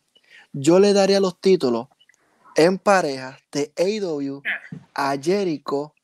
yo 0.52 0.78
le 0.78 0.92
daría 0.92 1.20
los 1.20 1.40
títulos 1.40 1.88
en 2.56 2.78
pareja 2.78 3.38
de 3.52 3.72
AEW 3.76 4.42
a 4.94 5.16
Jericho 5.20 5.94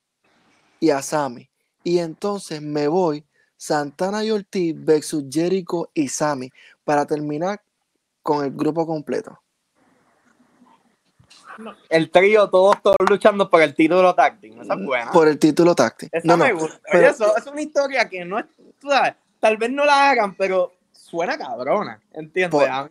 y 0.81 0.90
a 0.90 1.02
Sammy. 1.02 1.48
Y 1.87 2.01
entonces 2.01 2.61
me 2.61 2.88
voy 2.88 3.25
Santana 3.57 4.25
y 4.25 4.33
Ortiz 4.33 4.75
versus 4.77 5.22
Jericho 5.31 5.88
y 5.94 6.09
Sammy 6.09 6.51
para 6.83 7.07
terminar 7.07 7.62
con 8.25 8.44
el 8.44 8.51
grupo 8.51 8.85
completo. 8.85 9.40
el 11.88 12.11
trío, 12.11 12.51
todos, 12.51 12.83
todos 12.83 12.96
luchando 13.09 13.49
por 13.49 13.62
el 13.62 13.72
título 13.77 14.16
táctil. 14.16 14.61
Esa 14.61 14.75
es 14.75 14.85
buena. 14.85 15.12
Por 15.12 15.29
el 15.29 15.38
título 15.38 15.77
táctil. 15.77 16.09
Esa 16.11 16.27
No, 16.27 16.37
no, 16.37 16.44
me 16.44 16.53
gusta. 16.55 16.81
Pero- 16.90 17.09
eso 17.09 17.37
es 17.37 17.46
una 17.46 17.62
historia 17.62 18.09
que 18.09 18.25
no 18.25 18.40
es, 18.40 18.46
tú 18.81 18.90
sabes, 18.90 19.14
tal 19.38 19.57
vez 19.57 19.70
no 19.70 19.85
la 19.85 20.11
hagan, 20.11 20.35
pero 20.35 20.72
suena 20.90 21.38
cabrona, 21.38 22.03
me 22.16 22.29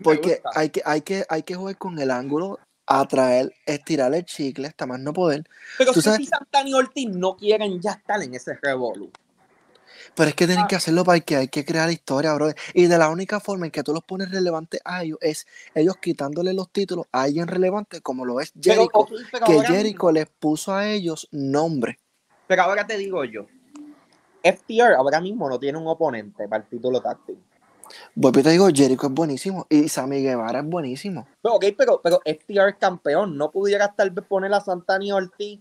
porque 0.01 0.41
gusta. 0.41 0.49
hay 0.55 0.69
que, 0.69 0.81
hay, 0.85 1.01
que, 1.01 1.25
hay 1.27 1.43
que 1.43 1.55
jugar 1.55 1.77
con 1.77 1.99
el 1.99 2.09
ángulo, 2.11 2.59
atraer, 2.87 3.53
estirar 3.65 4.13
el 4.13 4.25
chicle 4.25 4.67
hasta 4.67 4.85
más 4.85 4.99
no 4.99 5.13
poder. 5.13 5.43
pero 5.77 5.91
tú 5.93 6.01
si 6.01 6.09
sabes- 6.09 6.29
Santana 6.29 6.69
y 6.69 6.73
Ortiz 6.73 7.09
no 7.09 7.35
quieren 7.35 7.81
ya 7.81 7.91
estar 7.91 8.21
en 8.21 8.33
ese 8.35 8.55
revolú. 8.61 9.11
Pero 10.13 10.29
es 10.29 10.35
que 10.35 10.43
Ah. 10.45 10.47
tienen 10.47 10.67
que 10.67 10.75
hacerlo 10.75 11.03
para 11.03 11.19
que 11.19 11.35
hay 11.35 11.47
que 11.47 11.65
crear 11.65 11.89
historia, 11.91 12.33
bro. 12.33 12.49
Y 12.73 12.85
de 12.85 12.97
la 12.97 13.09
única 13.09 13.39
forma 13.39 13.65
en 13.65 13.71
que 13.71 13.83
tú 13.83 13.91
los 13.93 14.03
pones 14.03 14.29
relevantes 14.31 14.79
a 14.85 15.03
ellos 15.03 15.17
es 15.21 15.45
ellos 15.73 15.97
quitándole 15.97 16.53
los 16.53 16.69
títulos 16.71 17.05
a 17.11 17.23
alguien 17.23 17.47
relevante 17.47 18.01
como 18.01 18.23
lo 18.23 18.39
es 18.39 18.53
Jericho, 18.61 19.07
pero 19.31 19.45
que 19.45 19.61
Jericho 19.65 20.11
les 20.11 20.27
puso 20.27 20.73
a 20.73 20.87
ellos 20.89 21.27
nombre. 21.31 21.99
pero 22.47 22.61
ahora 22.63 22.85
te 22.85 22.97
digo 22.97 23.25
yo, 23.25 23.47
FTR 24.43 24.93
ahora 24.95 25.19
mismo 25.19 25.49
no 25.49 25.59
tiene 25.59 25.77
un 25.79 25.87
oponente 25.87 26.47
para 26.47 26.63
el 26.63 26.69
título 26.69 27.01
táctil. 27.01 27.37
Vuelvo 28.15 28.39
y 28.39 28.43
te 28.43 28.49
digo, 28.51 28.67
Jericho 28.73 29.07
es 29.07 29.13
buenísimo 29.13 29.65
y 29.69 29.87
Sammy 29.89 30.21
Guevara 30.21 30.59
es 30.59 30.65
buenísimo. 30.65 31.27
Pero, 31.41 31.55
ok, 31.55 31.65
pero, 31.77 32.01
pero 32.03 32.19
FTR 32.25 32.69
es 32.69 32.75
campeón, 32.77 33.37
no 33.37 33.51
pudieras 33.51 33.95
tal 33.95 34.11
vez 34.11 34.25
poner 34.25 34.53
a 34.53 34.61
Santana 34.61 35.05
y 35.05 35.11
Ortiz 35.11 35.59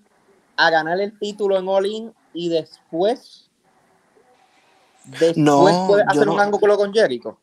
a 0.57 0.71
ganar 0.71 1.01
el 1.01 1.19
título 1.19 1.59
en 1.59 1.69
All 1.69 1.87
In 1.87 2.13
y 2.33 2.49
después... 2.49 3.51
Después 5.05 5.37
No, 5.37 5.85
puedes 5.87 6.07
hacer 6.09 6.29
un 6.29 6.37
no- 6.37 6.43
ángulo 6.43 6.77
con 6.77 6.93
Jericho. 6.93 7.39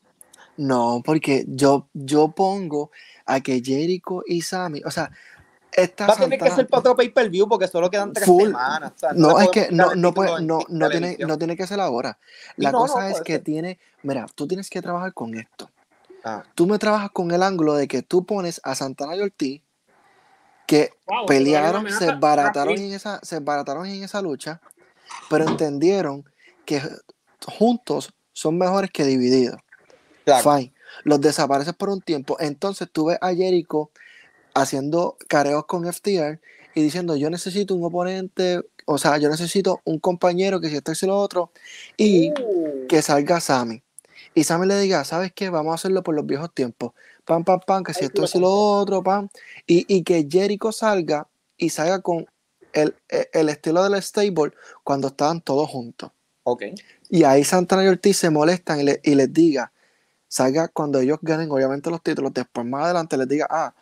No, 0.58 1.02
porque 1.06 1.46
yo, 1.48 1.88
yo 1.94 2.30
pongo 2.30 2.92
a 3.26 3.40
que 3.40 3.62
Jericho 3.64 4.24
y 4.26 4.42
Sammy, 4.42 4.82
o 4.84 4.92
sea, 4.92 5.12
esta 5.72 6.08
Va 6.08 6.14
a 6.14 6.18
tener 6.18 6.40
que 6.40 6.52
ser 6.52 6.68
para 6.68 6.80
otro 6.80 6.96
pay-per-view 6.96 7.48
porque 7.48 7.68
solo 7.68 7.90
quedan 7.90 8.12
tres 8.14 8.26
Full. 8.26 8.48
semanas. 8.48 8.92
o 8.96 9.00
sea, 9.00 9.14
No, 9.14 9.40
es 9.40 9.50
que 9.50 9.70
no, 9.72 9.96
no, 9.96 10.14
puede, 10.14 10.42
no, 10.42 10.60
no, 10.68 10.90
tiene, 10.90 11.18
no 11.20 11.38
tiene 11.38 11.56
que 11.56 11.68
ser 11.68 11.80
ahora. 11.80 12.18
La 12.58 12.72
cosa 12.72 13.10
es 13.10 13.22
que 13.22 13.34
ser. 13.34 13.44
tiene, 13.44 13.80
mira, 14.04 14.26
tú 14.36 14.48
tienes 14.48 14.70
que 14.70 14.82
trabajar 14.82 15.14
con 15.14 15.38
esto. 15.38 15.70
Ah, 16.24 16.44
Tú 16.56 16.68
me 16.68 16.78
trabajas 16.78 17.10
con 17.12 17.32
el 17.32 17.42
ángulo 17.42 17.74
de 17.76 17.88
que 17.88 18.04
tú 18.04 18.26
pones 18.26 18.62
a 18.64 18.76
Santana 18.76 19.16
y 19.16 19.22
Ortiz, 19.22 19.62
que 20.68 20.92
Wow, 21.08 21.26
pelearon, 21.26 21.90
se 21.92 22.14
barataron 22.16 22.76
en 22.78 22.94
esa, 22.94 23.20
se 23.24 23.40
barataron 23.40 23.86
en 23.88 24.04
esa 24.04 24.22
lucha, 24.22 24.62
pero 25.30 25.48
entendieron 25.48 26.24
que 26.66 26.82
juntos 27.46 28.14
son 28.34 28.58
mejores 28.58 28.92
que 28.92 29.04
divididos. 29.04 29.58
claro. 30.26 30.56
Fine. 30.58 30.74
Los 31.04 31.22
desapareces 31.22 31.74
por 31.74 31.90
un 31.90 32.02
tiempo. 32.02 32.36
Entonces 32.40 32.88
tú 32.92 33.06
ves 33.06 33.18
a 33.22 33.34
Jericho 33.34 33.92
haciendo 34.54 35.18
careos 35.28 35.66
con 35.66 35.86
FTR 35.86 36.40
y 36.76 36.82
diciendo 36.84 37.16
yo 37.16 37.30
necesito 37.30 37.76
un 37.76 37.84
oponente, 37.84 38.62
o 38.86 38.98
sea, 38.98 39.18
yo 39.18 39.30
necesito 39.30 39.82
un 39.86 40.00
compañero 40.00 40.60
que 40.62 40.70
si 40.70 40.76
esto 40.78 40.92
y 40.92 40.96
si 40.96 41.06
lo 41.06 41.18
otro, 41.18 41.52
y 41.98 42.32
Uh, 42.42 42.88
que 42.88 43.02
salga 43.02 43.40
Sammy. 43.40 43.84
Y 44.34 44.44
Sammy 44.44 44.68
le 44.68 44.80
diga, 44.80 45.04
¿sabes 45.04 45.32
qué? 45.34 45.50
Vamos 45.50 45.72
a 45.72 45.76
hacerlo 45.76 46.04
por 46.04 46.16
los 46.16 46.26
viejos 46.26 46.54
tiempos. 46.54 46.94
Pam, 47.26 47.44
pam, 47.44 47.60
pam, 47.66 47.84
que 47.84 47.94
si 47.94 48.02
Ay, 48.02 48.08
esto 48.08 48.24
y 48.24 48.28
si 48.28 48.40
lo 48.40 48.50
otro, 48.52 49.04
pam. 49.04 49.30
Y, 49.68 49.86
y 49.94 50.04
que 50.04 50.28
Jericho 50.30 50.72
salga 50.72 51.28
y 51.58 51.70
salga 51.70 52.02
con 52.02 52.26
el, 52.74 52.96
el- 53.10 53.28
el 53.34 53.50
estilo 53.50 53.84
del 53.84 54.02
stable 54.02 54.54
cuando 54.84 55.08
estaban 55.10 55.42
todos 55.42 55.70
juntos. 55.70 56.12
ok. 56.44 56.64
Y 57.10 57.24
ahí 57.24 57.44
Santana 57.44 57.84
y 57.84 57.88
Ortiz 57.88 58.18
se 58.18 58.30
molestan 58.30 58.80
y, 58.82 58.84
le- 58.84 59.02
y 59.04 59.16
les 59.16 59.32
diga, 59.34 59.72
salga 60.28 60.68
cuando 60.70 61.00
ellos 61.00 61.20
ganen 61.22 61.52
obviamente 61.52 61.90
los 61.90 62.02
títulos, 62.02 62.34
después 62.34 62.66
más 62.66 62.86
adelante 62.86 63.18
les 63.18 63.28
diga, 63.28 63.48
ah, 63.50 63.74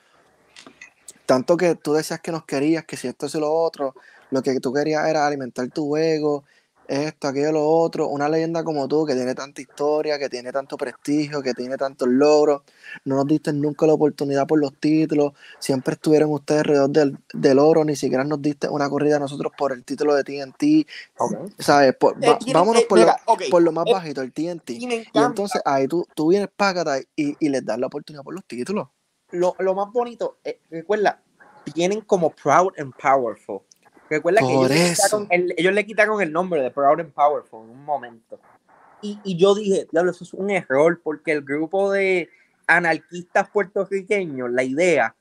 tanto 1.30 1.58
que 1.58 1.76
tú 1.76 1.94
decías 1.94 2.22
que 2.22 2.32
nos 2.32 2.44
querías, 2.46 2.86
que 2.86 2.98
si 2.98 3.08
esto 3.08 3.28
es 3.28 3.36
lo 3.36 3.54
otro, 3.54 3.94
lo 4.32 4.42
que 4.42 4.60
tú 4.60 4.74
querías 4.74 5.08
era 5.08 5.28
alimentar 5.28 5.70
tu 5.70 5.96
ego, 5.96 6.44
esto, 6.88 7.28
aquello, 7.28 7.52
lo 7.52 7.68
otro, 7.70 8.08
una 8.08 8.28
leyenda 8.28 8.64
como 8.64 8.88
tú 8.88 9.06
que 9.06 9.14
tiene 9.14 9.36
tanta 9.36 9.62
historia, 9.62 10.18
que 10.18 10.28
tiene 10.28 10.52
tanto 10.52 10.76
prestigio, 10.76 11.44
que 11.44 11.54
tiene 11.54 11.78
tantos 11.78 12.08
logros, 12.08 12.64
no 13.06 13.18
nos 13.18 13.28
diste 13.28 13.54
nunca 13.54 13.86
la 13.86 13.94
oportunidad 13.94 14.48
por 14.48 14.60
los 14.60 14.74
títulos, 14.80 15.34
siempre 15.60 15.94
estuvieron 15.94 16.32
ustedes 16.32 16.62
alrededor 16.62 16.90
del, 16.90 17.18
del 17.32 17.60
oro, 17.60 17.86
ni 17.86 17.96
siquiera 17.96 18.24
nos 18.24 18.42
diste 18.42 18.68
una 18.68 18.90
corrida 18.90 19.18
a 19.18 19.20
nosotros 19.20 19.54
por 19.56 19.72
el 19.72 19.84
título 19.84 20.16
de 20.16 20.24
TNT, 20.24 20.88
ok. 21.20 21.34
¿sabes? 21.60 21.96
Por- 21.96 22.16
Eh, 22.24 22.28
va- 22.28 22.40
vámonos 22.54 22.82
eh, 22.82 22.88
por, 22.90 22.98
lo, 22.98 23.06
por 23.52 23.72
más 23.72 23.86
eh, 23.86 23.92
bajito, 23.92 24.22
el 24.24 24.34
TNT. 24.34 24.72
Y 24.72 24.88
Y 25.14 25.20
entonces 25.22 25.62
ahí 25.66 25.88
tú, 25.88 26.08
tú 26.16 26.30
vienes 26.30 26.50
págata 26.58 26.98
y, 27.16 27.36
y 27.40 27.50
les 27.50 27.64
das 27.64 27.78
la 27.78 27.86
oportunidad 27.86 28.24
por 28.24 28.34
los 28.34 28.46
títulos. 28.46 28.88
Lo, 29.32 29.56
lo 29.60 29.76
más 29.76 29.92
bonito, 29.92 30.38
eh, 30.44 30.60
recuerda, 30.70 31.22
tienen 31.74 32.02
como 32.02 32.32
Proud 32.32 32.74
and 32.80 32.94
Powerful. 32.96 33.62
Recuerda 34.10 34.42
que 34.42 34.48
ellos 34.52 34.70
le, 34.70 34.90
quitaron 34.96 35.28
el, 35.30 35.54
ellos 35.58 35.74
le 35.74 35.86
quitaron 35.86 36.22
el 36.22 36.32
nombre 36.32 36.62
de 36.64 36.72
Proud 36.72 37.00
and 37.00 37.14
Powerful 37.14 37.64
en 37.66 37.70
un 37.72 37.86
momento. 37.86 38.40
Y, 39.02 39.20
y 39.24 39.38
yo 39.38 39.54
dije, 39.56 39.88
diablo, 39.92 40.12
eso 40.12 40.24
es 40.24 40.34
un 40.34 40.50
error, 40.50 41.00
porque 41.04 41.32
el 41.32 41.44
grupo 41.44 41.92
de 41.92 42.30
anarquistas 42.68 43.50
puertorriqueños, 43.50 44.50
la 44.52 44.64
idea 44.64 45.16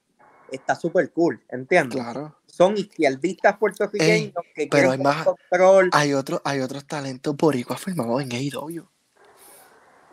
está 0.51 0.75
súper 0.75 1.13
cool, 1.13 1.43
¿entiendes? 1.51 2.01
Claro. 2.01 2.35
Son 2.47 2.77
izquierdistas 2.77 3.57
puertorriqueños 3.59 4.33
que 4.55 4.67
pero 4.71 4.89
quieren 4.89 4.91
hay 4.93 4.99
más- 4.99 5.25
control. 5.25 5.91
Hay, 5.93 6.15
otro, 6.15 6.41
hay 6.45 6.61
otros 6.61 6.87
talentos 6.87 7.37
boricuas 7.37 7.81
firmados 7.81 8.23
en 8.23 8.33
AEW. 8.33 8.85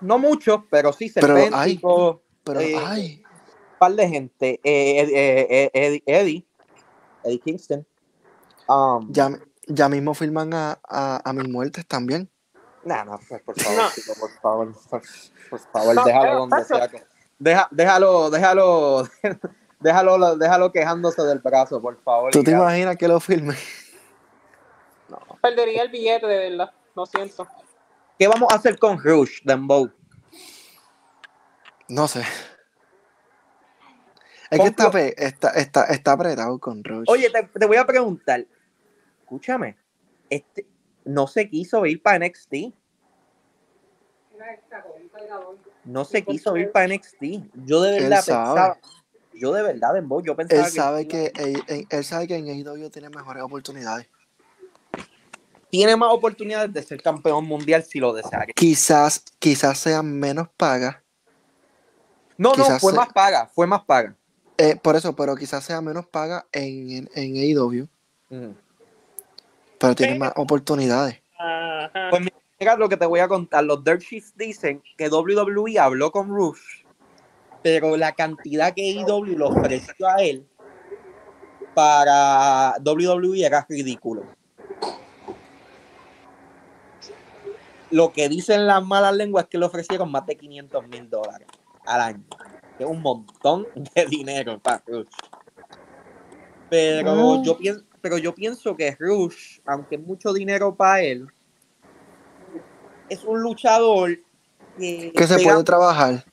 No 0.02 0.20
muchos, 0.20 0.62
pero 0.70 0.92
sí 0.94 1.12
Pero 1.16 1.38
hay. 1.54 1.80
Pero 2.44 2.60
Eh, 2.60 2.76
hay. 2.78 3.24
Par 3.86 3.96
de 3.96 4.08
gente. 4.08 4.60
Eh, 4.64 5.02
eh, 5.02 5.48
eh, 5.50 5.70
eh, 5.74 6.02
Eddie, 6.06 6.44
Eddie 7.24 7.40
Kingston. 7.40 7.86
Um, 8.68 9.12
Ya, 9.12 9.30
ya 9.68 9.88
mismo 9.90 10.14
firman 10.16 10.54
a, 10.54 10.80
a, 10.90 11.22
a 11.24 11.34
mis 11.34 11.48
muertes 11.48 11.86
también. 11.86 12.28
No, 12.84 13.06
no, 13.06 13.20
pues, 13.28 13.42
por 13.44 13.60
favor, 13.60 13.78
No. 13.84 13.90
chico, 13.92 14.14
por 14.20 14.30
favor, 14.42 14.74
por, 14.90 15.02
por 15.50 15.60
favor, 15.60 15.96
No, 15.96 16.04
déjalo 16.04 16.24
pero, 16.26 16.40
donde 16.40 16.64
sea. 16.66 16.88
que- 16.88 17.04
Deja, 17.38 17.68
déjalo, 17.70 18.30
déjalo, 18.32 19.08
déjalo, 19.80 20.36
déjalo 20.38 20.72
quejándose 20.72 21.22
del 21.24 21.40
brazo, 21.40 21.80
por 21.82 22.02
favor. 22.02 22.32
¿Tú 22.32 22.44
te 22.44 22.52
ya. 22.52 22.58
imaginas 22.58 22.96
que 22.98 23.08
lo 23.08 23.20
firmen? 23.20 23.58
No. 25.10 25.20
Perdería 25.42 25.84
el 25.84 25.90
billete, 25.90 26.26
de 26.26 26.50
verdad. 26.50 26.72
Lo 26.96 27.06
siento. 27.06 27.48
¿Qué 28.18 28.28
vamos 28.28 28.52
a 28.52 28.56
hacer 28.56 28.80
con 28.80 28.98
Rush, 29.04 29.42
Dembow? 29.44 29.92
No 31.90 32.08
sé. 32.08 32.24
Es 34.52 34.60
que 34.60 34.68
está, 34.68 34.90
está, 35.18 35.50
está, 35.52 35.84
está 35.86 36.12
apretado 36.12 36.60
con 36.60 36.84
Rush. 36.84 37.06
Oye, 37.10 37.30
te, 37.30 37.44
te 37.44 37.66
voy 37.66 37.78
a 37.78 37.86
preguntar. 37.86 38.46
Escúchame, 39.22 39.78
este 40.30 40.66
no 41.04 41.28
se 41.28 41.50
quiso 41.50 41.86
ir 41.86 42.02
para 42.02 42.26
NXT. 42.26 42.74
No 45.84 46.06
se 46.06 46.24
quiso 46.24 46.58
ir 46.58 46.72
para 46.72 46.88
NXT. 46.88 47.24
Yo 47.66 47.82
de 47.82 47.92
verdad 48.00 48.20
Él 48.20 48.24
sabe. 48.24 48.46
pensaba. 48.46 48.80
Yo 49.34 49.52
de 49.52 49.64
verdad, 49.64 49.94
Dembow, 49.94 50.24
yo 50.24 50.36
pensaba 50.36 50.66
Él 50.66 50.72
que 50.72 50.80
sabe 50.80 51.08
que, 51.08 51.32
él, 51.36 51.64
él- 51.68 51.88
él 51.90 52.04
sabe 52.06 52.28
que 52.28 52.36
en 52.38 52.48
AEW 52.48 52.90
tiene 52.90 53.10
mejores 53.10 53.44
oportunidades. 53.44 54.08
tiene 55.70 55.98
más 55.98 56.14
oportunidades 56.14 56.72
de 56.72 56.82
ser 56.82 57.02
campeón 57.02 57.44
mundial 57.46 57.84
si 57.84 58.00
lo 58.00 58.14
desea. 58.14 58.46
Quizás, 58.56 59.26
quizás 59.40 59.78
sean 59.78 60.18
menos 60.20 60.48
pagas. 60.56 60.98
No, 62.38 62.56
no, 62.56 62.80
fue 62.80 62.94
más 62.94 63.12
paga, 63.12 63.48
fue 63.48 63.68
más 63.68 63.84
paga. 63.84 64.16
Eh, 64.58 64.76
por 64.82 64.96
eso, 64.96 65.16
pero 65.16 65.36
quizás 65.36 65.64
sea 65.64 65.82
menos 65.82 66.06
paga 66.06 66.46
en, 66.52 66.90
en, 66.92 67.10
en 67.16 67.58
AEW. 67.58 67.88
Pero 69.80 69.96
tiene 69.96 70.18
más 70.18 70.34
oportunidades. 70.36 71.22
Ajá. 71.38 72.10
Pues 72.10 72.22
mira 72.60 72.76
lo 72.78 72.90
que 72.90 72.98
te 72.98 73.06
voy 73.06 73.20
a 73.20 73.28
contar. 73.28 73.64
Los 73.64 73.84
Dirt 73.84 74.02
Sheets 74.02 74.34
dicen 74.36 74.82
que 74.98 75.10
WWE 75.10 75.78
habló 75.80 76.12
con 76.12 76.30
Rush, 76.30 76.84
pero 77.62 77.98
la 77.98 78.14
cantidad 78.14 78.74
que 78.74 78.82
AEW 78.82 79.38
le 79.38 79.44
ofreció 79.44 80.08
a 80.08 80.16
él 80.24 80.48
para 81.74 82.76
WWE 82.84 83.46
era 83.46 83.66
ridículo. 83.68 84.24
Lo 87.92 88.12
que 88.12 88.30
dicen 88.30 88.66
las 88.66 88.84
malas 88.84 89.16
lenguas 89.16 89.44
es 89.44 89.50
que 89.50 89.58
le 89.58 89.66
ofrecieron 89.66 90.10
más 90.12 90.26
de 90.26 90.36
500 90.36 90.88
mil 90.88 91.10
dólares 91.10 91.48
al 91.86 92.02
año. 92.02 92.24
Es 92.80 92.86
un 92.86 93.02
montón 93.02 93.66
de 93.96 94.06
dinero 94.06 94.60
para 94.60 94.82
Rush. 94.86 95.08
Pero 96.70 97.34
Ah. 97.36 97.42
yo 97.44 97.58
pienso, 97.58 97.84
pero 98.02 98.18
yo 98.18 98.34
pienso 98.36 98.76
que 98.76 98.96
Rush, 99.00 99.60
aunque 99.66 99.96
es 99.96 100.02
mucho 100.02 100.34
dinero 100.34 100.76
para 100.76 101.02
él, 101.02 101.28
es 103.10 103.24
un 103.24 103.42
luchador 103.42 104.18
que, 104.78 105.14
Que 105.16 105.28
se 105.28 105.36
pega- 105.38 105.52
puede 105.54 105.64
trabajar. 105.64 106.26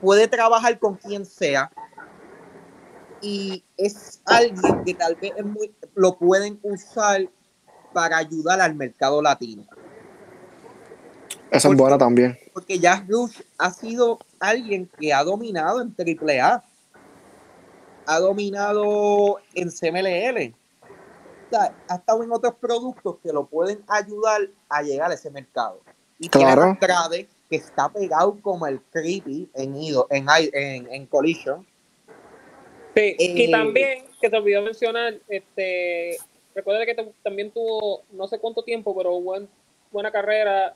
puede 0.00 0.26
trabajar 0.28 0.78
con 0.78 0.96
quien 0.96 1.24
sea 1.24 1.70
y 3.20 3.64
es 3.76 4.20
alguien 4.26 4.84
que 4.84 4.94
tal 4.94 5.14
vez 5.16 5.32
es 5.36 5.44
muy, 5.44 5.72
lo 5.94 6.18
pueden 6.18 6.58
usar 6.62 7.26
para 7.92 8.16
ayudar 8.18 8.60
al 8.60 8.74
mercado 8.74 9.22
latino. 9.22 9.64
Esa 11.50 11.68
es 11.68 11.76
buena 11.76 11.96
también. 11.96 12.36
Porque 12.52 12.78
ya 12.80 13.04
Rush 13.08 13.40
ha 13.58 13.70
sido 13.70 14.18
alguien 14.48 14.88
que 14.98 15.12
ha 15.12 15.22
dominado 15.24 15.80
en 15.80 15.94
AAA. 15.96 16.62
Ha 18.06 18.18
dominado 18.20 19.38
en 19.54 19.70
CMLL. 19.70 20.54
Ha 21.88 21.94
estado 21.94 22.22
en 22.24 22.32
otros 22.32 22.54
productos 22.56 23.16
que 23.22 23.32
lo 23.32 23.46
pueden 23.46 23.82
ayudar 23.88 24.42
a 24.68 24.82
llegar 24.82 25.10
a 25.10 25.14
ese 25.14 25.30
mercado. 25.30 25.80
Y 26.18 26.28
tiene 26.28 26.46
Claro. 26.52 26.62
a 26.62 26.70
Andrade, 26.70 27.28
que 27.48 27.56
está 27.56 27.88
pegado 27.88 28.36
como 28.40 28.66
el 28.66 28.80
creepy 28.80 29.48
en, 29.54 29.74
Ido- 29.76 30.06
en, 30.10 30.26
en, 30.52 30.92
en 30.92 31.06
Collision. 31.06 31.66
Sí, 32.96 33.16
y 33.18 33.44
Eh, 33.44 33.50
también, 33.50 34.04
que 34.20 34.30
te 34.30 34.36
olvidó 34.36 34.62
mencionar, 34.62 35.14
este, 35.28 36.16
recuerda 36.54 36.86
que 36.86 36.94
también 37.22 37.50
tuvo 37.50 38.02
no 38.12 38.28
sé 38.28 38.38
cuánto 38.38 38.62
tiempo, 38.62 38.96
pero 38.96 39.20
buen, 39.20 39.48
buena 39.90 40.10
carrera 40.12 40.74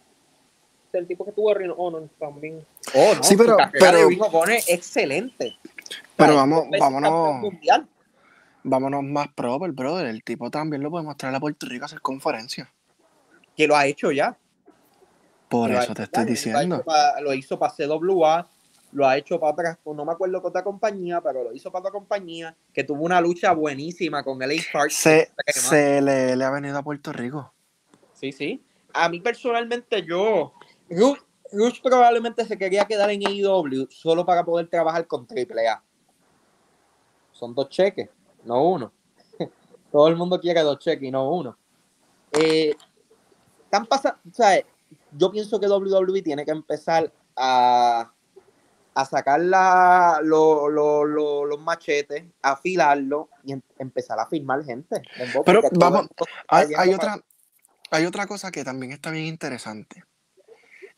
del 0.92 1.06
tipo 1.06 1.24
que 1.24 1.32
tuvo 1.32 1.52
Ring 1.54 1.70
of 1.70 1.76
Honor 1.78 2.08
también. 2.18 2.64
Oh, 2.94 3.14
no, 3.16 3.22
Sí, 3.22 3.36
pero- 3.36 3.56
carrera 3.56 3.72
de 3.72 3.92
pero- 3.98 4.08
Ring 4.08 4.22
of 4.22 4.34
Honor 4.34 4.50
es 4.52 4.68
excelente. 4.70 5.58
Pero 6.16 6.34
vamos, 6.36 6.66
vámonos, 6.78 7.40
mundial. 7.40 7.86
vámonos 8.64 9.02
más 9.04 9.28
proper, 9.34 9.72
brother. 9.72 10.06
El 10.06 10.22
tipo 10.24 10.50
también 10.50 10.82
lo 10.82 10.90
podemos 10.90 11.16
traer 11.16 11.34
a 11.34 11.40
Puerto 11.40 11.66
Rico 11.66 11.84
a 11.84 11.86
hacer 11.86 12.00
conferencias. 12.00 12.68
que 13.56 13.66
lo 13.66 13.74
ha 13.76 13.86
hecho 13.86 14.12
ya. 14.12 14.36
Por 15.48 15.70
Lo 15.70 15.80
eso 15.80 15.92
te 15.92 16.04
estoy 16.04 16.22
ya, 16.24 16.30
diciendo. 16.30 16.84
Lo 17.22 17.34
hizo 17.34 17.58
para 17.58 17.72
CWA, 17.74 18.46
lo 18.92 19.04
ha 19.06 19.16
hecho 19.16 19.40
para 19.40 19.52
otras, 19.52 19.78
no 19.84 20.04
me 20.04 20.12
acuerdo 20.12 20.40
qué 20.40 20.46
otra 20.46 20.62
compañía, 20.62 21.20
pero 21.20 21.42
lo 21.42 21.52
hizo 21.52 21.72
para 21.72 21.80
otra 21.80 21.90
compañía 21.92 22.54
que 22.72 22.84
tuvo 22.84 23.02
una 23.02 23.20
lucha 23.20 23.50
buenísima 23.52 24.22
con 24.22 24.38
LA 24.38 24.62
Park. 24.72 24.90
Se, 24.92 25.32
se 25.48 26.00
le, 26.00 26.36
le 26.36 26.44
ha 26.44 26.50
venido 26.50 26.78
a 26.78 26.82
Puerto 26.84 27.12
Rico. 27.12 27.52
Sí, 28.14 28.30
sí. 28.30 28.62
A 28.92 29.08
mí 29.08 29.18
personalmente 29.20 30.04
yo, 30.04 30.52
Rush, 30.90 31.18
Rush 31.52 31.80
probablemente 31.82 32.44
se 32.44 32.56
quería 32.58 32.84
quedar 32.84 33.10
en 33.10 33.26
AEW 33.26 33.86
solo 33.90 34.24
para 34.24 34.44
poder 34.44 34.68
trabajar 34.68 35.06
con 35.06 35.26
AAA. 35.26 35.82
Son 37.32 37.54
dos 37.54 37.68
cheques, 37.68 38.08
no 38.44 38.62
uno. 38.64 38.92
Todo 39.92 40.08
el 40.08 40.16
mundo 40.16 40.40
quiere 40.40 40.60
dos 40.62 40.78
cheques 40.78 41.06
y 41.08 41.10
no 41.10 41.30
uno. 41.30 41.56
Eh, 42.32 42.74
están 43.64 43.86
pasando, 43.86 44.18
sea, 44.32 44.62
yo 45.12 45.30
pienso 45.30 45.58
que 45.60 45.66
WWE 45.68 46.22
tiene 46.22 46.44
que 46.44 46.50
empezar 46.50 47.12
a, 47.36 48.10
a 48.94 49.04
sacar 49.04 49.40
la- 49.40 50.20
lo- 50.22 50.68
lo- 50.68 51.04
lo- 51.04 51.44
los 51.46 51.60
machetes, 51.60 52.24
afilarlo 52.42 53.28
y 53.44 53.52
em- 53.52 53.62
empezar 53.78 54.18
a 54.18 54.26
firmar 54.26 54.64
gente. 54.64 55.02
Pero 55.44 55.62
vamos, 55.78 56.08
Hay, 56.48 56.66
hay 56.76 56.96
para- 56.96 57.14
otra, 57.14 57.24
hay 57.90 58.04
otra 58.06 58.26
cosa 58.26 58.50
que 58.50 58.64
también 58.64 58.92
está 58.92 59.10
bien 59.10 59.26
interesante. 59.26 60.02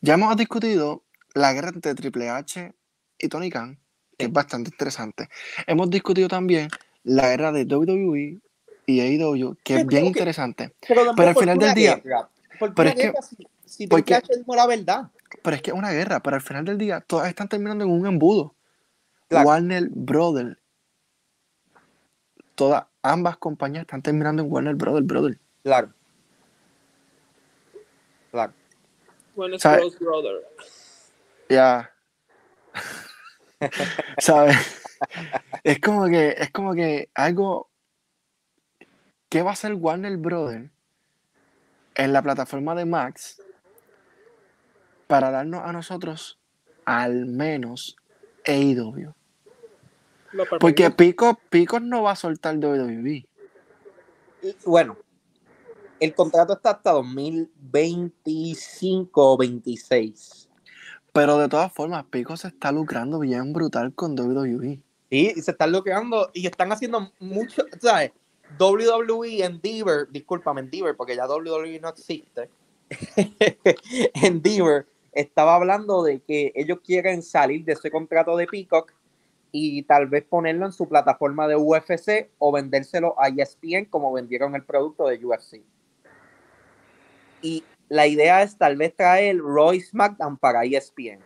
Ya 0.01 0.15
hemos 0.15 0.37
discutido 0.37 1.03
la 1.35 1.53
guerra 1.53 1.71
entre 1.75 1.95
Triple 1.95 2.29
H 2.31 2.73
y 3.19 3.29
Tony 3.29 3.51
Khan, 3.51 3.79
que 4.17 4.27
es 4.27 4.33
bastante 4.33 4.71
interesante. 4.71 5.29
Hemos 5.67 5.91
discutido 5.91 6.29
también 6.29 6.69
la 7.05 7.29
guerra 7.29 7.53
de 7.53 7.65
WWE 7.65 8.41
y 8.87 9.01
AEW, 9.01 9.57
que 9.63 9.77
es 9.77 9.87
bien 9.87 10.07
interesante. 10.07 10.75
Pero, 10.87 11.13
Pero 11.15 11.29
al 11.29 11.35
Bob, 11.35 11.35
¿por 11.35 11.43
final 11.43 11.59
del 11.59 11.75
día- 11.75 12.03
pero 12.75 12.89
es 12.89 12.95
que- 12.95 13.13
si, 13.23 13.37
si 13.65 13.87
porque- 13.87 14.15
H 14.15 14.37
dijo 14.37 14.55
la 14.55 14.67
verdad? 14.67 15.11
Pero 15.43 15.57
es 15.57 15.63
que 15.63 15.71
es 15.71 15.77
una 15.77 15.93
guerra, 15.93 16.21
pero 16.21 16.37
al 16.37 16.43
final 16.43 16.65
del 16.65 16.77
día 16.79 17.01
todas 17.01 17.29
están 17.29 17.49
terminando 17.49 17.85
en 17.85 17.91
un 17.91 18.07
embudo. 18.07 18.55
Claro. 19.29 19.47
Warner 19.47 19.89
Brothers. 19.91 20.57
Todas, 22.57 22.85
ambas 23.03 23.37
compañías 23.37 23.83
están 23.83 24.03
terminando 24.03 24.43
en 24.43 24.51
Warner 24.53 24.75
Brothers, 24.75 25.07
brother. 25.07 25.39
Claro. 25.63 25.93
Claro. 28.33 28.53
Es 29.37 29.63
¿Sabe? 29.63 29.79
Bros 29.81 29.99
Brother. 29.99 30.47
Ya. 31.49 31.93
¿Sabes? 34.19 34.57
es 35.65 35.81
como 35.81 36.07
que, 36.07 36.35
es 36.39 36.51
como 36.51 36.75
que 36.75 37.11
algo. 37.15 37.69
¿Qué 39.29 39.43
va 39.43 39.51
a 39.51 39.53
hacer 39.53 39.75
Warner 39.75 40.17
Brothers 40.17 40.71
en 41.95 42.13
la 42.13 42.23
plataforma 42.23 42.75
de 42.75 42.85
Max 42.85 43.41
para 45.07 45.31
darnos 45.31 45.63
a 45.65 45.73
nosotros 45.73 46.39
al 46.85 47.27
menos 47.27 47.97
AEW? 48.47 49.15
Porque. 50.59 50.91
Pico, 50.91 51.39
Pico 51.49 51.81
no 51.81 52.03
va 52.03 52.13
a 52.13 52.17
soltar 52.17 52.57
WWE. 52.57 53.27
Y, 54.43 54.57
bueno, 54.65 54.97
el 56.01 56.15
contrato 56.15 56.55
está 56.55 56.71
hasta 56.71 56.93
2025 56.93 59.33
o 59.33 59.37
26. 59.37 60.49
Pero 61.13 61.39
de 61.39 61.49
todas 61.49 61.73
formas, 61.73 62.05
Pico 62.05 62.37
se 62.37 62.49
está 62.49 62.73
lucrando 62.73 63.19
bien 63.19 63.53
brutal 63.53 63.95
con. 63.95 64.19
WWE. 64.19 64.81
Sí, 65.11 65.33
y 65.37 65.43
se 65.43 65.51
están 65.51 65.71
bloqueando 65.71 66.31
y 66.33 66.47
están 66.47 66.73
haciendo 66.73 67.13
mucho, 67.19 67.65
¿sabes? 67.81 68.13
WWE 68.59 69.45
Endeavor, 69.45 70.11
discúlpame, 70.11 70.63
Endeavor, 70.63 70.97
porque 70.97 71.17
ya 71.17 71.27
WWE 71.27 71.81
no 71.81 71.89
existe. 71.89 72.49
Endeavor 74.15 74.87
estaba 75.13 75.57
hablando 75.57 76.03
de 76.03 76.21
que 76.21 76.53
ellos 76.55 76.79
quieren 76.85 77.23
salir 77.23 77.65
de 77.65 77.73
ese 77.73 77.91
contrato 77.91 78.37
de 78.37 78.47
Peacock 78.47 78.93
y 79.53 79.83
tal 79.83 80.07
vez 80.07 80.25
ponerlo 80.25 80.67
en 80.67 80.73
su 80.73 80.89
plataforma 80.89 81.49
de 81.49 81.57
UFC 81.57 82.31
o 82.39 82.53
vendérselo 82.53 83.15
a 83.19 83.29
ESPN 83.29 83.87
como 83.87 84.13
vendieron 84.13 84.55
el 84.55 84.65
producto 84.65 85.09
de 85.09 85.25
UFC. 85.25 85.63
Y 87.43 87.65
la 87.89 88.07
idea 88.07 88.43
es 88.43 88.57
tal 88.57 88.77
vez 88.77 88.95
traer 88.95 89.39
Roy 89.39 89.81
SmackDown 89.81 90.37
para 90.37 90.65
ESPN. 90.65 91.21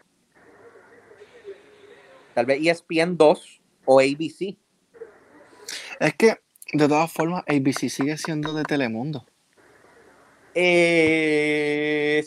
Tal 2.35 2.47
vez 2.47 2.61
ESPN 2.67 3.17
2 3.17 3.61
o 3.85 4.01
ABC. 4.01 4.57
Es 6.01 6.15
que, 6.15 6.39
de 6.73 6.89
todas 6.89 7.13
formas, 7.13 7.45
ABC 7.47 7.89
sigue 7.89 8.17
siendo 8.19 8.53
de 8.53 8.65
Telemundo. 8.65 9.25
Eh, 10.55 12.25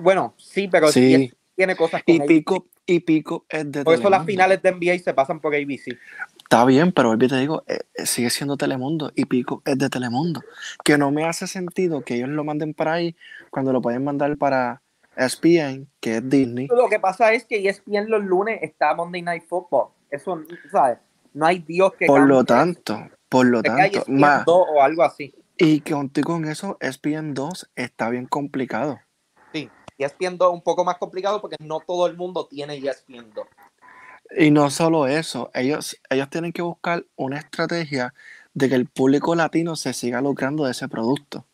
bueno, 0.00 0.34
sí, 0.36 0.68
pero 0.68 0.90
Sí. 0.90 1.32
tiene 1.54 1.76
cosas 1.76 2.02
con 2.02 2.14
Y. 2.14 2.20
Pico, 2.20 2.66
y 2.86 3.00
Pico 3.00 3.44
es 3.48 3.70
de 3.70 3.84
Por 3.84 3.94
eso 3.94 4.08
las 4.08 4.24
finales 4.24 4.62
de 4.62 4.72
NBA 4.72 4.98
se 5.00 5.12
pasan 5.12 5.40
por 5.40 5.54
ABC. 5.54 5.98
Está 6.38 6.64
bien, 6.64 6.92
pero 6.92 7.14
y 7.14 7.18
te 7.18 7.36
digo, 7.36 7.64
eh, 7.66 7.80
eh, 7.94 8.06
sigue 8.06 8.30
siendo 8.30 8.56
Telemundo 8.56 9.10
y 9.14 9.24
Pico 9.24 9.62
es 9.64 9.76
de 9.76 9.90
Telemundo. 9.90 10.42
Que 10.84 10.96
no 10.96 11.10
me 11.10 11.24
hace 11.24 11.46
sentido 11.48 12.02
que 12.02 12.14
ellos 12.14 12.28
lo 12.28 12.44
manden 12.44 12.72
para 12.72 12.94
ahí 12.94 13.16
cuando 13.50 13.72
lo 13.72 13.82
pueden 13.82 14.04
mandar 14.04 14.36
para 14.36 14.82
ESPN, 15.16 15.88
que 16.00 16.18
es 16.18 16.30
Disney. 16.30 16.68
Lo 16.68 16.88
que 16.88 17.00
pasa 17.00 17.32
es 17.32 17.44
que 17.44 17.56
E 17.56 17.68
ESPN 17.68 18.08
los 18.08 18.22
lunes 18.22 18.60
está 18.62 18.94
Monday 18.94 19.22
Night 19.22 19.44
Football. 19.48 19.88
Eso, 20.10 20.40
¿sabes? 20.70 20.98
No 21.34 21.46
hay 21.46 21.58
Dios 21.58 21.92
que 21.98 22.06
Por 22.06 22.26
lo 22.26 22.36
eso. 22.36 22.44
tanto, 22.44 23.08
por 23.28 23.46
lo 23.46 23.60
E 23.60 23.62
tanto, 23.62 24.04
más. 24.06 24.44
2 24.44 24.66
o 24.74 24.82
algo 24.82 25.02
así. 25.02 25.34
Y 25.58 25.80
que 25.80 25.94
contigo 25.94 26.34
con 26.34 26.44
eso, 26.44 26.76
ESPN 26.80 27.34
2 27.34 27.70
está 27.74 28.10
bien 28.10 28.26
complicado. 28.26 29.00
ESPN 29.98 30.36
2 30.38 30.48
es 30.48 30.54
un 30.54 30.62
poco 30.62 30.84
más 30.84 30.98
complicado 30.98 31.40
porque 31.40 31.56
no 31.60 31.80
todo 31.80 32.06
el 32.06 32.16
mundo 32.16 32.46
tiene 32.46 32.76
ESPN 32.76 33.32
2. 33.34 33.46
Y 34.38 34.50
no 34.50 34.70
solo 34.70 35.06
eso, 35.06 35.50
ellos, 35.54 35.96
ellos 36.10 36.28
tienen 36.28 36.52
que 36.52 36.62
buscar 36.62 37.04
una 37.16 37.38
estrategia 37.38 38.12
de 38.54 38.68
que 38.68 38.74
el 38.74 38.86
público 38.86 39.34
latino 39.34 39.76
se 39.76 39.92
siga 39.92 40.20
lucrando 40.20 40.64
de 40.64 40.72
ese 40.72 40.88
producto. 40.88 41.44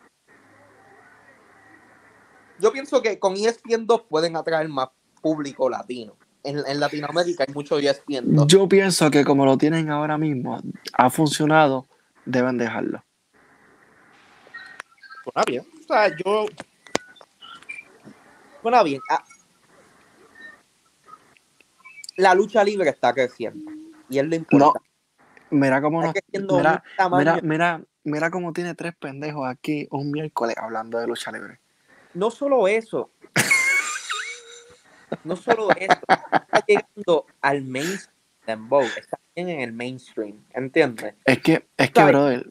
Yo 2.59 2.73
pienso 2.73 3.03
que 3.03 3.19
con 3.19 3.35
ESPN 3.35 3.87
2 3.87 4.03
pueden 4.09 4.37
atraer 4.37 4.69
más 4.69 4.89
público 5.21 5.69
latino. 5.69 6.17
En, 6.45 6.59
en 6.67 6.81
Latinoamérica 6.81 7.45
hay 7.47 7.55
mucho 7.55 7.79
ESPN 7.79 8.35
2. 8.35 8.47
Yo 8.47 8.69
pienso 8.69 9.11
que 9.11 9.25
como 9.25 9.45
lo 9.45 9.57
tienen 9.59 9.91
ahora 9.91 10.19
mismo, 10.19 10.61
ha 10.93 11.11
funcionado, 11.11 11.87
deben 12.25 12.59
dejarlo. 12.59 13.03
Suena 15.25 15.45
bien. 15.47 15.67
O 15.81 15.87
sea, 15.87 16.17
yo. 16.25 16.47
Suena 18.63 18.83
bien. 18.83 19.01
Ah. 19.11 19.23
La 22.17 22.35
lucha 22.35 22.63
libre 22.63 22.91
está 22.91 23.13
creciendo. 23.13 23.71
Y 24.09 24.19
es 24.19 24.27
lo 24.27 24.35
importante. 24.37 24.89
Mira 25.51 25.83
cómo 25.83 26.01
Está 26.03 26.07
nos, 26.07 26.15
creciendo 26.15 26.57
mira, 26.57 26.83
mira, 27.11 27.41
mira, 27.43 27.81
mira 28.05 28.31
cómo 28.31 28.53
tiene 28.53 28.75
tres 28.75 28.95
pendejos 28.99 29.47
aquí 29.47 29.87
un 29.91 30.11
miércoles 30.11 30.57
hablando 30.59 30.99
de 30.99 31.07
lucha 31.07 31.31
libre. 31.33 31.61
No 32.15 32.31
solo 32.31 32.69
eso. 32.69 33.11
no 35.25 35.37
solo 35.37 35.69
eso. 35.77 35.93
Está 36.09 36.65
llegando 36.67 37.27
al 37.41 37.63
mainstream. 37.63 38.13
Dembow. 38.47 38.83
Está 38.83 39.19
bien 39.37 39.49
en 39.51 39.61
el 39.61 39.73
mainstream. 39.73 40.43
¿Entiendes? 40.53 41.15
Es 41.25 41.41
que, 41.41 41.67
es 41.77 41.91
que, 41.91 42.05
brother, 42.05 42.47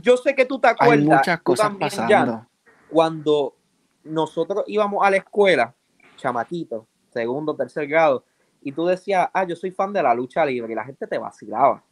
Yo 0.00 0.16
sé 0.16 0.34
que 0.34 0.44
tú 0.44 0.58
te 0.60 0.68
hay 0.68 0.74
acuerdas. 0.74 1.04
muchas 1.04 1.38
tú 1.38 1.44
cosas 1.44 1.66
también, 1.68 1.90
Jan, 1.90 2.08
pasando. 2.08 2.46
cuando 2.88 3.56
nosotros 4.04 4.64
íbamos 4.66 5.04
a 5.04 5.10
la 5.10 5.16
escuela, 5.18 5.74
chamaquito, 6.16 6.86
segundo, 7.12 7.54
tercer 7.56 7.86
grado, 7.86 8.24
y 8.62 8.72
tú 8.72 8.86
decías, 8.86 9.28
ah, 9.32 9.44
yo 9.44 9.56
soy 9.56 9.70
fan 9.70 9.92
de 9.92 10.02
la 10.02 10.14
lucha 10.14 10.44
libre, 10.44 10.72
y 10.72 10.76
la 10.76 10.84
gente 10.84 11.06
te 11.06 11.18
vacilaba. 11.18 11.82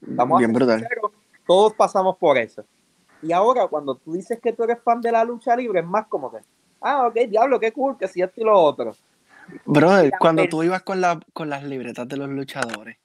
Vamos 0.00 0.38
Bien 0.38 0.50
a 0.50 0.54
brutal. 0.54 0.78
sinceros, 0.80 1.12
todos 1.46 1.74
pasamos 1.74 2.16
por 2.18 2.36
eso. 2.38 2.64
Y 3.22 3.32
ahora, 3.32 3.66
cuando 3.68 3.94
tú 3.96 4.12
dices 4.12 4.38
que 4.40 4.52
tú 4.52 4.64
eres 4.64 4.78
fan 4.82 5.00
de 5.00 5.10
la 5.10 5.24
lucha 5.24 5.56
libre, 5.56 5.80
es 5.80 5.86
más 5.86 6.06
como 6.08 6.30
que, 6.30 6.38
ah, 6.80 7.06
ok, 7.06 7.14
diablo, 7.28 7.58
qué 7.58 7.72
cool, 7.72 7.96
que 7.96 8.06
si 8.06 8.20
esto 8.22 8.40
y 8.40 8.44
lo 8.44 8.58
otro. 8.58 8.94
Brother, 9.64 10.12
cuando 10.18 10.46
tú 10.48 10.62
ibas 10.62 10.82
con, 10.82 11.00
la, 11.00 11.20
con 11.32 11.48
las 11.50 11.62
libretas 11.64 12.06
de 12.08 12.16
los 12.16 12.28
luchadores, 12.28 12.96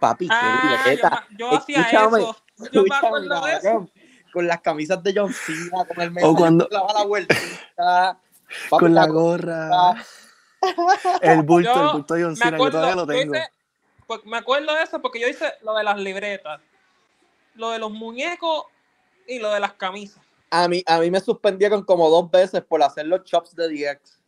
Papi, 0.00 0.28
qué 0.28 0.34
Ah, 0.34 0.60
yo, 0.62 0.90
libreta. 0.90 1.26
yo 1.36 1.56
hacía 1.56 1.80
Escúchame, 1.80 2.18
eso. 2.20 2.36
Yo 2.72 2.82
me 2.84 2.94
acuerdo 2.96 3.44
de 3.46 3.52
eso. 3.52 3.88
Con 4.32 4.46
las 4.46 4.60
camisas 4.60 5.02
de 5.02 5.12
John 5.16 5.32
Cena, 5.32 5.84
con 5.86 6.00
el 6.00 6.12
O 6.24 6.34
cuando- 6.34 6.68
daba 6.70 6.92
la 6.92 7.04
vueltita. 7.04 8.18
Papi, 8.70 8.80
con 8.80 8.94
la 8.94 9.02
la 9.02 9.06
gorra, 9.08 9.94
el 11.20 11.42
bulto, 11.42 11.74
Yo 11.74 11.82
el 11.82 11.88
bulto 11.92 12.14
de 12.14 12.22
John 12.24 12.36
Cena, 12.36 12.56
que 12.58 12.70
todavía 12.70 12.94
lo 12.96 13.06
tengo. 13.06 13.34
hice- 13.34 13.48
pues, 14.06 14.24
me 14.24 14.38
acuerdo 14.38 14.74
de 14.74 14.82
eso 14.82 15.00
porque 15.02 15.20
yo 15.20 15.28
hice 15.28 15.52
lo 15.62 15.74
de 15.74 15.84
las 15.84 15.98
libretas, 15.98 16.60
lo 17.54 17.70
de 17.70 17.78
los 17.78 17.90
muñecos 17.90 18.64
y 19.26 19.38
lo 19.38 19.50
de 19.52 19.60
las 19.60 19.74
camisas. 19.74 20.22
A 20.50 20.66
mí, 20.66 20.82
a 20.86 20.98
mí 20.98 21.10
me 21.10 21.20
suspendieron 21.20 21.84
como 21.84 22.08
dos 22.08 22.30
veces 22.30 22.62
por 22.62 22.82
hacer 22.82 23.06
los 23.06 23.22
chops 23.24 23.54
de 23.54 23.68
DX. 23.68 24.18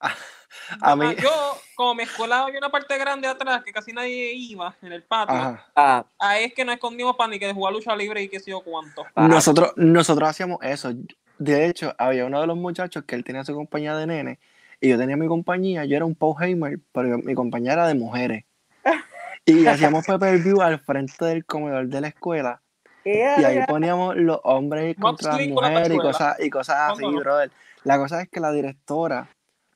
A 0.80 0.96
mí, 0.96 1.14
Yo, 1.20 1.30
como 1.74 1.94
mi 1.94 2.02
escuela 2.04 2.42
había 2.42 2.58
una 2.58 2.70
parte 2.70 2.96
grande 2.98 3.28
atrás 3.28 3.62
que 3.64 3.72
casi 3.72 3.92
nadie 3.92 4.32
iba 4.34 4.74
en 4.82 4.92
el 4.92 5.02
patio, 5.02 5.34
ajá. 5.36 5.66
Ah, 5.76 6.04
ahí 6.18 6.44
es 6.44 6.54
que 6.54 6.64
nos 6.64 6.74
escondimos 6.74 7.16
para 7.16 7.28
ni 7.30 7.38
que 7.38 7.52
jugar 7.52 7.72
lucha 7.72 7.94
libre 7.96 8.22
y 8.22 8.28
qué 8.28 8.40
sé 8.40 8.50
yo 8.50 8.60
cuánto. 8.62 9.04
Ah. 9.14 9.28
Nosotros, 9.28 9.72
nosotros 9.76 10.28
hacíamos 10.28 10.58
eso. 10.62 10.92
De 11.38 11.66
hecho, 11.66 11.94
había 11.98 12.24
uno 12.26 12.40
de 12.40 12.46
los 12.46 12.56
muchachos 12.56 13.04
que 13.06 13.14
él 13.14 13.24
tenía 13.24 13.44
su 13.44 13.54
compañía 13.54 13.96
de 13.96 14.06
nene 14.06 14.38
y 14.80 14.88
yo 14.88 14.98
tenía 14.98 15.16
mi 15.16 15.26
compañía. 15.26 15.84
Yo 15.84 15.96
era 15.96 16.04
un 16.04 16.14
Paul 16.14 16.36
Heimer, 16.42 16.78
pero 16.92 17.08
yo- 17.08 17.18
mi 17.18 17.34
compañía 17.34 17.72
era 17.72 17.86
de 17.86 17.94
mujeres. 17.94 18.44
Y 19.46 19.66
hacíamos 19.66 20.06
pay 20.06 20.18
per 20.18 20.38
view 20.38 20.62
al 20.62 20.78
frente 20.80 21.22
del 21.26 21.44
comedor 21.44 21.86
de 21.88 22.00
la 22.00 22.08
escuela. 22.08 22.62
Y 23.04 23.10
ahí 23.10 23.60
poníamos 23.68 24.16
los 24.16 24.40
hombres 24.44 24.96
contra 24.98 25.36
las 25.36 25.46
mujeres 25.48 25.90
y 25.92 25.98
cosas, 25.98 26.40
y 26.40 26.48
cosas 26.48 26.92
así, 26.92 27.04
brother. 27.04 27.50
La 27.82 27.98
cosa 27.98 28.22
es 28.22 28.30
que 28.30 28.40
la 28.40 28.50
directora 28.52 29.28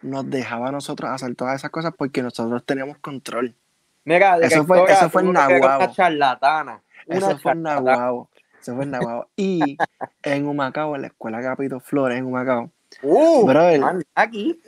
nos 0.02 0.28
dejaba 0.30 0.68
a 0.68 0.72
nosotros 0.72 1.10
hacer 1.10 1.34
todas 1.34 1.56
esas 1.56 1.70
cosas 1.70 1.92
porque 1.96 2.22
nosotros 2.22 2.64
teníamos 2.64 2.98
control. 2.98 3.54
Mira, 4.04 4.38
Eso 4.38 4.64
fue- 4.64 4.76
directora, 4.78 5.00
eso 5.00 5.10
fue 5.10 5.22
en 5.22 5.32
Nahuabo. 5.32 5.84
Una 5.84 5.92
charlatana. 5.92 6.82
Una 7.06 7.18
Eso 7.18 7.38
fue 7.38 7.52
en. 7.52 7.62
Nahuabo. 7.62 8.30
Eso 8.60 8.74
fue 8.74 8.84
en 8.84 8.90
Nahuabo. 8.90 9.28
Y 9.36 9.76
en 10.22 10.46
Humacao, 10.46 10.94
en 10.96 11.02
la 11.02 11.06
escuela 11.08 11.42
Capito 11.42 11.80
Flores, 11.80 12.18
en 12.18 12.24
Humacao. 12.26 12.70
Uh, 13.02 13.46
Brother. 13.46 13.80
man, 13.80 14.02
aquí. 14.14 14.60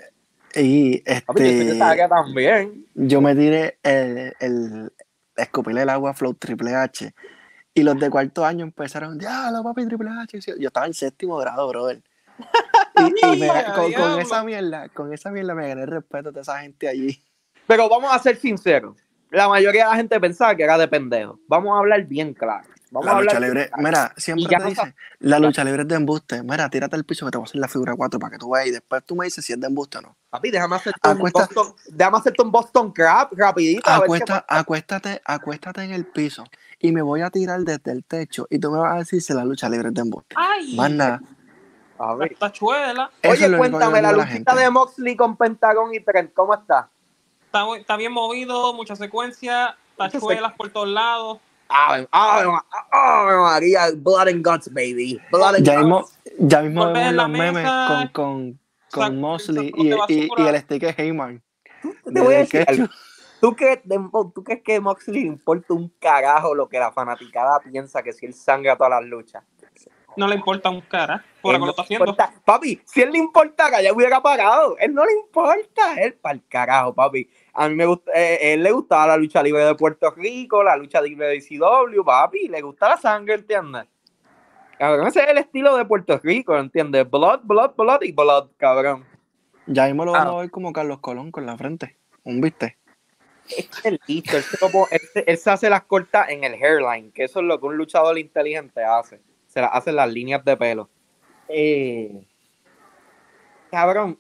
Y 0.55 0.99
yo 0.99 1.03
este, 1.07 1.81
área 1.83 2.09
también. 2.09 2.85
yo 2.95 3.21
me 3.21 3.35
tiré 3.37 3.79
el, 3.85 4.35
el 4.41 4.93
escupirle 5.37 5.83
el 5.83 5.89
agua 5.91 6.13
Flow 6.13 6.35
Triple 6.35 6.75
H. 6.75 7.15
Y 7.73 7.83
los 7.85 7.99
de 8.01 8.11
cuarto 8.11 8.45
año 8.45 8.65
empezaron, 8.65 9.17
diablo, 9.17 9.63
papi, 9.63 9.87
Triple 9.87 10.11
H. 10.11 10.41
Yo 10.59 10.67
estaba 10.69 10.87
en 10.87 10.93
séptimo 10.95 11.37
grado, 11.37 11.69
brother. 11.69 12.03
Y, 12.97 13.27
y 13.27 13.41
me- 13.41 13.47
Ya, 13.47 13.73
con, 13.75 14.21
esa 14.21 14.45
mierda, 14.45 14.89
con 14.91 15.13
esa 15.13 15.31
mierda 15.31 15.55
me 15.55 15.69
gané 15.69 15.83
el 15.83 15.89
respeto 15.89 16.33
de 16.33 16.41
esa 16.41 16.61
gente 16.61 16.89
allí. 16.89 17.23
Pero 17.67 17.89
vamos 17.89 18.13
a 18.13 18.19
ser 18.19 18.37
sinceros. 18.37 18.97
La 19.31 19.49
mayoría 19.49 19.85
de 19.85 19.91
la 19.91 19.97
gente 19.97 20.19
pensaba 20.21 20.55
que 20.57 20.65
era 20.65 20.77
de 20.77 20.89
pendejo. 20.89 21.39
Vamos 21.47 21.75
a 21.75 21.79
hablar 21.79 22.05
bien 22.05 22.35
claro. 22.35 22.67
Vamos 22.91 23.07
La 23.07 23.21
lucha 23.21 23.39
libre, 23.39 23.69
claro. 23.69 23.83
mira, 23.85 24.13
siempre 24.17 24.47
te 24.49 24.59
no 24.59 24.69
dicen, 24.69 24.97
la 25.21 25.39
lucha 25.39 25.63
libre 25.63 25.83
es 25.83 25.89
de 25.89 25.95
embuste. 25.95 26.43
Mira, 26.43 26.69
tírate 26.69 26.97
al 26.97 27.05
piso 27.05 27.25
que 27.25 27.31
te 27.31 27.39
voy 27.39 27.45
a 27.45 27.47
hacer 27.49 27.61
la 27.61 27.69
figura 27.69 27.95
4 27.95 28.19
para 28.19 28.33
que 28.33 28.39
tú 28.39 28.51
veas 28.51 28.67
y 28.67 28.73
después 28.73 29.05
tú 29.07 29.15
me 29.15 29.27
dices 29.27 29.45
si 29.45 29.53
es 29.53 29.61
de 29.61 29.69
embuste 29.69 29.99
o 29.99 30.01
no. 30.01 30.17
Papi, 30.29 30.51
déjame 30.51 30.75
hacerte 30.75 31.09
un 31.09 31.19
Boston, 31.19 31.75
déjame 31.89 32.19
hacerte 32.19 32.43
un 32.43 32.51
Boston 32.51 32.93
Crab 32.93 33.29
rapidito. 33.37 33.89
a 33.89 34.01
ver 34.01 34.01
qué 34.01 34.05
Acuesta, 34.17 34.45
acuéstate, 34.49 35.23
acuéstate 35.25 35.83
en 35.85 35.93
el 35.93 36.05
piso 36.07 36.45
y 36.81 36.91
me 36.91 37.01
voy 37.03 37.21
a 37.21 37.31
tirar 37.31 37.61
desde 37.61 37.93
el 37.93 38.03
techo 38.05 38.49
y 38.51 38.59
tú 38.59 38.73
me 38.73 38.79
vas 38.81 38.95
a 38.95 38.99
decir 38.99 39.23
si 39.23 39.33
la 39.35 39.45
lucha 39.45 39.69
libre 39.69 39.89
es 39.91 39.95
de 39.95 40.01
embuste. 40.01 40.35
¡Ay! 40.37 40.75
Más 40.75 40.91
nada. 40.91 41.21
A 42.01 42.15
ver. 42.15 42.35
tachuela. 42.39 43.11
Oye, 43.29 43.57
cuéntame, 43.59 44.01
la 44.01 44.13
luchita 44.13 44.55
de 44.55 44.71
Moxley 44.71 45.17
con 45.17 45.37
Pentagon 45.37 45.95
y 45.95 46.01
Trent, 46.01 46.33
¿cómo 46.33 46.55
está? 46.55 46.89
Está, 47.77 47.97
bien 47.97 48.13
movido, 48.13 48.73
mucha 48.73 48.97
secuencia, 48.97 49.77
tachuelas 49.99 50.55
por 50.55 50.71
todos 50.71 50.89
lados. 50.89 51.41
Ave, 51.69 52.09
ave, 52.11 52.51
ave 52.91 53.37
María, 53.37 53.91
blood 53.95 54.29
and 54.29 54.43
guts, 54.43 54.73
baby. 54.73 55.21
Blood 55.31 55.57
and 55.57 55.67
Ya 55.67 55.75
guts. 55.75 55.85
mismo, 55.85 56.09
ya 56.39 56.63
mismo 56.63 56.91
vemos 56.91 57.13
los 57.13 57.29
memes 57.29 57.71
con, 57.87 58.09
con, 58.09 58.61
con 58.91 59.21
Mosley 59.21 59.71
y, 59.77 59.89
y, 59.89 60.31
el 60.39 60.59
stick 60.63 60.81
de 60.81 60.95
Heyman. 60.97 61.43
Te 61.83 62.21
voy 62.21 62.35
a 62.35 62.39
decir 62.39 62.65
algo. 62.67 62.87
¿Tú 63.43 63.55
crees, 63.55 63.81
¿Tú 64.35 64.43
crees 64.43 64.63
que 64.63 64.81
Moxley 64.81 65.21
le 65.21 65.27
importa 65.27 65.75
un 65.75 65.93
carajo 65.99 66.55
lo 66.55 66.67
que 66.69 66.79
la 66.79 66.93
fanaticada 66.93 67.61
piensa 67.61 68.03
que 68.03 68.15
si 68.15 68.25
él 68.25 68.33
sangra 68.33 68.77
todas 68.77 68.91
las 68.91 69.05
luchas? 69.05 69.45
No 70.17 70.27
le 70.27 70.35
importa 70.35 70.69
un 70.71 70.81
cara 70.83 71.25
por 71.41 71.55
Él 71.55 71.61
lo 71.61 71.67
que 71.67 71.71
lo 71.71 71.77
no 71.77 71.83
haciendo. 71.83 72.05
importa. 72.11 72.33
Papi, 72.45 72.81
si 72.85 73.01
él 73.03 73.13
le 73.13 73.19
importara, 73.19 73.81
ya 73.81 73.93
hubiera 73.93 74.21
parado. 74.21 74.77
Él 74.79 74.93
no 74.93 75.05
le 75.05 75.13
importa. 75.13 75.95
Él 76.01 76.15
para 76.15 76.35
el 76.35 76.47
carajo, 76.49 76.95
papi. 76.95 77.29
A 77.55 77.69
mí 77.69 77.75
me 77.77 77.87
gusta, 77.87 78.11
eh, 78.15 78.55
él 78.55 78.63
le 78.63 78.73
gustaba 78.73 79.07
la 79.09 79.17
lucha 79.17 79.43
libre 79.43 79.65
de 79.65 79.75
Puerto 79.75 80.11
Rico, 80.11 80.63
la 80.63 80.77
lucha 80.77 81.01
libre 81.01 81.29
de 81.29 81.37
ICW, 81.37 82.05
papi. 82.05 82.49
Le 82.49 82.61
gusta 82.61 82.89
la 82.91 82.97
sangre, 82.97 83.35
¿entiendes? 83.35 83.85
Cabrón, 84.79 85.07
ese 85.09 85.23
es 85.23 85.29
el 85.29 85.39
estilo 85.39 85.77
de 85.77 85.85
Puerto 85.85 86.19
Rico, 86.23 86.57
¿entiendes? 86.57 87.09
Blood, 87.09 87.41
blood, 87.45 87.73
blood 87.77 88.03
y 88.03 88.13
blood, 88.13 88.51
cabrón. 88.57 89.05
Ya 89.67 89.87
mismo 89.87 90.05
lo 90.07 90.13
vamos 90.13 90.35
Ah. 90.35 90.39
a 90.39 90.41
ver 90.41 90.51
como 90.51 90.73
Carlos 90.73 90.99
Colón 91.01 91.31
con 91.31 91.47
la 91.47 91.57
frente. 91.57 91.97
¿Un 92.25 92.41
viste? 92.41 92.79
Este 93.57 93.89
es 93.91 93.99
listo. 94.07 94.37
Él 94.37 94.45
pone- 94.61 94.87
él 94.91 95.01
se- 95.13 95.25
él 95.31 95.37
se 95.39 95.51
hace 95.51 95.71
las 95.71 95.83
cortas 95.85 96.31
en 96.31 96.45
el 96.45 96.55
hairline, 96.55 97.13
que 97.13 97.25
eso 97.25 97.41
es 97.41 97.47
lo 97.47 97.61
que 97.61 97.67
un 97.67 97.77
luchador 97.77 98.19
inteligente 98.19 98.83
hace. 98.83 99.21
Se 99.51 99.61
las 99.61 99.71
hace 99.73 99.91
en 99.91 99.97
las 99.97 100.11
líneas 100.13 100.45
de 100.45 100.57
pelo. 100.57 100.89
Eh, 101.49 102.25
cabrón. 103.71 104.19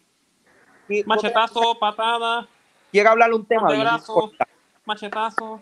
¿qué- 0.88 1.04
Machetazo, 1.06 1.78
patada, 1.78 2.48
Quiero 2.90 3.10
hablar 3.10 3.32
un 3.32 3.46
tema 3.46 3.68
brazo. 3.68 4.32
machetazo. 4.84 5.60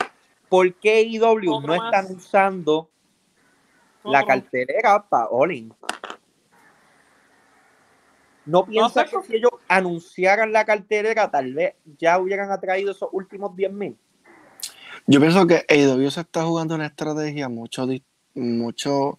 ¿Por 0.48 0.72
qué 0.76 1.02
IW 1.02 1.52
Otro 1.54 1.61
no 1.61 1.76
más. 1.76 1.92
están 1.94 2.16
usando 2.16 2.88
la 4.02 4.24
cartelera 4.24 5.04
para 5.07 5.27
Olin? 5.29 5.71
¿No 8.46 8.64
piensas 8.64 9.10
sé. 9.10 9.16
que 9.16 9.23
si 9.27 9.37
ellos 9.37 9.50
anunciaran 9.69 10.50
la 10.52 10.64
cartelera, 10.64 11.31
tal 11.31 11.52
vez 11.52 11.75
ya 11.98 12.19
hubieran 12.19 12.50
atraído 12.50 12.92
esos 12.92 13.10
últimos 13.12 13.54
10 13.54 13.71
mil? 13.71 13.98
Yo 15.06 15.21
pienso 15.21 15.46
que 15.46 15.66
AEW 15.69 16.10
se 16.10 16.23
está 16.23 16.44
jugando 16.44 16.75
una 16.75 16.87
estrategia 16.87 17.50
mucho, 17.50 17.87
mucho 18.35 19.19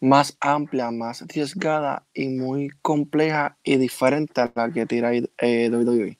más 0.00 0.36
amplia, 0.40 0.90
más 0.90 1.22
arriesgada 1.22 2.06
y 2.14 2.28
muy 2.28 2.70
compleja 2.82 3.58
y 3.62 3.76
diferente 3.76 4.40
a 4.40 4.52
la 4.54 4.70
que 4.70 4.86
tira 4.86 5.12
eh, 5.14 5.70
WWE. 5.70 6.18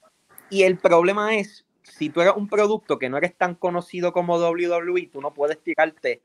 Y 0.51 0.62
el 0.62 0.79
problema 0.79 1.37
es, 1.37 1.66
si 1.83 2.11
tú 2.11 2.20
eres 2.20 2.35
un 2.37 2.49
producto 2.49 2.99
que 2.99 3.09
no 3.09 3.18
eres 3.18 3.37
tan 3.37 3.55
conocido 3.55 4.12
como 4.12 4.39
WWE, 4.39 5.11
tú 5.12 5.20
no 5.20 5.33
puedes 5.33 5.62
tirarte 5.62 6.22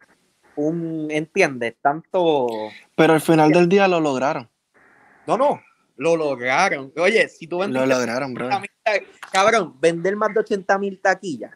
un, 0.55 1.07
¿entiendes? 1.11 1.75
Tanto... 1.81 2.47
Pero 2.95 3.13
al 3.13 3.21
final 3.21 3.51
del 3.51 3.69
día 3.69 3.87
lo 3.87 3.99
lograron. 3.99 4.49
No, 5.27 5.37
no, 5.37 5.61
lo 5.97 6.15
lograron. 6.15 6.91
Oye, 6.97 7.27
si 7.27 7.47
tú 7.47 7.57
Lo 7.57 7.61
vendiste 7.61 7.87
lograron, 7.87 8.33
bro. 8.33 8.49
80.000 8.49 8.69
ta- 8.83 9.29
cabrón, 9.31 9.79
vender 9.79 10.15
más 10.15 10.33
de 10.33 10.39
80 10.41 10.77
mil 10.79 10.99
taquillas. 10.99 11.55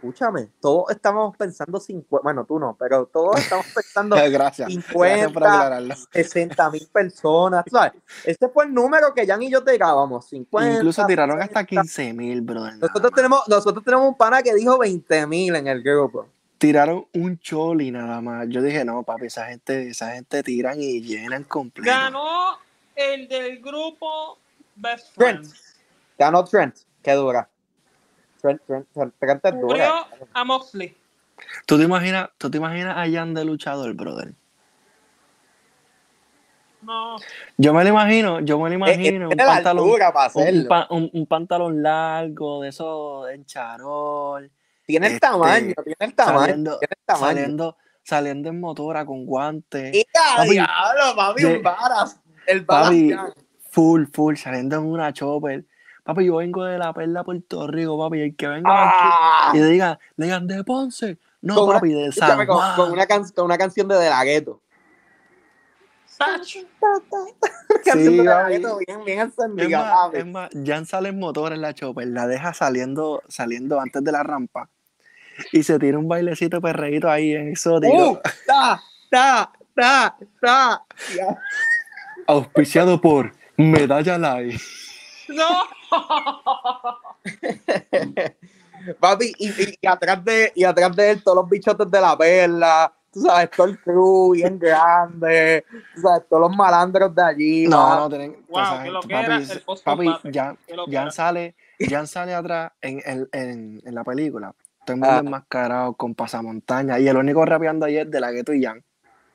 Escúchame, 0.00 0.48
todos 0.62 0.90
estamos 0.92 1.36
pensando 1.36 1.78
50, 1.78 2.22
bueno, 2.22 2.46
tú 2.46 2.58
no, 2.58 2.74
pero 2.74 3.04
todos 3.04 3.38
estamos 3.38 3.66
pensando 3.66 4.16
Gracias. 4.30 4.30
Gracias 4.30 4.84
por 4.90 5.06
50, 5.06 5.26
aclararlo. 5.26 5.94
60 6.10 6.70
mil 6.70 6.88
personas, 6.90 7.64
¿sabes? 7.70 7.92
Ese 8.24 8.48
fue 8.48 8.64
el 8.64 8.72
número 8.72 9.12
que 9.12 9.26
Jan 9.26 9.42
y 9.42 9.50
yo 9.50 9.62
tirábamos, 9.62 10.26
50. 10.26 10.76
Incluso 10.76 11.04
tiraron 11.04 11.38
hasta 11.42 11.60
60. 11.60 11.82
15 11.82 12.14
mil, 12.14 12.40
brother. 12.40 12.78
Nosotros 12.78 13.12
tenemos, 13.14 13.46
nosotros 13.46 13.84
tenemos 13.84 14.08
un 14.08 14.16
pana 14.16 14.42
que 14.42 14.54
dijo 14.54 14.78
20 14.78 15.26
mil 15.26 15.54
en 15.56 15.66
el 15.66 15.82
grupo. 15.82 16.26
Tiraron 16.56 17.06
un 17.12 17.38
choli 17.38 17.90
nada 17.90 18.22
más. 18.22 18.48
Yo 18.48 18.62
dije, 18.62 18.86
no, 18.86 19.02
papi, 19.02 19.26
esa 19.26 19.48
gente, 19.48 19.90
esa 19.90 20.12
gente 20.12 20.42
tiran 20.42 20.80
y 20.80 21.02
llenan 21.02 21.44
completo. 21.44 21.90
Ganó 21.90 22.56
el 22.96 23.28
del 23.28 23.60
grupo 23.60 24.38
Best. 24.76 25.14
Friends. 25.14 25.76
Ganó 26.18 26.42
Trent, 26.42 26.74
es 27.02 27.16
dura. 27.16 27.49
Cubrió 29.60 30.06
a 30.34 30.44
Moxley. 30.44 30.96
¿Tú 31.66 31.78
te 31.78 31.84
imaginas, 31.84 32.28
tú 32.38 32.50
te 32.50 32.58
imaginas 32.58 32.96
a 32.96 33.10
Jan 33.10 33.32
de 33.34 33.44
luchador, 33.44 33.94
brother? 33.94 34.32
No. 36.82 37.16
Yo 37.58 37.74
me 37.74 37.82
lo 37.84 37.90
imagino, 37.90 38.40
yo 38.40 38.58
me 38.58 38.70
lo 38.70 38.86
Eh, 38.86 38.94
imagino, 38.94 39.28
un 39.28 39.36
pantalón, 39.36 39.84
altura 39.84 40.12
para 40.12 40.30
un, 40.34 40.42
hacerlo. 40.42 40.68
pa- 40.68 40.86
un- 40.90 41.10
un 41.12 41.26
pantalón 41.26 41.82
largo, 41.82 42.62
de 42.62 42.68
esos 42.70 43.28
en 43.30 43.44
charol, 43.44 44.50
Tiene 44.86 45.06
el 45.08 45.12
este, 45.14 45.26
tamaño, 45.26 45.74
tiene 45.84 45.96
el 46.00 46.14
tamaño. 46.14 46.38
saliendo, 46.40 46.78
tiene 46.78 46.92
el 46.98 47.04
tamaño. 47.04 47.26
saliendo, 47.26 47.76
saliendo 48.02 48.48
en 48.48 48.60
motora 48.60 49.04
con 49.04 49.26
guantes, 49.26 49.94
¡Y 49.94 50.00
a 50.00 50.36
Papi, 50.38 50.50
diablo, 50.50 51.16
papi! 51.16 51.42
de- 51.42 51.56
un 51.58 51.62
varas. 51.62 52.20
El 52.46 52.60
varas 52.62 52.90
full, 53.70 54.04
full, 54.12 54.36
saliendo 54.36 54.76
en 54.76 54.86
una 54.86 55.12
chopper. 55.12 55.64
Papi, 56.14 56.26
yo 56.26 56.36
vengo 56.36 56.64
de 56.64 56.76
la 56.76 56.92
perla 56.92 57.22
Puerto 57.22 57.68
Rico, 57.68 57.96
papi, 57.98 58.20
el 58.20 58.34
que 58.36 58.48
venga 58.48 58.68
¡Ah! 58.68 59.50
aquí 59.50 59.58
y 59.58 59.60
le 59.60 59.66
digan, 59.68 59.98
le 60.16 60.26
digan 60.26 60.46
de 60.48 60.64
Ponce, 60.64 61.18
no, 61.42 61.54
Con 61.54 61.64
una- 61.68 61.74
papi, 61.74 61.92
de 61.92 62.10
San 62.10 62.44
con, 62.46 62.92
una 62.92 63.06
can- 63.06 63.28
con 63.32 63.44
una 63.44 63.56
canción 63.58 63.86
de 63.86 63.94
De 63.96 64.10
La. 64.10 64.20
Una 64.20 64.24
canción 67.84 68.16
de 68.16 68.18
De 68.18 68.24
La. 68.24 68.48
Ghetto 68.48 68.78
bien, 68.84 69.04
bien 69.04 69.30
papi. 69.30 70.18
es 70.18 70.26
más, 70.26 70.50
Jan 70.66 70.84
sale 70.84 71.10
en 71.10 71.18
motor 71.20 71.52
en 71.52 71.60
la 71.60 71.74
chopper, 71.74 72.08
la 72.08 72.26
deja 72.26 72.52
saliendo, 72.54 73.22
saliendo 73.28 73.78
antes 73.80 74.02
de 74.02 74.10
la 74.10 74.24
rampa 74.24 74.68
y 75.52 75.62
se 75.62 75.78
tira 75.78 75.96
un 75.96 76.08
bailecito 76.08 76.60
perreíto 76.60 77.08
ahí 77.08 77.34
en 77.34 77.48
exótico, 77.50 78.10
¡Uh! 78.12 78.18
¡Ta! 78.46 78.80
¡Ta! 79.10 79.52
¡Ta! 79.76 80.16
¡Ta! 80.40 80.84
Auspiciado 82.26 83.00
por 83.00 83.32
Medalla 83.56 84.18
Live. 84.18 84.58
No. 85.30 85.48
Papi, 88.98 89.32
y, 89.38 89.48
y- 89.48 89.78
y 89.80 89.86
atrás 89.86 90.24
de, 90.24 90.52
y 90.54 90.64
atrás 90.64 90.94
de 90.96 91.10
él 91.10 91.22
todos 91.22 91.36
los 91.36 91.48
bichotes 91.50 91.90
de 91.90 92.00
la 92.00 92.16
perla, 92.16 92.90
tú 93.12 93.20
sabes, 93.20 93.50
todo 93.50 93.66
el 93.66 93.78
crew 93.78 94.32
bien 94.32 94.58
grande, 94.58 95.64
tú 95.94 96.00
sabes, 96.00 96.26
todos 96.28 96.48
los 96.48 96.56
malandros 96.56 97.14
de 97.14 97.22
allí. 97.22 97.66
No, 97.66 97.76
va. 97.78 97.96
no, 97.96 98.08
tienen, 98.08 98.42
Wow, 98.48 98.62
esa 98.62 98.82
que 98.82 98.90
lo 98.90 99.02
gente, 99.02 99.14
que 99.14 99.20
era 99.20 99.38
papi, 99.38 99.52
el 99.52 99.60
post 99.60 99.84
papi, 99.84 100.04
combate. 100.06 100.30
Jan, 100.32 100.58
Que 100.66 100.74
lo 100.76 100.86
que 100.86 100.92
Jan 100.92 101.02
era. 101.02 101.10
sale, 101.10 101.54
Jan 101.78 102.06
sale 102.06 102.34
atrás 102.34 102.72
en, 102.80 103.02
en, 103.04 103.28
en, 103.32 103.82
en 103.84 103.94
la 103.94 104.02
película, 104.04 104.54
todo 104.86 104.94
el 104.94 105.00
mundo 105.00 105.14
Ah. 105.14 105.18
enmascarado 105.18 105.92
con 105.94 106.14
pasamontaña 106.14 106.98
y 106.98 107.06
el 107.06 107.16
único 107.18 107.44
rapeando 107.44 107.84
es 107.86 108.10
de 108.10 108.20
la 108.20 108.32
gueto 108.32 108.54
y 108.54 108.64
Jan. 108.64 108.82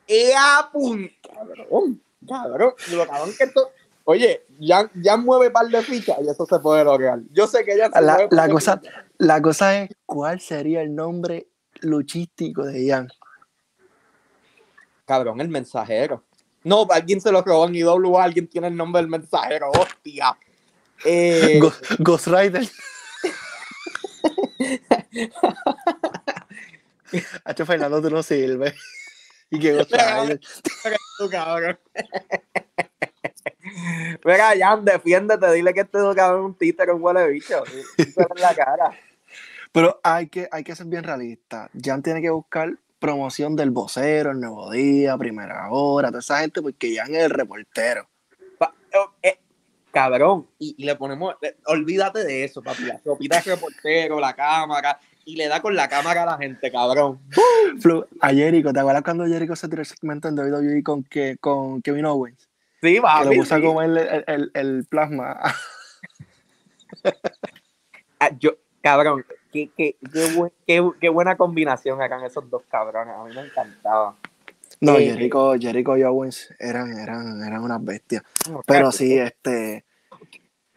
¡Ea, 0.07 0.69
pum! 0.73 1.07
Cabrón, 1.21 2.01
cabrón, 2.27 2.73
lo 2.91 3.07
cabrón 3.07 3.29
que 3.37 3.43
esto... 3.43 3.69
Oye, 4.05 4.45
ya, 4.59 4.89
ya 4.93 5.17
mueve 5.17 5.49
par 5.51 5.67
de 5.67 5.81
fichas 5.81 6.17
y 6.23 6.29
eso 6.29 6.45
se 6.45 6.59
puede 6.59 6.83
lograr. 6.83 7.19
Yo 7.31 7.47
sé 7.47 7.65
que 7.65 7.73
ella 7.73 7.89
se 7.91 8.01
La, 8.01 8.13
mueve 8.13 8.27
la 8.31 8.49
cosa, 8.49 8.77
fichas. 8.77 8.93
la 9.17 9.41
cosa 9.41 9.81
es 9.81 9.89
cuál 10.05 10.39
sería 10.39 10.81
el 10.81 10.93
nombre 10.95 11.47
luchístico 11.81 12.63
de 12.65 12.87
Jan. 12.89 13.09
Cabrón, 15.05 15.41
el 15.41 15.49
mensajero. 15.49 16.23
No, 16.63 16.87
alguien 16.89 17.21
se 17.21 17.31
lo 17.31 17.41
robó 17.41 17.67
en 17.67 17.75
IWA, 17.75 18.23
alguien 18.23 18.47
tiene 18.47 18.67
el 18.67 18.75
nombre 18.75 19.01
del 19.01 19.09
mensajero, 19.09 19.69
hostia. 19.71 20.37
Eh, 21.03 21.59
Go- 21.59 21.73
Ghost 21.99 22.27
Rider. 22.27 22.63
Hacho 27.43 27.65
Fernando, 27.65 28.01
tú 28.01 28.09
no 28.09 28.23
sirves. 28.23 28.73
Y 29.51 29.59
que 29.59 29.73
Ghost 29.73 29.91
Rider. 29.91 30.39
Mira, 34.23 34.53
Jan, 34.57 34.86
defiéndete, 34.86 35.51
dile 35.51 35.73
que 35.73 35.82
este 35.82 35.99
cabrón 36.15 36.39
es 36.41 36.45
un 36.45 36.53
títere, 36.55 36.91
un 36.93 37.03
huele 37.03 37.28
bicho. 37.28 37.63
En 37.97 38.41
la 38.41 38.53
cara. 38.55 38.91
Pero 39.71 39.99
hay 40.03 40.28
que, 40.28 40.47
hay 40.51 40.63
que 40.63 40.76
ser 40.76 40.86
bien 40.88 41.03
realista. 41.03 41.69
Jan 41.82 42.01
tiene 42.01 42.21
que 42.21 42.30
buscar 42.30 42.69
promoción 42.99 43.55
del 43.55 43.71
vocero, 43.71 44.32
el 44.32 44.39
nuevo 44.39 44.71
día, 44.71 45.17
primera 45.17 45.69
hora, 45.69 46.07
toda 46.09 46.19
esa 46.21 46.39
gente, 46.39 46.61
porque 46.61 46.95
Jan 46.95 47.13
es 47.13 47.23
el 47.26 47.30
reportero. 47.30 48.07
Pa- 48.57 48.73
eh, 48.91 48.97
eh, 49.30 49.39
cabrón, 49.91 50.47
y, 50.57 50.76
y 50.78 50.86
le 50.86 50.95
ponemos, 50.95 51.36
eh, 51.41 51.57
olvídate 51.65 52.23
de 52.23 52.45
eso, 52.45 52.61
papi, 52.63 52.84
la 52.84 52.99
ropita 53.03 53.36
de 53.41 53.55
reportero, 53.55 54.19
la 54.19 54.34
cámara, 54.34 54.97
y 55.26 55.36
le 55.36 55.47
da 55.49 55.61
con 55.61 55.76
la 55.76 55.89
cámara 55.89 56.23
a 56.23 56.26
la 56.26 56.38
gente, 56.38 56.71
cabrón. 56.71 57.19
Flu- 57.80 58.07
A 58.21 58.30
Jericho, 58.30 58.71
¿te 58.71 58.80
acuerdas 58.80 59.03
cuando 59.03 59.26
Jericho 59.26 59.55
se 59.55 59.67
tiró 59.67 59.82
el 59.82 59.86
segmento 59.86 60.28
en 60.30 60.39
WWE 60.39 60.82
con, 60.84 61.03
que, 61.03 61.36
con 61.39 61.82
Kevin 61.82 62.05
Owens? 62.05 62.47
Sí, 62.86 62.93
Que 62.95 63.01
papi. 63.01 63.25
lo 63.25 63.31
puso 63.33 63.55
a 63.55 63.57
sí. 63.57 63.63
comer 63.63 63.89
el, 63.89 64.23
el- 64.27 64.51
el 64.53 64.86
plasma. 64.86 65.39
Ah, 68.19 68.29
yo, 68.39 68.51
cabrón, 68.81 69.25
qué, 69.51 69.71
qué, 69.75 69.97
qué, 70.13 70.51
qué- 70.67 70.91
qué 71.01 71.09
buena 71.09 71.36
combinación 71.36 72.01
hagan 72.01 72.23
esos 72.23 72.47
dos 72.49 72.61
cabrones, 72.69 73.15
a 73.15 73.23
mí 73.23 73.33
me 73.33 73.41
encantaba. 73.41 74.15
No, 74.81 74.97
Eh, 74.97 75.05
Jericho, 75.05 75.53
Jericho 75.59 75.97
y 75.97 76.03
Owens 76.03 76.53
eran, 76.59 76.97
eran, 76.97 77.41
eran 77.41 77.63
unas 77.63 77.83
bestias. 77.83 78.23
Pero 78.67 78.91
sí, 78.91 79.17
este. 79.17 79.83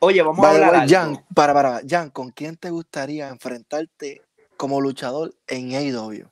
Oye, 0.01 0.23
vamos 0.23 0.47
a 0.47 0.51
hablar 0.51 0.73
way. 0.79 0.89
Jan, 0.89 1.25
para, 1.35 1.53
para, 1.53 1.81
Jan, 1.87 2.11
¿con 2.11 2.31
quién 2.31 2.57
te 2.57 2.71
gustaría 2.71 3.29
enfrentarte 3.29 4.23
como 4.57 4.81
luchador 4.81 5.35
en 5.47 5.75
AEW? 5.75 6.27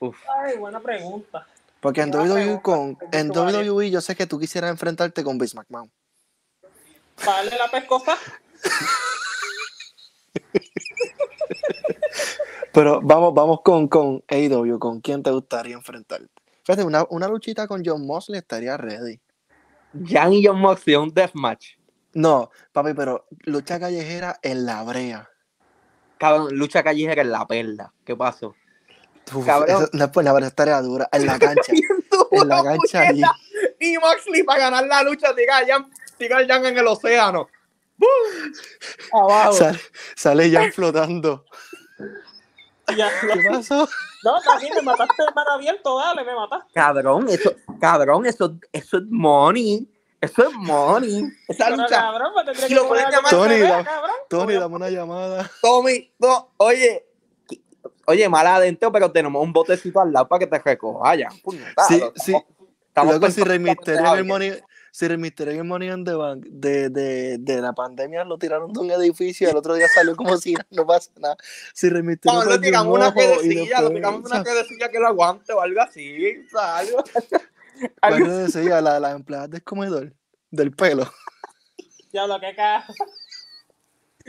Uf, 0.00 0.16
Ay, 0.28 0.56
buena 0.58 0.80
pregunta. 0.80 1.46
Porque 1.82 2.00
en 2.02 2.14
WWE, 2.14 2.34
pregunta, 2.34 2.62
con, 2.62 2.96
en. 3.10 3.36
WWE 3.36 3.90
yo 3.90 4.00
sé 4.00 4.14
que 4.14 4.28
tú 4.28 4.38
quisieras 4.38 4.70
enfrentarte 4.70 5.24
con 5.24 5.36
Vince 5.36 5.56
McMahon. 5.56 5.90
¿Vale 7.26 7.58
la 7.58 7.68
pescosa? 7.68 8.16
Pero 12.72 13.00
vamos, 13.02 13.34
vamos 13.34 13.62
con, 13.62 13.88
con 13.88 14.22
AEW, 14.28 14.78
¿con 14.78 15.00
quién 15.00 15.24
te 15.24 15.32
gustaría 15.32 15.74
enfrentarte? 15.74 16.28
Fíjate, 16.62 16.84
una, 16.84 17.04
una 17.10 17.26
luchita 17.26 17.66
con 17.66 17.82
John 17.84 18.06
Mosley 18.06 18.38
estaría 18.38 18.76
ready. 18.76 19.20
Jan 20.06 20.34
y 20.34 20.46
John 20.46 20.60
Moxley, 20.60 20.94
un 20.94 21.12
deathmatch. 21.12 21.70
No, 22.14 22.48
papi, 22.70 22.94
pero 22.94 23.26
lucha 23.40 23.80
callejera 23.80 24.38
en 24.40 24.66
la 24.66 24.84
brea. 24.84 25.28
Cabrón, 26.16 26.56
lucha 26.56 26.84
callejera 26.84 27.22
en 27.22 27.32
la 27.32 27.44
perla. 27.44 27.92
¿Qué 28.04 28.14
pasó? 28.14 28.54
Uf, 29.34 29.46
Cabrón. 29.46 29.82
eso- 29.82 29.90
no, 29.92 30.12
pues 30.12 30.24
la 30.24 30.32
verdad 30.32 30.48
estaría 30.48 30.80
dura. 30.82 31.08
En 31.12 31.26
la 31.26 31.38
cancha. 31.38 31.72
en 32.32 32.48
la 32.48 32.62
cancha. 32.62 33.04
Y 33.80 33.96
Moxley 33.98 34.42
para 34.42 34.60
ganar 34.70 34.86
la 34.86 35.02
lucha, 35.02 35.34
tira 35.34 35.58
a 35.58 35.66
Jan, 35.66 35.90
Jan 36.48 36.66
en 36.66 36.78
el 36.78 36.86
océano. 36.86 37.48
¡Bum! 37.96 38.08
Abajo. 39.12 39.52
Sale, 39.52 39.80
sale 40.16 40.50
Jan 40.50 40.72
flotando. 40.72 41.44
Ya, 42.96 43.08
¿Qué 43.20 43.28
pasó? 43.48 43.88
No, 44.24 44.36
aquí 44.36 44.68
me 44.74 44.82
mataste 44.82 45.22
de 45.22 45.32
mar 45.34 45.46
abierto, 45.54 45.98
dale, 45.98 46.24
me 46.24 46.34
mataste. 46.34 46.70
Cabrón, 46.74 47.26
eso, 47.30 47.54
cabrón, 47.80 48.26
eso, 48.26 48.54
eso 48.72 48.96
es 48.98 49.04
money. 49.08 49.88
Eso 50.20 50.48
es 50.48 50.52
money. 50.54 51.24
Esa 51.48 51.66
Pero, 51.66 51.76
lucha. 51.78 51.88
cabrón, 52.00 52.32
Y 52.68 52.74
lo 52.74 52.82
que 52.82 52.88
pueden 52.88 53.04
poner 53.04 53.06
a 53.06 53.10
llamar- 53.10 53.30
Tony, 53.30 53.58
da- 53.60 53.84
cabrón. 53.84 54.10
Tony, 54.28 54.54
dame 54.54 54.74
una 54.76 54.90
llamada. 54.90 55.50
Tommy, 55.62 56.12
no, 56.18 56.52
oye. 56.58 57.06
Oye, 58.06 58.28
mal 58.28 58.46
adentro, 58.46 58.90
pero 58.92 59.10
tenemos 59.12 59.42
un 59.42 59.52
botecito 59.52 60.00
al 60.00 60.12
lado 60.12 60.28
para 60.28 60.40
que 60.40 60.46
te 60.46 60.58
recoja. 60.58 61.14
Ya, 61.16 61.28
puñeta, 61.42 61.84
Sí, 61.88 61.98
lo- 62.00 62.12
sí. 62.16 62.34
estamos 62.88 63.14
Luego, 63.18 63.30
si 63.30 63.42
Rey 63.42 63.56
en 63.56 63.68
el. 64.18 64.24
Money, 64.24 64.52
si 64.90 65.06
en 65.06 65.12
el 65.24 65.64
Money 65.64 65.88
in 65.90 66.04
the 66.04 66.12
Bank 66.14 66.44
de, 66.50 66.90
de, 66.90 67.38
de 67.38 67.60
la 67.62 67.72
pandemia 67.72 68.24
lo 68.24 68.36
tiraron 68.38 68.72
de 68.72 68.80
un 68.80 68.90
edificio 68.90 69.46
y 69.46 69.50
el 69.50 69.56
otro 69.56 69.74
día 69.74 69.86
salió 69.94 70.14
como 70.16 70.36
si 70.36 70.54
no 70.70 70.86
pasa 70.86 71.10
nada. 71.18 71.36
Si 71.72 71.88
Rey 71.88 72.02
Mysterio 72.02 72.40
No, 72.40 72.44
lo 72.44 72.60
tiramos 72.60 72.94
una 72.98 73.14
piedrecilla, 73.14 73.80
lo 73.80 73.90
tiramos 73.90 74.30
una 74.30 74.42
piedrecilla 74.44 74.88
que 74.90 74.98
lo 74.98 75.06
aguante 75.08 75.52
o 75.52 75.60
algo 75.60 75.80
así. 75.80 76.36
O 76.46 76.50
sea, 76.50 76.76
algo. 76.78 77.02
¿Cuál 77.04 77.92
algo- 78.14 78.26
le 78.26 78.32
decía? 78.34 78.80
La 78.80 78.94
de 78.94 79.00
las 79.00 79.14
empleadas 79.14 79.50
del 79.50 79.62
comedor, 79.62 80.12
del 80.50 80.72
pelo. 80.72 81.10
Diablo, 82.12 82.38
qué 82.40 82.54
caja. 82.54 82.92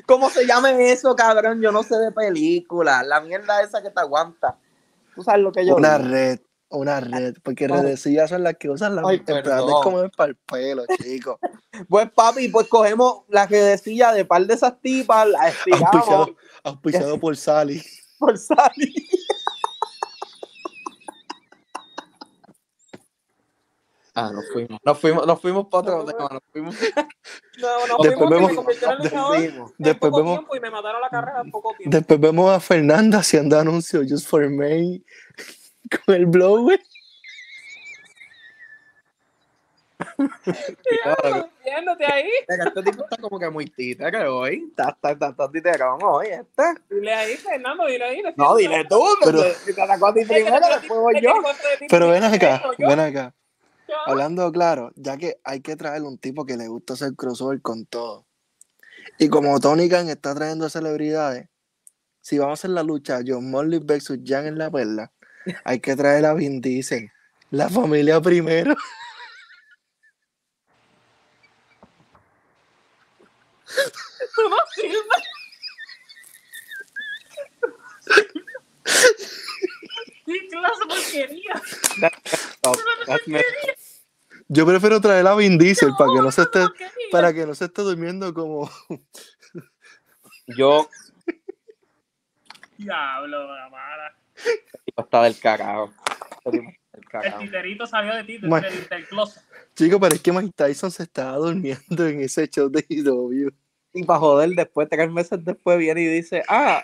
¿Cómo 0.05 0.29
se 0.29 0.45
llame 0.45 0.91
eso, 0.91 1.15
cabrón? 1.15 1.61
Yo 1.61 1.71
no 1.71 1.83
sé 1.83 1.97
de 1.97 2.11
película. 2.11 3.03
La 3.03 3.21
mierda 3.21 3.61
esa 3.61 3.81
que 3.81 3.89
te 3.89 3.99
aguanta. 3.99 4.57
Tú 5.15 5.23
sabes 5.23 5.41
lo 5.41 5.51
que 5.51 5.65
yo 5.65 5.75
Una 5.75 5.97
digo. 5.97 6.09
red, 6.09 6.39
una 6.69 6.99
red, 6.99 7.35
porque 7.43 7.67
redecillas 7.67 8.29
son 8.29 8.43
las 8.43 8.55
que 8.55 8.69
usan 8.69 8.95
las 8.95 9.05
Ay, 9.05 9.17
empleadas 9.17 9.75
como 9.83 10.09
para 10.09 10.29
el 10.29 10.35
pelo, 10.35 10.85
chicos. 11.01 11.37
Pues 11.89 12.11
papi, 12.11 12.49
pues 12.49 12.67
cogemos 12.67 13.23
la 13.29 13.47
redecilla 13.47 14.11
de 14.13 14.25
par 14.25 14.45
de 14.45 14.53
esas 14.53 14.79
tipas, 14.79 15.27
la 15.27 15.49
estiramos 15.49 15.87
Auspiciado, 15.91 16.35
auspiciado 16.63 17.19
por 17.19 17.35
Sally. 17.35 17.83
por 18.19 18.37
salir. 18.37 18.93
Ah, 24.15 24.29
nos 24.31 24.45
fuimos. 24.53 24.79
Nos 24.85 24.99
fuimos, 24.99 25.25
nos 25.25 25.41
fuimos 25.41 25.67
para 25.67 25.95
otro 25.97 26.05
tema. 26.13 26.29
Nos 26.31 26.43
fuimos. 26.51 26.75
No, 27.61 27.87
no, 27.87 27.97
Después 28.03 28.29
fuimos 28.29 28.49
que 28.49 28.55
vemos- 28.55 28.65
me 28.65 28.73
en 28.73 28.79
de- 28.97 29.03
luchador 29.03 29.35
en 29.37 29.65
Después 29.77 30.09
poco 30.11 30.17
vemos, 30.23 30.37
tiempo 30.39 30.55
y 30.55 30.59
me 30.59 30.69
mataron 30.71 31.01
la 31.01 31.09
carrera 31.09 31.41
en 31.41 31.51
poco 31.51 31.73
tiempo. 31.77 31.95
después 31.97 32.19
vemos 32.19 32.51
a 32.51 32.59
Fernanda 32.59 33.19
haciendo 33.19 33.57
anuncios 33.59 34.05
Just 34.09 34.27
for 34.27 34.49
May 34.49 35.03
con 36.05 36.15
el 36.15 36.25
blower. 36.25 36.79
Claro. 41.03 41.49
Viéndote 41.63 42.05
ahí. 42.05 42.29
Este 42.47 42.83
tipo 42.83 43.03
está 43.03 43.17
como 43.17 43.39
que 43.39 43.49
muy 43.49 43.65
títere 43.65 44.27
hoy. 44.27 44.65
Está, 44.69 44.89
está, 44.89 45.11
está, 45.11 45.29
está 45.29 45.51
titerón 45.51 45.99
hoy, 46.03 46.27
este. 46.27 46.63
Dile 46.89 47.13
ahí, 47.13 47.35
Fernando, 47.37 47.85
dile 47.85 48.03
ahí. 48.03 48.21
No, 48.35 48.55
dile 48.55 48.83
tú, 48.85 49.01
Pero- 49.23 49.37
pero 49.41 49.53
si 49.53 49.73
te 49.73 49.81
atacó 49.81 50.07
a 50.07 50.13
ti 50.13 50.25
primero, 50.25 50.67
después 50.67 50.99
voy 50.99 51.21
yo. 51.21 51.33
Pero 51.89 52.09
ven 52.09 52.23
acá, 52.23 52.63
ven 52.77 52.99
acá. 52.99 53.33
Hablando 54.05 54.51
claro, 54.51 54.91
ya 54.95 55.17
que 55.17 55.39
hay 55.43 55.61
que 55.61 55.75
traer 55.75 56.03
un 56.03 56.17
tipo 56.17 56.45
que 56.45 56.57
le 56.57 56.67
gusta 56.67 56.93
hacer 56.93 57.15
crossover 57.15 57.61
con 57.61 57.85
todo. 57.85 58.25
Y 59.19 59.29
como 59.29 59.59
Tony 59.59 59.89
Khan 59.89 60.09
está 60.09 60.33
trayendo 60.35 60.69
celebridades, 60.69 61.47
si 62.21 62.37
vamos 62.37 62.51
a 62.51 62.53
hacer 62.61 62.69
la 62.71 62.83
lucha 62.83 63.19
John 63.25 63.49
Morley 63.51 63.79
versus 63.83 64.19
Jan 64.23 64.45
en 64.47 64.57
la 64.57 64.71
perla, 64.71 65.11
hay 65.65 65.79
que 65.79 65.95
traer 65.95 66.25
a 66.25 66.33
Vin 66.33 66.61
Diesel. 66.61 67.11
La 67.51 67.69
familia 67.69 68.21
primero. 68.21 68.75
No. 74.37 74.57
¿Qué 80.25 80.47
clase 80.49 80.79
de 80.79 80.87
porquería? 80.87 81.61
Me- 83.27 83.43
Yo 84.53 84.65
prefiero 84.65 85.01
traer 85.01 85.25
a 85.27 85.35
Vin 85.35 85.57
Diesel 85.57 85.93
para 85.97 86.11
que 86.13 86.21
no 86.21 86.31
se 86.31 86.41
esté, 86.43 86.59
para 87.11 87.33
que 87.33 87.45
no 87.45 87.55
se 87.55 87.65
esté 87.65 87.81
durmiendo 87.81 88.33
como. 88.33 88.69
Yo 90.57 90.87
Diablo, 92.77 93.55
la 93.55 93.69
mala. 93.69 94.15
está 94.97 95.23
del 95.23 95.39
carajo. 95.39 95.91
El 96.45 97.37
titerito 97.39 97.87
salió 97.87 98.13
de 98.15 98.23
ti, 98.23 98.37
del, 98.39 98.49
del, 98.49 98.87
del 98.89 99.07
closet. 99.07 99.41
Chico, 99.75 99.99
pero 99.99 100.15
es 100.15 100.21
que 100.21 100.31
Mike 100.31 100.53
Tyson 100.55 100.91
se 100.91 101.03
estaba 101.03 101.37
durmiendo 101.37 102.07
en 102.07 102.21
ese 102.21 102.47
show 102.47 102.69
de 102.69 102.85
IW. 102.89 103.49
Y 103.93 104.03
para 104.03 104.19
joder, 104.19 104.49
después, 104.51 104.89
tres 104.89 105.11
meses 105.11 105.43
después, 105.43 105.77
viene 105.77 106.01
y 106.01 106.07
dice, 106.07 106.43
ah, 106.47 106.83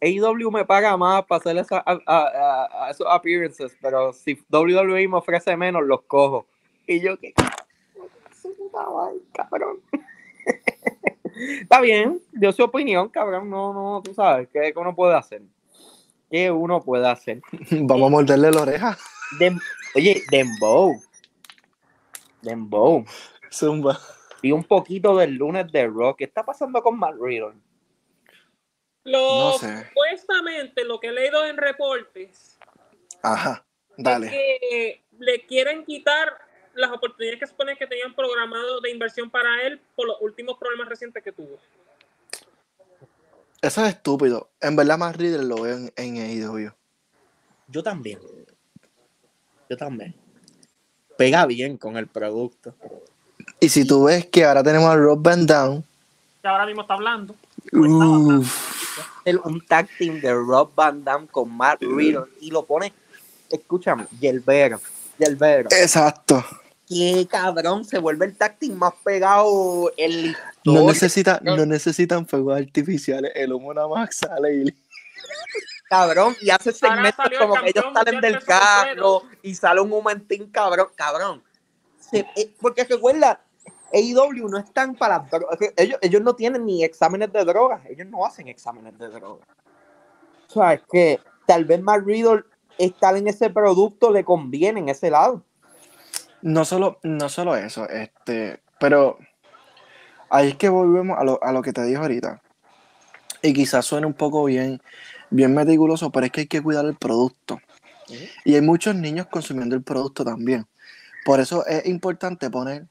AEW 0.00 0.50
me 0.50 0.64
paga 0.64 0.96
más 0.96 1.24
para 1.24 1.38
hacer 1.40 1.56
esa- 1.56 1.78
a- 1.84 2.00
a- 2.06 2.26
a- 2.66 2.86
a 2.86 2.90
esos 2.90 3.06
appearances, 3.08 3.76
pero 3.80 4.12
si 4.12 4.34
WWE 4.50 5.08
me 5.08 5.16
ofrece 5.16 5.56
menos, 5.56 5.82
los 5.86 6.02
cojo. 6.02 6.46
Y 6.88 7.00
yo, 7.00 7.16
madre, 8.72 9.18
cabrón. 9.34 9.80
Está 11.60 11.80
bien, 11.82 12.20
dio 12.32 12.50
su 12.52 12.64
opinión, 12.64 13.10
cabrón. 13.10 13.48
No, 13.50 13.72
no, 13.72 14.02
tú 14.02 14.14
sabes, 14.14 14.48
¿qué 14.52 14.72
uno 14.74 14.94
puede 14.94 15.14
hacer? 15.14 15.42
¿Qué 16.30 16.50
uno 16.50 16.82
puede 16.82 17.06
hacer? 17.06 17.40
Vamos 17.70 18.06
a 18.06 18.10
morderle 18.10 18.50
la 18.50 18.62
oreja. 18.62 18.98
Dem- 19.38 19.60
Oye, 19.94 20.22
Dembow. 20.30 21.00
Dembow. 22.42 23.04
Zumba. 23.52 23.98
Vi 24.42 24.50
un 24.52 24.64
poquito 24.64 25.16
del 25.16 25.34
lunes 25.34 25.70
de 25.70 25.86
Rock. 25.86 26.18
¿Qué 26.18 26.24
está 26.24 26.42
pasando 26.42 26.82
con 26.82 26.98
Matt 26.98 27.16
Riddle? 27.20 27.54
Lo, 29.04 29.52
No 29.52 29.58
sé. 29.58 29.86
Supuestamente, 29.88 30.84
lo 30.84 31.00
que 31.00 31.08
he 31.08 31.12
leído 31.12 31.44
en 31.44 31.56
reportes 31.56 32.58
Ajá. 33.22 33.64
es 33.96 34.04
Dale. 34.04 34.30
que 34.30 35.02
le 35.18 35.44
quieren 35.46 35.84
quitar 35.84 36.47
las 36.78 36.92
oportunidades 36.92 37.40
que 37.40 37.46
se 37.46 37.50
supone 37.50 37.76
que 37.76 37.86
tenían 37.86 38.14
programado 38.14 38.80
de 38.80 38.90
inversión 38.90 39.30
para 39.30 39.62
él 39.62 39.80
por 39.96 40.06
los 40.06 40.16
últimos 40.20 40.56
problemas 40.58 40.88
recientes 40.88 41.22
que 41.22 41.32
tuvo. 41.32 41.58
Eso 43.60 43.84
es 43.84 43.94
estúpido. 43.94 44.48
En 44.60 44.76
verdad, 44.76 44.96
más 44.98 45.16
Riddle 45.16 45.44
lo 45.44 45.62
veo 45.62 45.76
en, 45.76 45.92
en 45.96 46.16
AEW. 46.16 46.70
Yo 47.66 47.82
también. 47.82 48.20
Yo 49.68 49.76
también. 49.76 50.14
Pega 51.16 51.44
bien 51.46 51.76
con 51.76 51.96
el 51.96 52.06
producto. 52.06 52.74
Y 53.60 53.68
si 53.68 53.84
tú 53.84 54.04
ves 54.04 54.26
que 54.26 54.44
ahora 54.44 54.62
tenemos 54.62 54.88
a 54.88 54.96
Rob 54.96 55.20
Van 55.20 55.44
Down, 55.44 55.84
Que 56.40 56.48
ahora 56.48 56.66
mismo 56.66 56.82
está 56.82 56.94
hablando. 56.94 57.34
El- 59.24 59.40
un 59.44 59.60
tag 59.66 59.88
team 59.98 60.20
de 60.20 60.32
Rob 60.32 60.70
Van 60.74 61.02
Damme 61.04 61.26
con 61.26 61.54
Matt 61.54 61.82
Riddle 61.82 62.24
y 62.40 62.50
lo 62.50 62.64
pone, 62.64 62.92
escúchame, 63.50 64.06
Yelbero. 64.20 64.80
Yelbero. 65.18 65.68
exacto. 65.72 66.44
Qué 66.88 67.26
cabrón, 67.30 67.84
se 67.84 67.98
vuelve 67.98 68.24
el 68.26 68.36
team 68.36 68.74
más 68.78 68.94
pegado 69.04 69.92
en 69.96 70.32
la 70.32 70.38
No, 70.64 70.86
necesita, 70.86 71.38
no 71.42 71.66
necesitan 71.66 72.26
fuegos 72.26 72.56
artificiales. 72.58 73.30
El 73.34 73.52
humo 73.52 73.74
nada 73.74 73.88
más 73.88 74.14
sale 74.16 74.54
y 74.54 74.74
cabrón, 75.90 76.34
y 76.40 76.50
hace 76.50 76.72
segmentos 76.72 77.26
el 77.30 77.38
como 77.38 77.54
que 77.54 77.70
ellos 77.70 77.84
salen 77.94 78.20
del 78.20 78.38
carro 78.44 79.22
y 79.42 79.54
sale 79.54 79.80
un 79.80 79.88
momentín, 79.90 80.50
cabrón, 80.50 80.88
cabrón. 80.94 81.42
Se- 81.98 82.26
eh, 82.36 82.54
porque 82.60 82.84
recuerda, 82.84 83.40
AEW 83.92 84.48
no 84.48 84.58
están 84.58 84.94
para 84.94 85.18
drogas, 85.18 85.58
ellos, 85.76 85.98
ellos 86.02 86.22
no 86.22 86.34
tienen 86.34 86.64
ni 86.64 86.84
exámenes 86.84 87.32
de 87.32 87.44
drogas, 87.44 87.84
ellos 87.86 88.06
no 88.06 88.24
hacen 88.24 88.48
exámenes 88.48 88.98
de 88.98 89.08
drogas. 89.08 89.46
O 90.48 90.52
sea, 90.52 90.74
es 90.74 90.82
que 90.90 91.20
tal 91.46 91.64
vez 91.64 91.80
Matt 91.82 92.04
Riddle 92.04 92.44
estar 92.78 93.16
en 93.16 93.28
ese 93.28 93.50
producto 93.50 94.10
le 94.10 94.24
conviene 94.24 94.80
en 94.80 94.88
ese 94.88 95.10
lado. 95.10 95.42
No 96.42 96.64
solo, 96.64 96.98
no 97.02 97.28
solo 97.28 97.56
eso, 97.56 97.88
este, 97.88 98.60
pero 98.78 99.18
ahí 100.30 100.48
es 100.48 100.56
que 100.56 100.68
volvemos 100.68 101.18
a 101.18 101.24
lo, 101.24 101.42
a 101.42 101.52
lo 101.52 101.62
que 101.62 101.72
te 101.72 101.82
dije 101.82 101.96
ahorita. 101.96 102.42
Y 103.42 103.52
quizás 103.52 103.86
suene 103.86 104.06
un 104.06 104.14
poco 104.14 104.44
bien, 104.44 104.80
bien 105.30 105.54
meticuloso, 105.54 106.10
pero 106.10 106.26
es 106.26 106.32
que 106.32 106.42
hay 106.42 106.46
que 106.46 106.62
cuidar 106.62 106.84
el 106.84 106.96
producto. 106.96 107.60
Y 108.44 108.54
hay 108.54 108.62
muchos 108.62 108.94
niños 108.94 109.26
consumiendo 109.26 109.74
el 109.74 109.82
producto 109.82 110.24
también. 110.24 110.66
Por 111.24 111.40
eso 111.40 111.66
es 111.66 111.86
importante 111.86 112.50
poner 112.50 112.86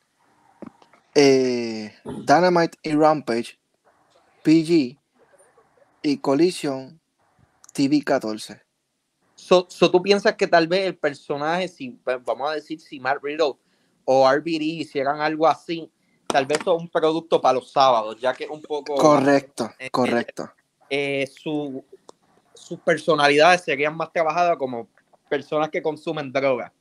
eh, 1.16 1.96
Dynamite 2.04 2.78
y 2.84 2.94
Rampage, 2.94 3.58
PG 4.44 5.00
y 6.04 6.18
Collision 6.18 7.00
TV 7.74 8.04
14. 8.04 8.67
So, 9.48 9.66
so, 9.70 9.90
tú 9.90 10.02
piensas 10.02 10.36
que 10.36 10.46
tal 10.46 10.68
vez 10.68 10.86
el 10.88 10.98
personaje, 10.98 11.70
si 11.70 11.92
pues, 11.92 12.18
vamos 12.26 12.50
a 12.52 12.56
decir, 12.56 12.82
si 12.82 13.00
Matt 13.00 13.20
Riddle 13.24 13.54
o 14.04 14.30
RBD 14.30 14.62
hicieran 14.82 15.22
algo 15.22 15.48
así, 15.48 15.90
tal 16.28 16.46
vez 16.46 16.60
es 16.60 16.68
un 16.68 16.90
producto 16.90 17.40
para 17.40 17.54
los 17.54 17.72
sábados, 17.72 18.18
ya 18.20 18.34
que 18.34 18.44
es 18.44 18.50
un 18.50 18.62
poco 18.62 18.96
Correcto, 18.96 19.72
eh, 19.80 19.90
correcto. 19.90 20.52
eh, 20.90 21.26
su- 21.34 21.82
sus 22.54 22.78
personalidades 22.82 23.62
serían 23.62 23.96
más 23.96 24.12
trabajadas 24.12 24.58
como 24.58 24.90
personas 25.30 25.70
que 25.70 25.82
consumen 25.82 26.30
droga. 26.30 26.74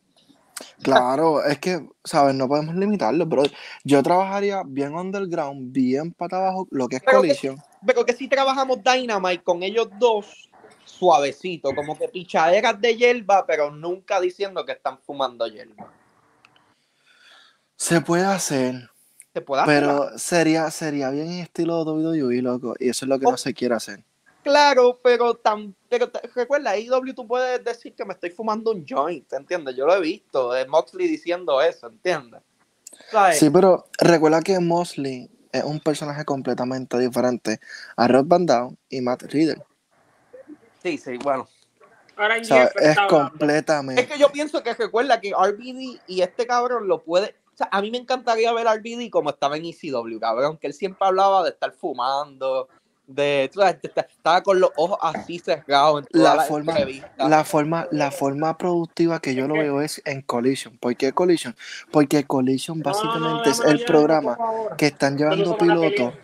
Claro, 0.82 1.44
es 1.44 1.58
que, 1.60 1.86
¿sabes? 2.02 2.34
No 2.34 2.48
podemos 2.48 2.74
limitarlo, 2.74 3.26
bro. 3.26 3.44
Yo 3.84 4.02
trabajaría 4.02 4.62
bien 4.66 4.92
underground, 4.96 5.70
bien 5.70 6.12
para 6.12 6.38
abajo, 6.38 6.66
lo 6.72 6.88
que 6.88 6.96
es 6.96 7.02
Pero- 7.04 7.18
Collision. 7.18 7.62
Pero 7.86 8.04
que 8.04 8.12
si 8.12 8.26
trabajamos 8.26 8.78
Dynamite 8.82 9.44
con 9.44 9.62
ellos 9.62 9.88
dos, 10.00 10.50
suavecito, 10.86 11.74
como 11.74 11.98
que 11.98 12.08
pichaderas 12.08 12.80
de 12.80 12.96
hierba, 12.96 13.44
pero 13.46 13.70
nunca 13.70 14.20
diciendo 14.20 14.64
que 14.64 14.72
están 14.72 14.98
fumando 14.98 15.46
hierba. 15.46 15.92
Se 17.76 18.00
puede 18.00 18.24
hacer, 18.24 18.88
Se 19.34 19.40
puede 19.42 19.62
hacer, 19.62 19.74
pero 19.82 20.18
sería, 20.18 20.70
sería 20.70 21.10
bien 21.10 21.26
en 21.30 21.40
estilo 21.40 21.82
WWE, 21.84 22.40
loco. 22.40 22.74
Y 22.78 22.88
eso 22.88 23.04
es 23.04 23.08
lo 23.08 23.18
que 23.18 23.26
Oh. 23.26 23.32
no 23.32 23.36
se 23.36 23.52
quiere 23.52 23.74
hacer. 23.74 24.02
Claro, 24.42 24.98
pero 25.02 25.34
tan, 25.34 25.74
pero 25.88 26.08
te- 26.08 26.20
recuerda, 26.34 26.70
AEW 26.70 27.12
tú 27.14 27.26
puedes 27.26 27.62
decir 27.64 27.94
que 27.94 28.04
me 28.04 28.14
estoy 28.14 28.30
fumando 28.30 28.70
un 28.70 28.86
joint, 28.88 29.30
¿entiendes? 29.32 29.74
Yo 29.76 29.86
lo 29.86 29.94
he 29.96 30.00
visto, 30.00 30.52
de 30.52 30.64
Moxley 30.66 31.08
diciendo 31.08 31.60
eso, 31.60 31.88
¿entiendes? 31.88 32.40
¿Sabes? 33.10 33.38
Sí, 33.40 33.50
pero 33.50 33.88
recuerda 33.98 34.40
que 34.40 34.58
Mosley 34.60 35.28
es 35.52 35.64
un 35.64 35.80
personaje 35.80 36.24
completamente 36.24 36.96
diferente 36.98 37.58
a 37.96 38.06
Rob 38.06 38.26
Van 38.26 38.46
Dam 38.46 38.76
y 38.88 39.00
Matt 39.00 39.22
Riddle. 39.24 39.62
Sí, 40.90 40.98
sí, 40.98 41.18
bueno. 41.22 41.48
Ahora. 42.16 42.36
Jeff 42.36 42.48
Es 42.76 42.96
hablando. 42.96 43.02
Es 43.02 43.30
completamente. 43.30 44.06
que 44.06 44.18
yo 44.18 44.30
pienso 44.30 44.62
que 44.62 44.72
recuerda 44.74 45.20
que 45.20 45.32
RBD 45.32 46.00
y 46.06 46.22
este 46.22 46.46
cabrón 46.46 46.88
lo 46.88 47.02
puede. 47.02 47.34
O 47.52 47.56
sea, 47.56 47.68
a 47.72 47.80
mí 47.82 47.90
me 47.90 47.98
encantaría 47.98 48.52
ver 48.52 48.68
a 48.68 48.74
RBD 48.74 49.10
como 49.10 49.30
estaba 49.30 49.56
en 49.56 49.64
ECW, 49.66 50.18
cabrón, 50.20 50.56
que 50.58 50.66
él 50.66 50.74
siempre 50.74 51.06
hablaba 51.06 51.42
de 51.42 51.50
estar 51.50 51.72
fumando 51.72 52.68
De, 53.06 53.48
tú 53.52 53.60
sabes, 53.60 53.80
t- 53.80 53.92
estaba 53.96 54.42
con 54.42 54.58
los 54.60 54.70
ojos 54.76 54.98
así 55.00 55.38
cerrados 55.38 56.00
en 56.00 56.06
toda 56.06 56.30
La 56.30 56.36
la, 56.36 56.42
forma- 56.42 56.72
entrevista. 56.72 57.28
La 57.28 57.44
forma, 57.44 57.86
la 57.92 58.10
forma 58.10 58.58
productiva 58.58 59.20
que 59.20 59.34
yo 59.34 59.46
lo 59.46 59.54
veo 59.54 59.80
es 59.80 60.02
en 60.04 60.22
Collision. 60.22 60.76
¿Por 60.78 60.96
qué 60.96 61.12
Collision? 61.12 61.54
Porque 61.92 62.24
Collision 62.24 62.80
básicamente 62.80 63.50
es 63.50 63.60
el 63.60 63.84
programa 63.84 64.36
que 64.76 64.86
están 64.86 65.16
llevando 65.16 65.56
pilotos 65.56 66.14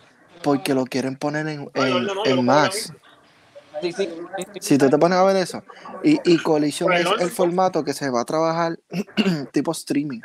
porque 0.43 0.73
lo 0.73 0.83
quieren 0.85 1.15
poner 1.17 1.47
en, 1.47 1.69
en, 1.73 2.07
en 2.25 2.45
Max. 2.45 2.91
Sí, 3.81 3.91
sí, 3.91 4.05
sí, 4.05 4.43
sí. 4.53 4.59
Si 4.61 4.77
tú 4.77 4.89
te 4.89 4.97
pones 4.97 5.17
a 5.17 5.23
ver 5.23 5.35
eso. 5.37 5.61
Y, 6.03 6.19
y 6.23 6.37
Collision 6.41 6.91
es 6.93 7.07
el 7.19 7.31
formato 7.31 7.83
que 7.83 7.93
se 7.93 8.09
va 8.09 8.21
a 8.21 8.25
trabajar 8.25 8.79
tipo 9.51 9.71
streaming. 9.71 10.21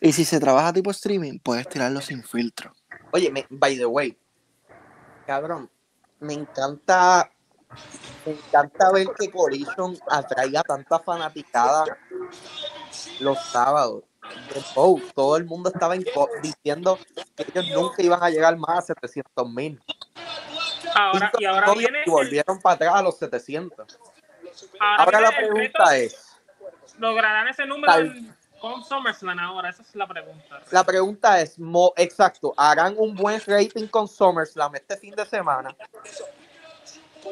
Y 0.00 0.12
si 0.12 0.24
se 0.24 0.38
trabaja 0.40 0.72
tipo 0.72 0.90
streaming, 0.90 1.38
puedes 1.38 1.66
tirarlo 1.68 2.00
sin 2.00 2.22
filtro. 2.22 2.72
Oye, 3.12 3.30
me- 3.30 3.46
by 3.50 3.76
the 3.76 3.86
way, 3.86 4.18
cabrón, 5.26 5.70
me 6.20 6.34
encanta, 6.34 7.30
me 8.26 8.32
encanta 8.32 8.92
ver 8.92 9.08
que 9.18 9.30
Collision 9.30 9.96
atraiga 10.10 10.62
tanta 10.62 10.98
fanaticada 10.98 11.84
los 13.20 13.38
sábados. 13.50 14.04
De 14.54 14.62
Bow, 14.74 15.00
todo 15.14 15.36
el 15.36 15.44
mundo 15.44 15.70
estaba 15.70 15.94
diciendo 15.94 16.98
que 17.36 17.44
ellos 17.54 17.66
nunca 17.74 18.02
iban 18.02 18.22
a 18.22 18.30
llegar 18.30 18.56
más 18.56 18.78
a 18.90 18.94
700 18.94 19.50
mil. 19.50 19.80
Ahora, 20.94 21.32
y 21.38 21.44
ahora 21.44 21.72
viene. 21.74 22.02
y 22.06 22.10
volvieron 22.10 22.60
para 22.60 22.74
atrás 22.74 22.94
a 22.96 23.02
los 23.02 23.18
700. 23.18 23.98
Ahora, 24.80 25.20
la 25.20 25.30
pregunta 25.30 25.96
es, 25.96 26.28
¿Lograrán 26.98 27.48
ese 27.48 27.66
número 27.66 27.92
Tal- 27.92 28.16
en- 28.16 28.36
con 28.60 28.84
SummerSlam 28.84 29.38
ahora? 29.38 29.70
Esa 29.70 29.82
es 29.82 29.94
la 29.96 30.06
pregunta. 30.06 30.60
la 30.70 30.84
pregunta 30.84 31.40
es, 31.40 31.58
mo- 31.58 31.92
exacto, 31.96 32.54
¿harán 32.56 32.94
un 32.98 33.14
buen 33.14 33.40
rating 33.46 33.86
con 33.88 34.06
SummerSlam 34.06 34.74
este 34.76 34.96
fin 34.98 35.14
de 35.14 35.24
semana? 35.26 35.74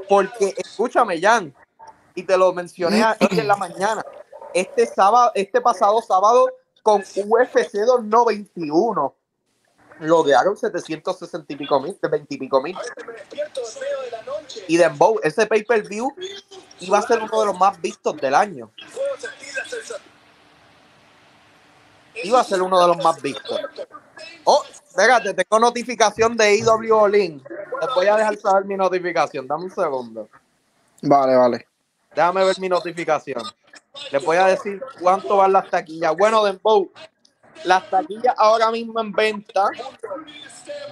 Porque, 0.08 0.54
escúchame, 0.56 1.20
Jan, 1.20 1.54
y 2.14 2.22
te 2.22 2.36
lo 2.36 2.52
mencioné 2.52 3.04
hoy 3.20 3.38
en 3.38 3.46
la 3.48 3.56
mañana, 3.56 4.02
este 4.54 4.86
sábado, 4.86 5.30
este 5.34 5.60
pasado 5.60 6.00
sábado 6.02 6.50
con 6.82 7.02
UFC 7.02 7.74
291 7.84 9.14
lograron 10.00 10.56
760 10.56 11.52
y 11.52 11.56
pico 11.56 11.80
mil, 11.80 11.96
20 12.00 12.34
y 12.34 12.38
pico 12.38 12.62
mil. 12.62 12.76
Y 14.68 14.76
Dembow, 14.76 15.20
ese 15.22 15.46
pay-per-view 15.46 16.12
iba 16.80 16.98
a 16.98 17.02
ser 17.02 17.22
uno 17.22 17.40
de 17.40 17.46
los 17.46 17.58
más 17.58 17.80
vistos 17.80 18.16
del 18.16 18.34
año. 18.34 18.70
Iba 22.22 22.40
a 22.40 22.44
ser 22.44 22.62
uno 22.62 22.80
de 22.80 22.88
los 22.88 23.04
más 23.04 23.20
vistos. 23.22 23.60
Oh, 24.44 24.62
espérate, 24.88 25.34
tengo 25.34 25.58
notificación 25.58 26.36
de 26.36 26.56
IW 26.56 27.06
Link. 27.08 27.46
Les 27.80 27.94
voy 27.94 28.06
a 28.06 28.16
dejar 28.16 28.36
saber 28.36 28.64
mi 28.64 28.76
notificación. 28.76 29.46
Dame 29.46 29.64
un 29.64 29.70
segundo. 29.70 30.28
Vale, 31.02 31.36
vale. 31.36 31.66
Déjame 32.14 32.44
ver 32.44 32.58
mi 32.58 32.68
notificación. 32.68 33.42
Les 34.10 34.24
voy 34.24 34.36
a 34.36 34.46
decir 34.46 34.82
cuánto 35.00 35.36
van 35.36 35.52
las 35.52 35.68
taquillas. 35.70 36.14
Bueno, 36.16 36.44
Dembow, 36.44 36.90
las 37.64 37.90
taquillas 37.90 38.34
ahora 38.36 38.70
mismo 38.70 39.00
en 39.00 39.10
venta 39.12 39.66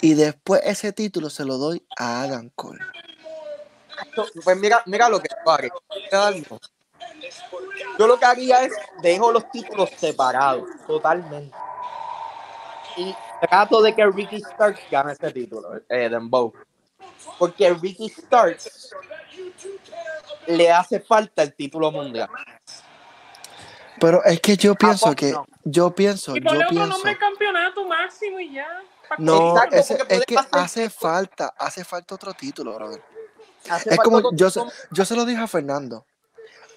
Y 0.00 0.14
después 0.14 0.60
ese 0.64 0.92
título 0.92 1.30
se 1.30 1.44
lo 1.44 1.58
doy 1.58 1.86
a 1.96 2.22
Adam 2.22 2.50
Cole. 2.56 2.80
Pues 4.42 4.56
mira, 4.58 4.82
mira 4.86 5.08
lo 5.08 5.20
que 5.20 5.28
algo. 6.10 6.58
Yo 8.00 8.06
lo 8.08 8.18
que 8.18 8.24
haría 8.24 8.64
es 8.64 8.72
dejo 9.00 9.30
los 9.30 9.48
títulos 9.52 9.90
separados, 9.96 10.68
totalmente. 10.84 11.56
Y 12.96 13.14
trato 13.42 13.80
de 13.80 13.94
que 13.94 14.04
Ricky 14.06 14.40
Starks 14.40 14.90
gane 14.90 15.12
ese 15.12 15.30
título, 15.30 15.76
eh, 15.88 16.08
Dembow. 16.08 16.52
Porque 17.42 17.74
Ricky 17.74 18.08
Starks 18.08 18.94
le 20.46 20.70
hace 20.70 21.00
falta 21.00 21.42
el 21.42 21.52
título 21.54 21.90
mundial. 21.90 22.28
Pero 23.98 24.22
es 24.22 24.40
que 24.40 24.56
yo 24.56 24.76
pienso 24.76 25.06
poco 25.06 25.16
que, 25.16 25.32
no? 25.32 25.44
yo 25.64 25.92
pienso, 25.92 26.36
Y 26.36 26.40
yo 26.40 26.44
ponle 26.44 26.58
otro 26.66 26.68
pienso. 26.70 26.86
nombre 26.88 27.10
al 27.10 27.18
campeonato 27.18 27.84
máximo 27.84 28.38
y 28.38 28.52
ya. 28.52 28.68
No, 29.18 29.56
Exacto, 29.56 29.76
ese- 29.76 29.98
es 30.08 30.24
que 30.24 30.36
hace 30.52 30.88
falta, 30.88 31.52
hace 31.58 31.84
falta 31.84 32.14
otro 32.14 32.32
título, 32.32 32.76
brother. 32.76 33.02
Hace 33.68 33.90
Es 33.90 33.98
como, 33.98 34.20
yo, 34.36 34.48
título. 34.48 34.70
yo 34.92 35.04
se 35.04 35.16
lo 35.16 35.24
dije 35.24 35.40
a 35.42 35.48
Fernando. 35.48 36.06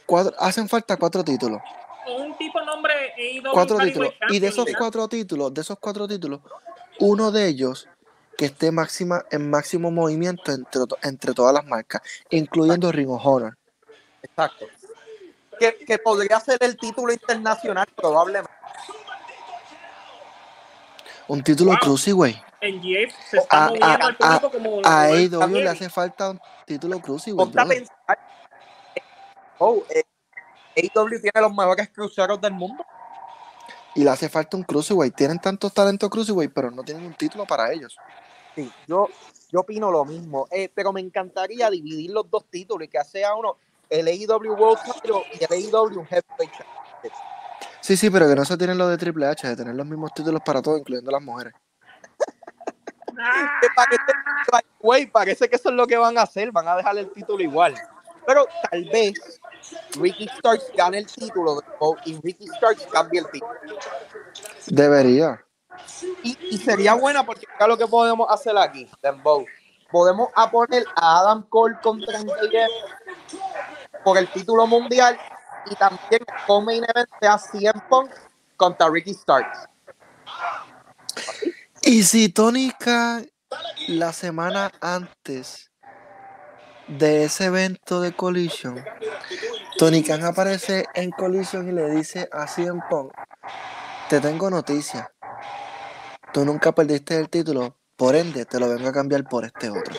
Cuatro- 0.08 0.34
hacen 0.40 0.68
falta 0.68 0.98
cuatro 0.98 1.24
títulos. 1.24 1.62
Un 2.08 2.36
tipo 2.40 2.60
nombre 2.62 3.14
Cuatro 3.54 3.78
títulos. 3.78 4.16
Y 4.30 4.40
de 4.40 4.48
esos 4.48 4.66
cuatro 4.76 5.08
títulos, 5.08 5.54
de 5.54 5.62
esos 5.62 5.78
cuatro 5.80 6.08
títulos, 6.08 6.40
uno 7.00 7.32
de 7.32 7.46
ellos 7.50 7.88
que 8.38 8.46
esté 8.46 8.72
máxima, 8.72 9.24
en 9.32 9.50
máximo 9.50 9.92
movimiento 9.92 10.52
entre, 10.52 10.82
entre 11.04 11.34
todas 11.34 11.54
las 11.54 11.66
marcas, 11.66 12.02
incluyendo 12.30 12.92
Ring 12.92 13.10
of 13.10 13.22
Honor. 13.26 13.58
Exacto. 14.22 14.66
Que, 15.60 15.78
que 15.86 15.98
podría 16.00 16.40
ser 16.42 16.58
el 16.62 16.76
título 16.76 17.14
internacional, 17.14 17.88
probablemente. 17.96 18.52
Un 21.28 21.44
título 21.44 21.72
Wow. 21.72 21.80
Cruiserweight. 21.80 22.38
En 22.62 22.82
GF 22.82 23.14
se 23.30 23.38
está 23.38 23.66
A- 23.66 23.68
moviendo 23.68 23.88
a- 23.88 24.08
al 24.08 24.16
público 24.18 24.52
como 24.52 24.82
A 24.84 25.02
AEW 25.06 25.48
le 25.56 25.70
hace 25.70 25.90
falta 25.90 26.32
un 26.32 26.40
título 26.66 27.00
Cruiserweight. 27.00 27.54
Pensar. 27.54 28.20
Oh, 29.58 29.84
eh, 29.90 30.04
AEW 30.76 31.22
tiene 31.22 31.42
los 31.42 31.54
mejores 31.54 31.90
cruceros 31.90 32.40
del 32.42 32.54
mundo. 32.54 32.86
Y 33.96 34.04
le 34.04 34.10
hace 34.10 34.28
falta 34.30 34.58
un 34.58 34.64
Cruiserweight. 34.64 35.16
Tienen 35.16 35.40
tantos 35.40 35.74
talentos 35.74 36.10
Cruiserweight, 36.10 36.52
pero 36.54 36.70
no 36.70 36.84
tienen 36.84 37.06
un 37.06 37.14
título 37.14 37.46
para 37.46 37.72
ellos. 37.72 37.96
Sí, 38.56 38.72
yo, 38.88 39.10
yo 39.52 39.60
opino 39.60 39.92
lo 39.92 40.06
mismo. 40.06 40.48
Eh, 40.50 40.70
pero 40.74 40.92
me 40.92 41.02
encantaría 41.02 41.70
dividir 41.70 42.12
los 42.12 42.30
dos 42.30 42.46
títulos 42.50 42.88
y 42.88 42.90
que 42.90 43.04
sea 43.04 43.36
uno 43.36 43.58
el 43.90 44.08
AEW 44.08 44.54
World 44.54 44.80
Title 44.84 45.24
y 45.34 45.44
el 45.44 45.52
AEW 45.52 46.06
Heavyweight 46.06 46.52
Championship. 46.52 47.36
Sí, 47.82 47.96
sí, 47.96 48.10
pero 48.10 48.28
que 48.28 48.36
no 48.36 48.44
se 48.46 48.58
tienen 48.58 48.80
lo 48.80 48.88
de 48.88 48.98
Triple 48.98 49.28
H, 49.28 49.48
de 49.48 49.56
tener 49.56 49.76
los 49.76 49.86
mismos 49.86 50.12
títulos 50.14 50.42
para 50.44 50.60
todos, 50.62 50.80
incluyendo 50.80 51.12
las 51.12 51.22
mujeres. 51.22 51.54
Ah, 53.20 53.60
Que 53.62 53.68
parece, 55.12 55.48
que 55.48 55.56
eso 55.56 55.70
es 55.70 55.76
lo 55.76 55.86
que 55.86 55.98
van 55.98 56.18
a 56.18 56.24
hacer. 56.24 56.52
Van 56.52 56.68
a 56.68 56.76
dejar 56.76 56.98
el 56.98 57.12
título 57.12 57.44
igual. 57.44 57.76
Pero 58.26 58.48
tal 58.72 58.86
vez 58.86 59.14
Ricky 60.00 60.28
Starks 60.28 60.72
gane 60.76 60.98
el 60.98 61.08
título 61.08 61.62
y 62.06 62.20
Ricky 62.22 62.48
Starks 62.48 62.88
cambie 62.88 63.20
el 63.20 63.30
título. 63.30 63.54
Debería. 64.68 65.46
Y, 66.24 66.38
y 66.52 66.58
sería 66.58 66.94
buena 66.94 67.26
porque 67.26 67.46
acá 67.54 67.68
lo 67.68 67.78
que 67.78 67.88
podemos 67.88 68.28
hacer 68.30 68.58
aquí, 68.58 68.90
Dembow. 69.02 69.46
Podemos 69.92 70.30
a 70.36 70.50
poner 70.50 70.84
a 70.96 71.20
Adam 71.20 71.44
Cole 71.48 71.76
contra 71.82 72.20
MJF 72.20 72.72
por 74.04 74.18
el 74.18 74.28
título 74.32 74.68
mundial 74.68 75.18
y 75.70 75.76
también 75.76 76.02
el 76.12 76.46
co-main 76.46 76.84
event 76.84 77.10
sea 77.20 77.38
CM 77.38 77.82
Punk 77.90 78.12
contra 78.58 78.90
Ricky 78.90 79.14
Starks. 79.14 79.68
Y 81.82 82.04
si 82.04 82.30
Tony 82.30 82.72
Khan 82.80 83.30
la 83.88 84.12
semana 84.12 84.72
antes 84.82 85.72
de 86.88 87.26
ese 87.26 87.46
evento 87.46 88.02
de 88.02 88.16
Collision, 88.16 88.84
Tony 89.78 90.04
Khan 90.04 90.24
aparece 90.24 90.86
en 90.94 91.12
Collision 91.12 91.68
y 91.70 91.72
le 91.72 91.90
dice 91.92 92.30
a 92.32 92.48
CM 92.48 92.82
Punk, 92.90 93.14
te 94.10 94.20
tengo 94.20 94.50
noticia. 94.50 95.12
Tú 96.36 96.44
nunca 96.44 96.74
perdiste 96.74 97.18
el 97.18 97.30
título, 97.30 97.78
por 97.96 98.14
ende 98.14 98.44
te 98.44 98.60
lo 98.60 98.68
vengo 98.68 98.90
a 98.90 98.92
cambiar 98.92 99.24
por 99.24 99.46
este 99.46 99.70
otro. 99.70 99.96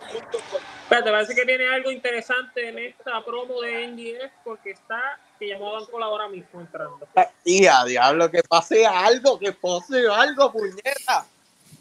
Espérate, 0.83 1.11
parece 1.11 1.35
que 1.35 1.47
viene 1.47 1.67
algo 1.67 1.91
interesante 1.91 2.69
en 2.69 2.79
esta 2.79 3.25
promo 3.25 3.63
de 3.63 3.89
NGF 3.89 4.33
porque 4.45 4.73
está 4.73 5.19
que 5.39 5.49
llamó 5.49 5.71
a 5.71 5.81
Banco 5.81 6.05
ahora 6.05 6.29
mismo 6.29 6.61
entrando. 6.61 6.99
Y 7.43 7.65
a 7.67 7.83
diablo, 7.85 8.31
que 8.31 8.43
pase 8.43 8.85
algo, 8.85 9.39
que 9.39 9.51
pase 9.53 10.07
algo, 10.07 10.53
puñeta. 10.53 11.25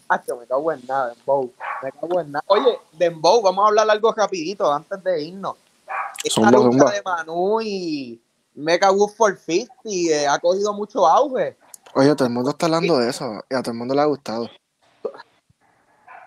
Hacho, 0.07 0.37
me 0.37 0.47
cago 0.47 0.71
en 0.71 0.87
nada, 0.87 1.13
Dembow. 1.13 1.51
Me 1.83 1.91
cago 1.91 2.21
en 2.21 2.31
nada. 2.31 2.45
Oye, 2.47 2.79
Dembow, 2.93 3.41
vamos 3.41 3.65
a 3.65 3.67
hablar 3.67 3.89
algo 3.89 4.13
rapidito 4.13 4.71
antes 4.71 5.03
de 5.03 5.21
irnos. 5.21 5.57
Esta 6.23 6.33
Zumba, 6.33 6.51
lucha 6.51 6.69
zumba. 6.69 6.91
de 6.91 7.01
Manu 7.01 7.59
y 7.61 8.21
Mega 8.53 8.89
Wolf 8.89 9.17
for 9.17 9.37
50 9.37 9.73
eh, 9.83 10.25
ha 10.25 10.39
cogido 10.39 10.71
mucho 10.71 11.05
auge. 11.05 11.57
Oye, 11.95 12.13
todo 12.15 12.27
el 12.27 12.33
mundo 12.33 12.49
está 12.51 12.65
hablando 12.65 12.97
de 12.97 13.09
eso 13.09 13.41
y 13.49 13.55
a 13.55 13.61
todo 13.61 13.71
el 13.71 13.77
mundo 13.77 13.95
le 13.95 14.01
ha 14.01 14.05
gustado. 14.05 14.49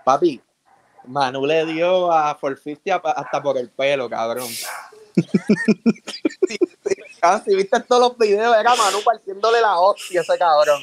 Papi, 0.05 0.41
Manu 1.05 1.45
le 1.45 1.67
dio 1.67 2.11
a 2.11 2.35
for 2.35 2.59
50 2.59 2.97
a- 3.05 3.13
hasta 3.13 3.43
por 3.43 3.59
el 3.59 3.69
pelo, 3.71 4.09
cabrón. 4.09 4.49
Sí, 4.49 5.27
sí, 6.87 6.97
ah, 7.21 7.43
si 7.45 7.55
viste 7.55 7.81
todos 7.81 8.01
los 8.01 8.19
videos, 8.19 8.57
era 8.57 8.75
Manu 8.75 8.99
partiéndole 9.05 9.61
la 9.61 9.79
hostia 9.79 10.21
a 10.21 10.23
ese 10.23 10.39
cabrón. 10.39 10.83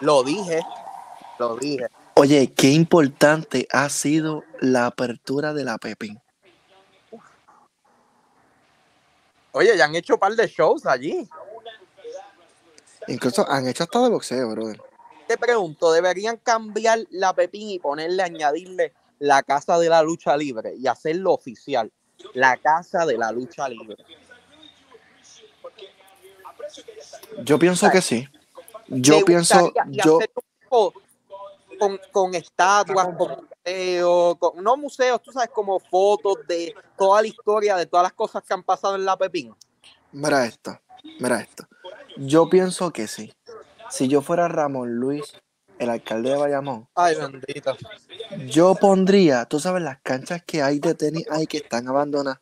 Lo 0.00 0.22
dije, 0.22 0.60
lo 1.38 1.56
dije. 1.56 1.86
Oye, 2.14 2.52
qué 2.54 2.70
importante 2.70 3.68
ha 3.70 3.88
sido 3.90 4.44
la 4.60 4.86
apertura 4.86 5.52
de 5.52 5.64
la 5.64 5.76
Pepín. 5.78 6.18
Oye, 9.52 9.76
ya 9.76 9.84
han 9.86 9.94
hecho 9.96 10.14
un 10.14 10.20
par 10.20 10.34
de 10.34 10.46
shows 10.46 10.86
allí. 10.86 11.28
Incluso 13.08 13.48
han 13.50 13.66
hecho 13.66 13.84
hasta 13.84 14.02
de 14.02 14.08
boxeo, 14.10 14.50
brother. 14.50 14.80
Te 15.26 15.36
pregunto, 15.36 15.92
¿deberían 15.92 16.36
cambiar 16.36 17.00
la 17.10 17.34
Pepín 17.34 17.70
y 17.70 17.78
ponerle, 17.78 18.22
añadirle 18.22 18.92
la 19.18 19.42
Casa 19.42 19.78
de 19.78 19.88
la 19.88 20.02
Lucha 20.02 20.36
Libre 20.36 20.74
y 20.76 20.86
hacerlo 20.86 21.32
oficial? 21.32 21.90
La 22.34 22.56
Casa 22.56 23.04
de 23.06 23.16
la 23.18 23.30
Lucha 23.32 23.68
Libre. 23.68 23.96
Yo 27.44 27.58
pienso 27.58 27.90
que 27.90 28.02
sí. 28.02 28.28
Yo 28.88 29.24
pienso, 29.24 29.72
yo, 29.90 30.18
con, 31.78 32.00
con 32.10 32.34
estatuas, 32.34 33.06
con 33.16 33.46
museos, 33.64 34.36
con- 34.38 34.62
no 34.64 34.76
museos, 34.76 35.22
tú 35.22 35.30
sabes, 35.30 35.50
como 35.50 35.78
fotos 35.78 36.38
de 36.46 36.74
toda 36.96 37.20
la 37.22 37.28
historia, 37.28 37.76
de 37.76 37.86
todas 37.86 38.04
las 38.04 38.12
cosas 38.14 38.42
que 38.42 38.54
han 38.54 38.62
pasado 38.62 38.96
en 38.96 39.04
la 39.04 39.16
Pepín. 39.16 39.54
mira 40.10 40.46
esto, 40.46 40.80
mira 41.20 41.40
esto. 41.40 41.66
Yo 42.18 42.48
pienso 42.48 42.90
que 42.90 43.06
sí. 43.06 43.32
Si 43.90 44.08
yo 44.08 44.22
fuera 44.22 44.48
Ramón 44.48 44.96
Luis, 44.96 45.34
el 45.78 45.88
alcalde 45.90 46.30
de 46.30 46.36
Bayamón, 46.36 46.88
Ay, 46.94 47.14
bendito. 47.14 47.76
yo 48.46 48.74
pondría, 48.74 49.44
tú 49.44 49.60
sabes, 49.60 49.82
las 49.82 50.00
canchas 50.00 50.42
que 50.44 50.62
hay 50.62 50.80
de 50.80 50.94
tenis 50.94 51.26
hay 51.30 51.46
que 51.46 51.58
están 51.58 51.88
abandonadas. 51.88 52.40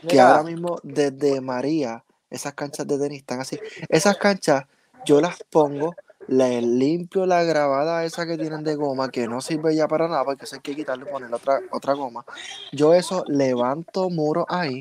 que 0.00 0.16
Mira, 0.16 0.28
ahora 0.28 0.42
mismo 0.42 0.78
desde 0.82 1.40
María, 1.40 2.04
esas 2.30 2.54
canchas 2.54 2.86
de 2.86 2.98
tenis 2.98 3.18
están 3.20 3.40
así. 3.40 3.60
Esas 3.88 4.16
canchas 4.16 4.64
yo 5.04 5.20
las 5.20 5.38
pongo, 5.50 5.94
les 6.26 6.62
limpio 6.62 7.26
la 7.26 7.44
grabada 7.44 8.04
esa 8.04 8.26
que 8.26 8.36
tienen 8.36 8.64
de 8.64 8.74
goma, 8.74 9.10
que 9.10 9.28
no 9.28 9.40
sirve 9.40 9.74
ya 9.74 9.88
para 9.88 10.08
nada, 10.08 10.24
porque 10.24 10.44
eso 10.44 10.56
hay 10.56 10.62
que 10.62 10.74
quitarle 10.74 11.04
y 11.08 11.12
poner 11.12 11.32
otra, 11.32 11.60
otra 11.70 11.94
goma. 11.94 12.24
Yo 12.72 12.94
eso 12.94 13.24
levanto 13.28 14.10
muros 14.10 14.46
ahí 14.48 14.80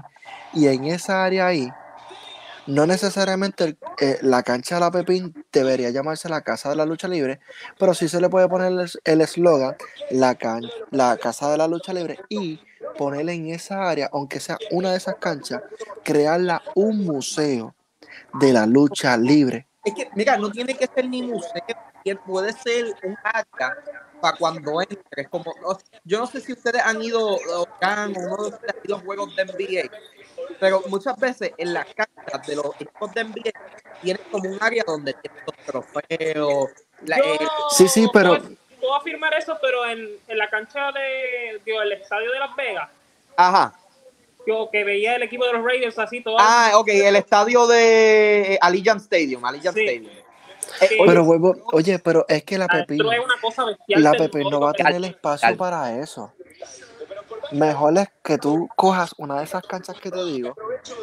y 0.53 0.67
en 0.67 0.85
esa 0.85 1.23
área 1.23 1.47
ahí, 1.47 1.69
no 2.67 2.85
necesariamente 2.85 3.77
eh, 3.99 4.17
la 4.21 4.43
cancha 4.43 4.75
de 4.75 4.81
la 4.81 4.91
Pepín 4.91 5.33
debería 5.51 5.89
llamarse 5.89 6.29
la 6.29 6.41
Casa 6.41 6.69
de 6.69 6.75
la 6.75 6.85
Lucha 6.85 7.07
Libre, 7.07 7.39
pero 7.77 7.93
sí 7.93 8.07
se 8.07 8.21
le 8.21 8.29
puede 8.29 8.47
poner 8.47 8.71
el- 9.03 9.21
eslogan, 9.21 9.75
la, 10.09 10.37
la 10.91 11.17
Casa 11.17 11.51
de 11.51 11.57
la 11.57 11.67
Lucha 11.67 11.93
Libre 11.93 12.19
y 12.29 12.59
ponerle 12.97 13.33
en 13.33 13.49
esa 13.49 13.89
área, 13.89 14.09
aunque 14.13 14.39
sea 14.39 14.57
una 14.71 14.91
de 14.91 14.97
esas 14.97 15.15
canchas, 15.15 15.61
crearla 16.03 16.61
un 16.75 17.03
museo 17.05 17.75
de 18.33 18.53
la 18.53 18.65
lucha 18.65 19.17
libre. 19.17 19.67
Es 19.83 19.93
que, 19.93 20.09
mira, 20.15 20.37
no 20.37 20.51
tiene 20.51 20.75
que 20.75 20.87
ser 20.87 21.09
ni 21.09 21.23
museo, 21.23 21.61
puede 22.25 22.53
ser 22.53 22.85
un 23.03 23.15
área 23.23 23.75
para 24.19 24.37
cuando 24.37 24.81
entres. 24.81 25.27
Como, 25.29 25.53
yo 26.03 26.19
no 26.19 26.27
sé 26.27 26.41
si 26.41 26.53
ustedes 26.53 26.81
han 26.83 27.01
ido 27.01 27.19
o 27.35 27.67
uno 27.81 28.43
de 28.43 28.49
ustedes 28.49 28.75
ido 28.83 28.95
a 28.95 28.99
juegos 28.99 29.35
de 29.35 29.43
NBA, 29.43 29.89
pero 30.59 30.81
muchas 30.87 31.17
veces 31.19 31.51
en 31.57 31.73
las 31.73 31.85
canchas 31.93 32.47
de 32.47 32.55
los 32.55 32.65
equipos 32.75 33.11
de 33.13 33.23
NBA 33.23 33.51
tienen 34.01 34.21
como 34.31 34.49
un 34.49 34.57
área 34.61 34.83
donde 34.85 35.13
tienen 35.13 35.41
los 35.45 35.55
trofeos. 35.65 36.69
la- 37.05 37.17
Yo 37.17 37.23
eh, 37.23 37.39
Sí, 37.71 37.87
sí, 37.87 38.07
pero- 38.13 38.37
Puedo, 38.39 38.55
puedo 38.79 38.95
afirmar 38.95 39.33
eso, 39.33 39.57
pero 39.61 39.85
en, 39.85 40.07
en 40.27 40.37
la 40.37 40.49
cancha 40.49 40.91
de, 40.91 41.59
digo, 41.65 41.81
el 41.81 41.91
estadio 41.93 42.31
de 42.31 42.39
Las 42.39 42.55
Vegas, 42.55 42.89
ajá. 43.37 43.73
yo 44.45 44.69
que 44.71 44.83
veía 44.83 45.15
el 45.15 45.23
equipo 45.23 45.45
de 45.45 45.53
los 45.53 45.63
Raiders 45.63 45.97
así 45.99 46.21
todo. 46.21 46.37
Ah, 46.39 46.71
ok, 46.75 46.87
el 46.89 47.15
estadio 47.15 47.67
de 47.67 48.57
Allegiant 48.61 49.01
Stadium, 49.01 49.43
Allegiant 49.45 49.75
Sí. 49.77 49.83
Stadium. 49.87 50.11
que 50.79 50.97
Pero 51.05 51.23
vuelvo, 51.25 51.55
oye, 51.73 51.99
pero 51.99 52.25
es 52.29 52.43
que 52.43 52.57
la 52.57 52.65
Pepín, 52.67 53.01
adentro 53.01 53.11
es 53.11 53.19
una 53.25 53.41
cosa 53.41 53.65
bestial. 53.65 54.03
la 54.03 54.11
Pepín 54.13 54.49
no 54.49 54.59
va 54.61 54.69
a 54.69 54.73
tener 54.73 55.03
espacio 55.05 55.57
para 55.57 55.97
eso. 55.99 56.33
Mejor 57.51 57.97
es 57.97 58.09
que 58.23 58.37
tú 58.37 58.69
cojas 58.75 59.13
una 59.17 59.39
de 59.39 59.43
esas 59.43 59.63
canchas 59.63 59.99
que 59.99 60.09
te 60.09 60.23
digo 60.23 60.55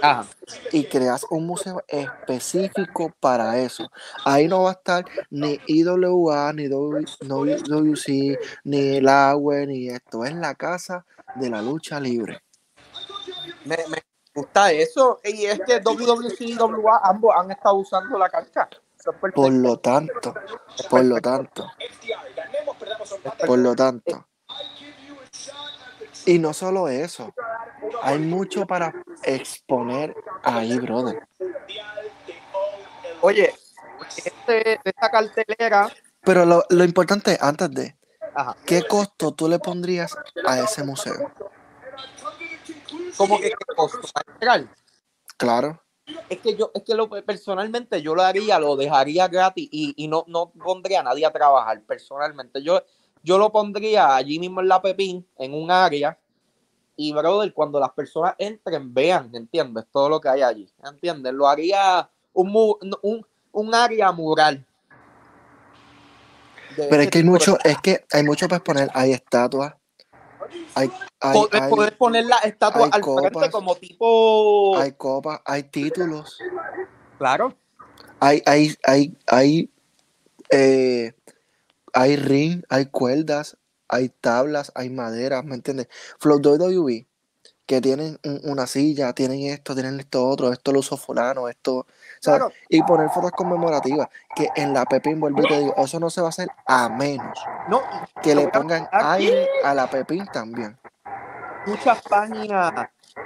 Ajá. 0.03 0.27
y 0.73 0.85
creas 0.85 1.25
un 1.31 1.47
museo 1.47 1.83
específico 1.87 3.13
para 3.21 3.59
eso. 3.59 3.91
Ahí 4.25 4.49
no 4.49 4.63
va 4.63 4.71
a 4.71 4.73
estar 4.73 5.05
ni 5.31 5.61
IWA, 5.67 6.53
ni 6.55 6.69
WC, 6.69 8.39
ni 8.65 9.01
la 9.01 9.31
AWE, 9.31 9.67
ni 9.67 9.89
esto. 9.89 10.25
Es 10.25 10.35
la 10.35 10.55
casa 10.55 11.05
de 11.35 11.51
la 11.51 11.61
lucha 11.61 12.01
libre. 12.01 12.43
Me, 13.65 13.77
me 13.89 14.03
gusta 14.35 14.73
eso. 14.73 15.21
Y 15.25 15.45
es 15.45 15.61
que 15.67 15.81
WWC 15.81 16.41
y 16.41 16.57
WA 16.57 17.01
ambos 17.05 17.35
han 17.37 17.51
estado 17.51 17.77
usando 17.77 18.19
la 18.19 18.29
cancha. 18.29 18.69
Por 19.35 19.53
lo 19.53 19.79
tanto, 19.79 20.35
por 20.91 21.05
lo 21.05 21.21
tanto, 21.21 21.71
por 23.47 23.59
lo 23.59 23.75
tanto. 23.75 24.27
Y 26.29 26.39
no 26.39 26.53
solo 26.53 26.89
eso, 26.89 27.33
hay 28.03 28.19
mucho 28.19 28.67
para 28.67 28.93
exponer 29.23 30.15
ahí, 30.43 30.79
brother. 30.79 31.27
Oye, 33.23 33.55
este, 34.15 34.79
esta 34.85 35.11
cartelera, 35.11 35.91
Pero 36.21 36.45
lo, 36.45 36.63
lo 36.69 36.85
importante, 36.85 37.39
antes 37.41 37.71
de, 37.71 37.97
ajá, 38.35 38.55
¿qué 38.67 38.83
costo 38.87 39.33
tú 39.33 39.49
le 39.49 39.59
pondrías 39.59 40.15
a 40.45 40.61
ese 40.61 40.85
museo? 40.85 41.33
como 43.17 43.41
que 43.41 43.49
qué 43.49 43.75
costo? 43.75 44.07
Claro. 45.39 45.83
Es 46.29 46.41
que 46.41 46.57
yo, 46.57 46.71
es 46.75 46.83
que 46.83 46.95
lo, 46.95 47.09
personalmente 47.09 48.03
yo 48.03 48.15
lo 48.15 48.21
haría, 48.21 48.59
lo 48.59 48.77
dejaría 48.77 49.29
gratis 49.29 49.67
y, 49.73 49.95
y 49.97 50.09
no, 50.09 50.25
no 50.27 50.51
pondría 50.51 51.01
a 51.01 51.05
nadie 51.05 51.25
a 51.25 51.33
trabajar. 51.33 51.81
Personalmente, 51.85 52.63
yo, 52.63 52.83
yo 53.29 53.37
lo 53.37 53.53
pondría 53.53 54.17
allí 54.17 54.39
mismo 54.39 54.63
en 54.63 54.69
la 54.69 54.81
Pepín, 54.81 55.27
en 55.37 55.53
un 55.53 55.71
área. 55.71 56.19
Y 56.97 57.13
brother, 57.13 57.53
cuando 57.53 57.79
las 57.79 57.91
personas 57.91 58.35
entren, 58.39 58.95
vean, 58.95 59.31
¿entiendes? 59.35 59.85
Todo 59.93 60.09
lo 60.09 60.19
que 60.19 60.31
hay 60.31 60.41
allí, 60.41 60.67
¿entiendes? 60.83 61.35
Lo 61.35 61.47
haría 61.47 62.09
un, 62.33 62.49
un, 63.03 63.27
un 63.53 63.75
área 63.75 64.11
mural. 64.13 64.65
Pero 66.75 67.03
es 67.03 67.11
que 67.11 67.19
hay 67.19 67.25
de- 67.25 67.31
mucho, 67.31 67.59
es 67.63 67.79
que 67.83 68.03
hay 68.11 68.23
mucho 68.23 68.49
para 68.49 68.57
exponer. 68.57 68.89
Hay 68.95 69.13
estatuas, 69.13 69.75
hay, 70.75 70.91
hay, 71.21 71.39
poder, 71.39 71.63
hay, 71.63 71.71
poder 71.71 71.99
poner 71.99 72.25
la 72.25 72.39
estatua 72.39 72.85
hay 72.85 72.91
al 72.93 73.03
frente 73.05 73.51
como 73.51 73.75
tipo. 73.77 74.79
hay 74.79 74.93
copas, 74.93 75.41
hay 75.45 75.65
títulos, 75.65 76.39
Claro. 77.19 77.55
hay, 78.21 78.43
hay, 78.47 78.75
hay, 78.85 79.17
hay, 79.27 79.71
eh, 80.51 81.13
hay 81.99 82.15
ring, 82.15 82.63
hay 82.69 82.87
cuerdas, 82.87 83.57
hay 83.89 84.09
tablas, 84.09 84.71
hay 84.77 84.89
maderas, 84.89 85.45
¿me 85.45 85.57
entiendes? 85.57 85.89
Flow 86.21 86.39
WWE 86.39 87.07
que 87.67 87.81
tienen 87.81 88.19
un- 88.25 88.41
una 88.45 88.69
silla, 88.69 89.13
tienen 89.15 89.41
esto, 89.43 89.75
tienen 89.75 89.99
esto 89.99 90.25
otro, 90.27 90.53
esto 90.53 90.71
lo 90.73 90.79
usó 90.79 90.97
fulano, 90.97 91.49
esto, 91.49 91.87
¿sabes? 92.21 92.41
Claro. 92.41 92.55
Y 92.69 92.83
poner 92.85 93.11
fotos 93.11 93.33
conmemorativas, 93.33 94.09
que 94.37 94.49
en 94.55 94.73
la 94.73 94.85
Pepín, 94.85 95.19
vuelvo 95.21 95.43
y 95.43 95.49
te 95.49 95.59
digo, 95.59 95.75
eso 95.77 95.99
no 95.99 96.09
se 96.09 96.21
va 96.21 96.29
a 96.29 96.31
hacer 96.31 96.49
a 96.67 96.89
menos 96.89 97.45
No, 97.69 97.83
que 98.23 98.35
le 98.37 98.45
a 98.45 98.53
pongan 98.53 98.89
aire 98.93 99.49
a 99.65 99.75
la 99.75 99.91
Pepín 99.91 100.25
también. 100.33 100.79
muchas 101.67 102.01
páginas. 102.03 102.73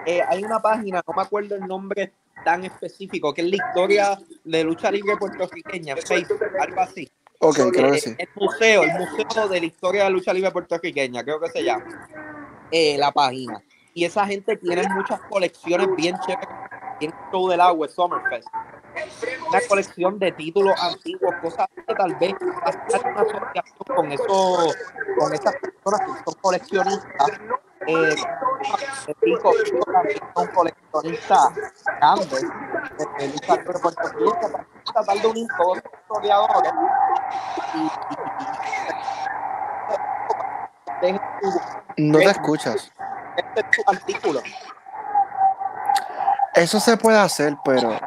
eh, 0.06 0.22
hay 0.28 0.42
una 0.42 0.60
página, 0.60 1.02
no 1.06 1.12
me 1.14 1.22
acuerdo 1.22 1.54
el 1.56 1.66
nombre 1.68 2.12
tan 2.42 2.64
específico, 2.64 3.34
que 3.34 3.42
es 3.42 3.50
la 3.50 3.56
historia 3.56 4.18
de 4.44 4.64
lucha 4.64 4.90
libre 4.90 5.14
puertorriqueña, 5.18 5.94
Facebook, 5.96 6.40
algo 6.58 6.80
así. 6.80 7.08
Ok, 7.44 7.56
creo 7.72 7.90
que 7.90 8.00
sí. 8.00 8.14
El 8.16 8.28
museo, 8.36 8.84
el 8.84 8.92
museo 8.92 9.48
de 9.48 9.58
la 9.60 9.66
historia 9.66 10.04
de 10.04 10.10
la 10.10 10.10
lucha 10.10 10.32
libre 10.32 10.52
puertorriqueña, 10.52 11.24
creo 11.24 11.40
que 11.40 11.50
se 11.50 11.64
llama. 11.64 11.84
eh, 12.70 12.96
la 12.96 13.10
página. 13.10 13.60
Y 13.94 14.04
esa 14.04 14.26
gente 14.26 14.56
tiene 14.56 14.88
muchas 14.88 15.20
colecciones 15.22 15.88
bien 15.96 16.16
chéveres. 16.26 16.48
El 17.00 17.12
show 17.30 17.48
del 17.48 17.60
agua, 17.60 17.86
el 17.86 17.92
Summerfest. 17.92 18.48
Una 19.48 19.60
colección 19.68 20.18
de 20.18 20.32
títulos 20.32 20.74
antiguos, 20.80 21.34
cosas 21.42 21.66
que 21.74 21.94
tal 21.94 22.14
vez 22.16 22.34
hacer 22.62 23.00
una 23.06 23.20
asociación 23.20 23.96
con 23.96 24.12
eso, 24.12 24.72
con 25.18 25.34
esas 25.34 25.54
personas 25.56 26.00
que 26.00 26.24
son 26.24 26.40
coleccionistas. 26.40 27.40
Eh, 27.84 28.14
también 29.06 29.38
son 30.34 30.46
coleccionistas 30.54 31.48
grandes 31.84 32.30
de 32.30 33.26
libre 33.26 33.64
puertorriqueña 33.64 34.40
para 34.40 34.66
tratar 34.92 35.20
de 35.20 35.26
unir 35.26 35.48
todos 35.58 35.78
los 35.78 35.84
historiadores 36.00 36.72
No 41.96 42.18
te 42.18 42.24
escuchas. 42.30 42.92
Este 43.36 43.60
es 43.60 43.66
su 43.72 43.82
artículo. 43.86 44.42
Eso 46.54 46.80
se 46.80 46.96
puede 46.96 47.18
hacer, 47.18 47.56
pero 47.64 47.98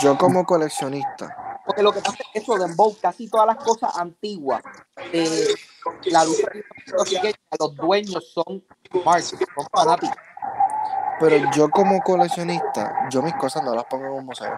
yo 0.00 0.16
como 0.16 0.44
coleccionista, 0.44 1.60
Porque 1.66 1.82
lo 1.82 1.92
que 1.92 2.00
pasa 2.00 2.16
es 2.18 2.26
que 2.32 2.38
eso 2.38 2.56
de 2.56 2.74
casi 3.00 3.28
todas 3.28 3.46
las 3.46 3.56
cosas 3.56 3.94
antiguas 3.96 4.62
de 5.12 5.54
la 6.06 6.24
puertorriqueña, 6.24 7.34
los 7.58 7.76
dueños 7.76 8.32
son 8.32 8.64
marks, 9.04 9.34
son 9.54 9.66
fanáticos. 9.72 10.16
pero 11.20 11.50
yo 11.52 11.68
como 11.70 12.00
coleccionista, 12.00 13.08
yo 13.10 13.22
mis 13.22 13.34
cosas 13.34 13.62
no 13.62 13.74
las 13.74 13.84
pongo 13.84 14.06
en 14.06 14.12
un 14.12 14.26
museo. 14.26 14.56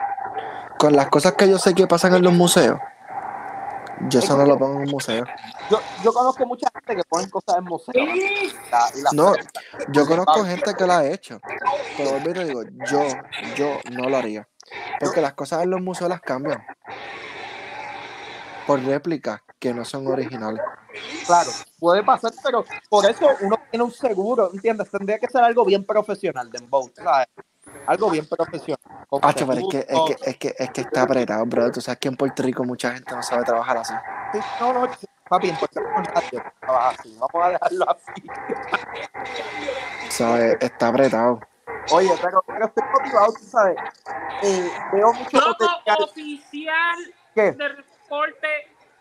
Con 0.79 0.95
las 0.95 1.09
cosas 1.09 1.33
que 1.35 1.49
yo 1.49 1.59
sé 1.59 1.75
que 1.75 1.87
pasan 1.87 2.15
en 2.15 2.23
los 2.23 2.33
museos, 2.33 2.79
yo 4.09 4.19
eso 4.21 4.37
no 4.37 4.47
lo 4.47 4.59
pongo 4.59 4.75
en 4.75 4.81
un 4.87 4.91
museo. 4.91 5.25
Yo, 5.71 5.79
yo 6.03 6.13
conozco 6.13 6.47
mucha 6.47 6.69
gente 6.73 6.97
que 7.03 7.09
ponen 7.09 7.29
cosas 7.31 7.59
en 7.59 7.65
museos. 7.65 8.09
La- 8.71 9.11
No, 9.13 9.33
yo 9.89 10.07
conozco 10.07 10.45
gente 10.45 10.75
que 10.75 10.87
lo 10.87 10.93
ha 10.93 11.07
hecho, 11.07 11.41
pero 11.97 12.11
vuelvo 12.11 12.31
y 12.31 12.35
te 12.35 12.45
digo, 12.47 12.63
yo, 12.85 13.19
yo 13.55 13.81
no 13.91 14.09
lo 14.09 14.17
haría. 14.17 14.49
Porque 14.99 15.21
las 15.21 15.35
cosas 15.35 15.63
en 15.63 15.71
los 15.71 15.81
museos 15.81 16.09
las 16.11 16.21
cambian 16.21 16.65
por 18.67 18.83
réplicas 18.85 19.41
que 19.59 19.75
no 19.75 19.85
son 19.85 20.07
originales. 20.07 20.63
Claro, 21.27 21.51
puede 21.79 22.03
pasar, 22.03 22.33
pero 22.43 22.65
por 22.89 23.05
eso 23.09 23.37
uno 23.41 23.57
tiene 23.71 23.85
un 23.85 23.91
seguro, 23.93 24.51
¿entiendes? 24.53 24.91
Tendría 24.91 25.19
que 25.19 25.27
ser 25.29 25.43
algo 25.43 25.65
bien 25.65 25.85
profesional, 25.85 26.51
Dembow, 26.51 26.91
¿sabes? 26.95 27.27
Algo 27.87 28.11
bien 28.11 28.27
profesional. 28.27 28.79
Acho, 29.23 29.47
pero 29.47 29.61
es 29.61 29.67
que, 29.71 29.79
es, 29.79 29.87
que, 29.87 30.31
es, 30.31 30.37
que, 30.37 30.55
es 30.59 30.71
que 30.71 30.81
está 30.83 31.03
apretado, 31.03 31.45
bro. 31.47 31.71
Tú 31.73 31.81
sabes 31.81 31.99
que 31.99 32.09
en 32.09 32.17
Puerto 32.17 32.43
Rico 32.43 32.65
mucha 32.65 32.93
gente 32.93 33.15
no 33.15 33.23
sabe 33.23 33.45
trabajar 33.45 33.79
así. 33.79 33.95
Sí, 34.33 34.39
No, 34.61 34.73
no, 34.73 34.89
papi, 35.29 35.49
en 35.51 35.57
Puerto 35.57 35.81
Rico 35.81 36.01
nadie 36.15 36.43
trabaja 36.61 36.89
así. 36.91 37.17
Vamos 37.19 37.47
a 37.47 37.51
dejarlo 37.51 37.87
así. 37.91 38.27
¿Sabes? 40.11 40.57
Está 40.61 40.89
apretado. 40.89 41.41
Oye, 41.93 42.11
pero, 42.23 42.43
pero 42.47 42.67
estoy 42.67 42.85
motivado, 42.93 43.33
tú 43.33 43.45
sabes. 43.45 43.77
Eh, 44.43 44.71
veo 44.93 45.13
mucho 45.13 45.39
Loco 45.39 45.57
potencial. 45.59 45.97
oficial 46.03 46.99
¿Qué? 47.35 47.53
de 47.53 47.69
reporte 47.69 48.47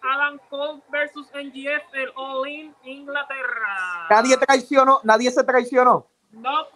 Adam 0.02 0.40
Cole 0.50 0.82
versus 0.90 1.28
NGF, 1.34 1.94
el 1.94 2.12
All 2.16 2.48
In 2.48 2.76
Inglaterra. 2.84 4.08
Nadie 4.10 4.38
traicionó, 4.38 5.02
nadie 5.04 5.30
se 5.30 5.44
traicionó. 5.44 6.08
No, 6.32 6.68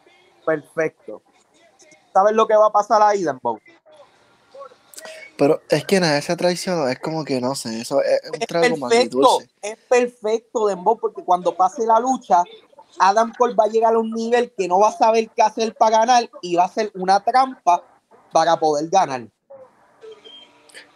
Perfecto. 0.45 1.21
¿Sabes 2.13 2.33
lo 2.35 2.47
que 2.47 2.55
va 2.55 2.67
a 2.67 2.71
pasar 2.71 3.01
ahí, 3.01 3.23
Dembow? 3.23 3.59
Pero 5.35 5.61
es 5.69 5.83
que 5.85 5.99
nada, 5.99 6.17
esa 6.17 6.37
traición 6.37 6.87
es 6.89 6.99
como 6.99 7.25
que 7.25 7.41
no 7.41 7.55
sé, 7.55 7.81
eso 7.81 8.01
es 8.03 8.21
un 8.29 8.39
Es 8.41 8.47
trago 8.47 8.77
más 8.77 8.91
perfecto, 8.91 9.17
dulce. 9.17 9.49
es 9.63 9.77
perfecto, 9.89 10.67
Dembow, 10.67 10.99
porque 10.99 11.23
cuando 11.23 11.55
pase 11.55 11.85
la 11.87 11.99
lucha, 11.99 12.43
Adam 12.99 13.33
Cole 13.35 13.55
va 13.55 13.63
a 13.63 13.67
llegar 13.67 13.95
a 13.95 13.97
un 13.99 14.11
nivel 14.11 14.53
que 14.55 14.67
no 14.67 14.79
va 14.79 14.89
a 14.89 14.91
saber 14.91 15.29
qué 15.35 15.41
hacer 15.41 15.73
para 15.73 15.97
ganar 15.97 16.29
y 16.43 16.55
va 16.55 16.65
a 16.65 16.69
ser 16.69 16.91
una 16.93 17.19
trampa 17.23 17.83
para 18.31 18.57
poder 18.57 18.87
ganar. 18.89 19.27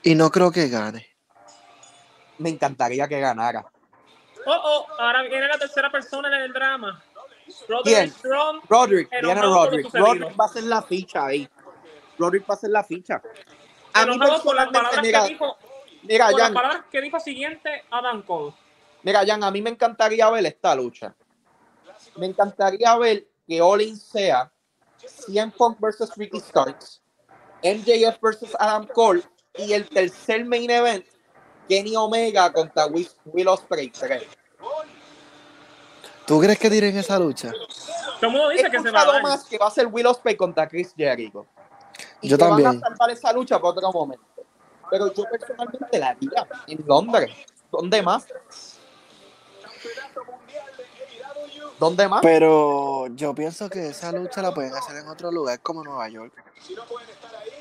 Y 0.03 0.13
no 0.13 0.29
creo 0.29 0.51
que 0.51 0.69
gane. 0.69 1.07
Me 2.37 2.49
encantaría 2.49 3.07
que 3.07 3.19
ganara. 3.19 3.65
oh, 4.45 4.51
oh, 4.51 4.85
ahora 4.99 5.23
viene 5.23 5.47
la 5.47 5.57
tercera 5.57 5.91
persona 5.91 6.27
en 6.27 6.43
el 6.43 6.53
drama. 6.53 7.03
Roderick 7.67 8.13
Strong. 8.13 8.61
Roderick, 8.67 9.09
lo 9.21 9.33
Roderick. 9.33 9.93
Roderick 9.93 10.39
va 10.39 10.45
a 10.45 10.49
ser 10.49 10.63
la 10.63 10.81
ficha 10.81 11.25
ahí. 11.25 11.49
Roderick 12.17 12.49
va 12.49 12.53
a 12.53 12.57
ser 12.57 12.69
la 12.71 12.83
ficha. 12.83 13.21
A 13.93 14.05
mí 14.05 14.19
personalmente, 14.19 15.01
mira, 15.01 15.23
que 15.23 15.29
dijo, 15.29 15.57
mira, 16.03 16.29
Jan, 16.37 16.53
palabras 16.53 16.85
que 16.91 17.01
dijo 17.01 17.19
siguiente 17.19 17.83
Adam 17.89 18.21
Cole. 18.23 18.53
mira, 19.03 19.25
Jan, 19.25 19.43
a 19.43 19.51
mí 19.51 19.61
me 19.61 19.69
encantaría 19.69 20.29
ver 20.29 20.45
esta 20.45 20.75
lucha. 20.75 21.15
Me 22.15 22.27
encantaría 22.27 22.95
ver 22.97 23.27
que 23.47 23.61
Olin 23.61 23.97
sea 23.97 24.51
CM 25.05 25.51
Punk 25.51 25.79
versus 25.79 26.15
Ricky 26.15 26.39
Starks, 26.39 27.01
MJF 27.63 28.19
versus 28.21 28.55
Adam 28.59 28.87
Cole 28.87 29.23
y 29.57 29.73
el 29.73 29.87
tercer 29.87 30.45
main 30.45 30.69
event, 30.69 31.05
Kenny 31.67 31.95
Omega 31.95 32.51
contra 32.51 32.87
Will, 32.87 33.09
Will 33.25 33.47
Ospreay 33.47 33.89
3. 33.89 34.23
¿Tú 36.27 36.39
crees 36.39 36.59
que 36.59 36.69
tiren 36.69 36.97
esa 36.97 37.17
lucha? 37.17 37.51
Todo 37.51 37.63
el 38.21 38.29
mundo 38.29 38.51
He 38.51 38.57
dice 38.57 38.69
que 38.69 38.79
se 38.81 38.91
va 38.91 39.01
a 39.01 39.05
dar. 39.05 39.23
más 39.23 39.45
que 39.45 39.57
va 39.57 39.67
a 39.67 39.71
ser 39.71 39.87
Will 39.87 40.05
Ospreay 40.07 40.35
contra 40.35 40.67
Chris 40.67 40.93
Jericho. 40.95 41.45
Y 42.21 42.29
Yo 42.29 42.37
que 42.37 42.43
también. 42.43 42.67
van 42.69 42.77
a 42.83 42.87
salvar 42.89 43.09
esa 43.11 43.31
lucha 43.33 43.59
por 43.59 43.77
otro 43.77 43.91
momento. 43.91 44.23
Pero 44.89 45.13
yo 45.13 45.23
personalmente 45.29 45.97
la 45.99 46.09
haría 46.09 46.47
en 46.67 46.83
Londres. 46.85 47.31
¿Dónde 47.71 48.01
más? 48.01 48.25
¿Dónde 51.79 52.07
más? 52.07 52.21
Pero 52.21 53.07
yo 53.15 53.35
pienso 53.35 53.69
que 53.69 53.89
esa 53.89 54.11
lucha 54.11 54.41
la 54.41 54.53
pueden 54.53 54.73
hacer 54.73 54.97
en 54.97 55.07
otro 55.07 55.31
lugar 55.31 55.59
como 55.61 55.83
Nueva 55.83 56.09
York. 56.09 56.33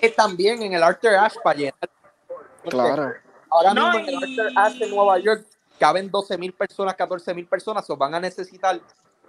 Que 0.00 0.08
también 0.10 0.62
en 0.62 0.72
el 0.72 0.82
Arthur 0.82 1.14
Ashe 1.16 1.38
para 1.42 1.58
llenar. 1.58 1.74
Claro. 2.68 3.12
Ahora 3.50 3.74
No, 3.74 3.90
mismo 3.92 3.98
en 3.98 4.08
el 4.08 4.16
Arthur 4.16 4.52
Ashe 4.58 4.78
de 4.86 4.90
Nueva 4.90 5.18
York 5.18 5.46
caben 5.78 6.10
12 6.10 6.38
mil 6.38 6.52
personas, 6.52 6.94
14 6.94 7.34
mil 7.34 7.46
personas. 7.46 7.88
O 7.90 7.96
van 7.96 8.14
a 8.14 8.20
necesitar 8.20 8.80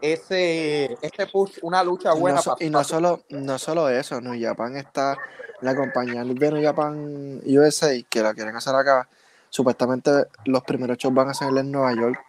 ese, 0.02 0.98
ese 1.02 1.28
push, 1.32 1.58
una 1.62 1.84
lucha 1.84 2.14
buena 2.14 2.38
no, 2.38 2.42
so- 2.44 2.54
para 2.56 2.66
y 2.66 2.70
no 2.70 2.84
solo, 2.84 3.24
no 3.30 3.58
solo 3.58 3.90
eso, 3.90 4.22
New 4.22 4.40
Japan 4.40 4.78
está, 4.78 5.18
la 5.62 5.76
compañía 5.76 6.24
de 6.24 6.34
New 6.34 6.64
Japan 6.64 7.42
USA, 7.46 7.92
que 8.10 8.22
la 8.22 8.34
quieren 8.34 8.56
hacer 8.56 8.76
acá, 8.76 9.08
supuestamente 9.50 10.12
los 10.46 10.64
primeros 10.64 10.98
shows 10.98 11.14
van 11.14 11.30
a 11.30 11.34
ser 11.34 11.50
en 11.58 11.72
Nueva 11.72 11.94
York. 11.94 12.24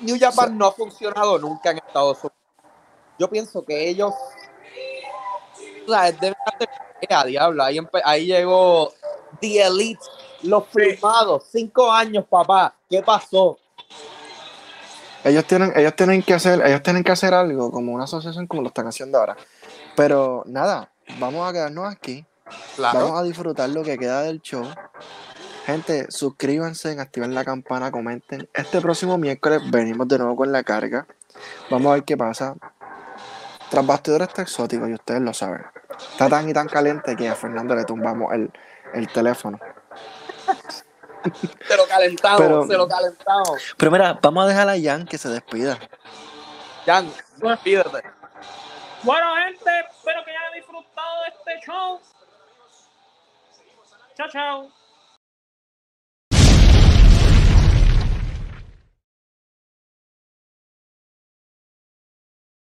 New 0.00 0.16
Japan 0.20 0.56
no 0.56 0.66
ha 0.66 0.72
funcionado 0.72 1.38
nunca 1.38 1.70
en 1.70 1.78
Estados 1.78 2.18
Unidos. 2.18 2.36
Yo 3.18 3.28
pienso 3.28 3.64
que 3.64 3.88
ellos 3.88 4.14
o 5.86 5.92
sea, 5.92 6.12
deben 6.12 6.36
hacer 6.46 6.68
eh, 7.00 7.14
a 7.14 7.24
diablo. 7.24 7.62
Ahí, 7.62 7.78
ahí 8.04 8.26
llegó 8.26 8.92
The 9.40 9.66
Elite, 9.66 10.00
los 10.42 10.66
firmados, 10.68 11.44
cinco 11.50 11.90
años, 11.90 12.24
papá. 12.28 12.74
¿Qué 12.88 13.02
pasó? 13.02 13.58
Ellos 15.22 15.44
tienen, 15.44 15.72
ellos 15.76 15.94
tienen 15.94 16.22
que 16.22 16.34
hacer, 16.34 16.64
ellos 16.64 16.82
tienen 16.82 17.04
que 17.04 17.12
hacer 17.12 17.34
algo 17.34 17.70
como 17.70 17.92
una 17.92 18.04
asociación 18.04 18.46
como 18.46 18.62
lo 18.62 18.68
están 18.68 18.86
haciendo 18.86 19.18
ahora. 19.18 19.36
Pero 19.94 20.42
nada, 20.46 20.90
vamos 21.18 21.48
a 21.48 21.52
quedarnos 21.52 21.92
aquí. 21.92 22.24
Vamos 22.78 23.18
a 23.18 23.22
disfrutar 23.22 23.68
lo 23.68 23.82
que 23.82 23.98
queda 23.98 24.22
del 24.22 24.40
show. 24.40 24.66
Gente, 25.66 26.10
suscríbanse, 26.10 26.98
activen 26.98 27.34
la 27.34 27.44
campana, 27.44 27.90
comenten. 27.90 28.48
Este 28.54 28.80
próximo 28.80 29.18
miércoles 29.18 29.60
venimos 29.70 30.08
de 30.08 30.18
nuevo 30.18 30.36
con 30.36 30.50
la 30.50 30.62
carga. 30.62 31.06
Vamos 31.70 31.90
a 31.90 31.94
ver 31.94 32.04
qué 32.04 32.16
pasa. 32.16 32.56
Tras 33.70 33.86
bastidores 33.86 34.28
está 34.28 34.42
exótico 34.42 34.88
y 34.88 34.94
ustedes 34.94 35.20
lo 35.20 35.32
saben. 35.32 35.62
Está 36.12 36.28
tan 36.28 36.48
y 36.48 36.52
tan 36.52 36.66
caliente 36.66 37.14
que 37.14 37.28
a 37.28 37.34
Fernando 37.34 37.74
le 37.76 37.84
tumbamos 37.84 38.32
el, 38.32 38.50
el 38.94 39.06
teléfono. 39.08 39.60
Se 41.68 41.76
lo 41.76 41.86
calentamos, 41.86 42.40
Pero- 42.40 42.66
se 42.66 42.76
lo 42.76 42.88
calentamos. 42.88 43.62
Pero 43.76 43.90
mira, 43.90 44.18
vamos 44.22 44.44
a 44.44 44.48
dejar 44.48 44.68
a 44.68 44.74
Jan 44.80 45.04
que 45.06 45.18
se 45.18 45.28
despida. 45.28 45.78
Jan, 46.86 47.12
despídete. 47.36 48.02
Bueno, 49.02 49.34
gente, 49.36 49.70
espero 49.90 50.24
que 50.24 50.30
hayan 50.30 50.52
disfrutado 50.54 51.22
de 51.22 51.28
este 51.28 51.66
show. 51.66 52.00
Chao, 54.16 54.28
chao. 54.30 54.70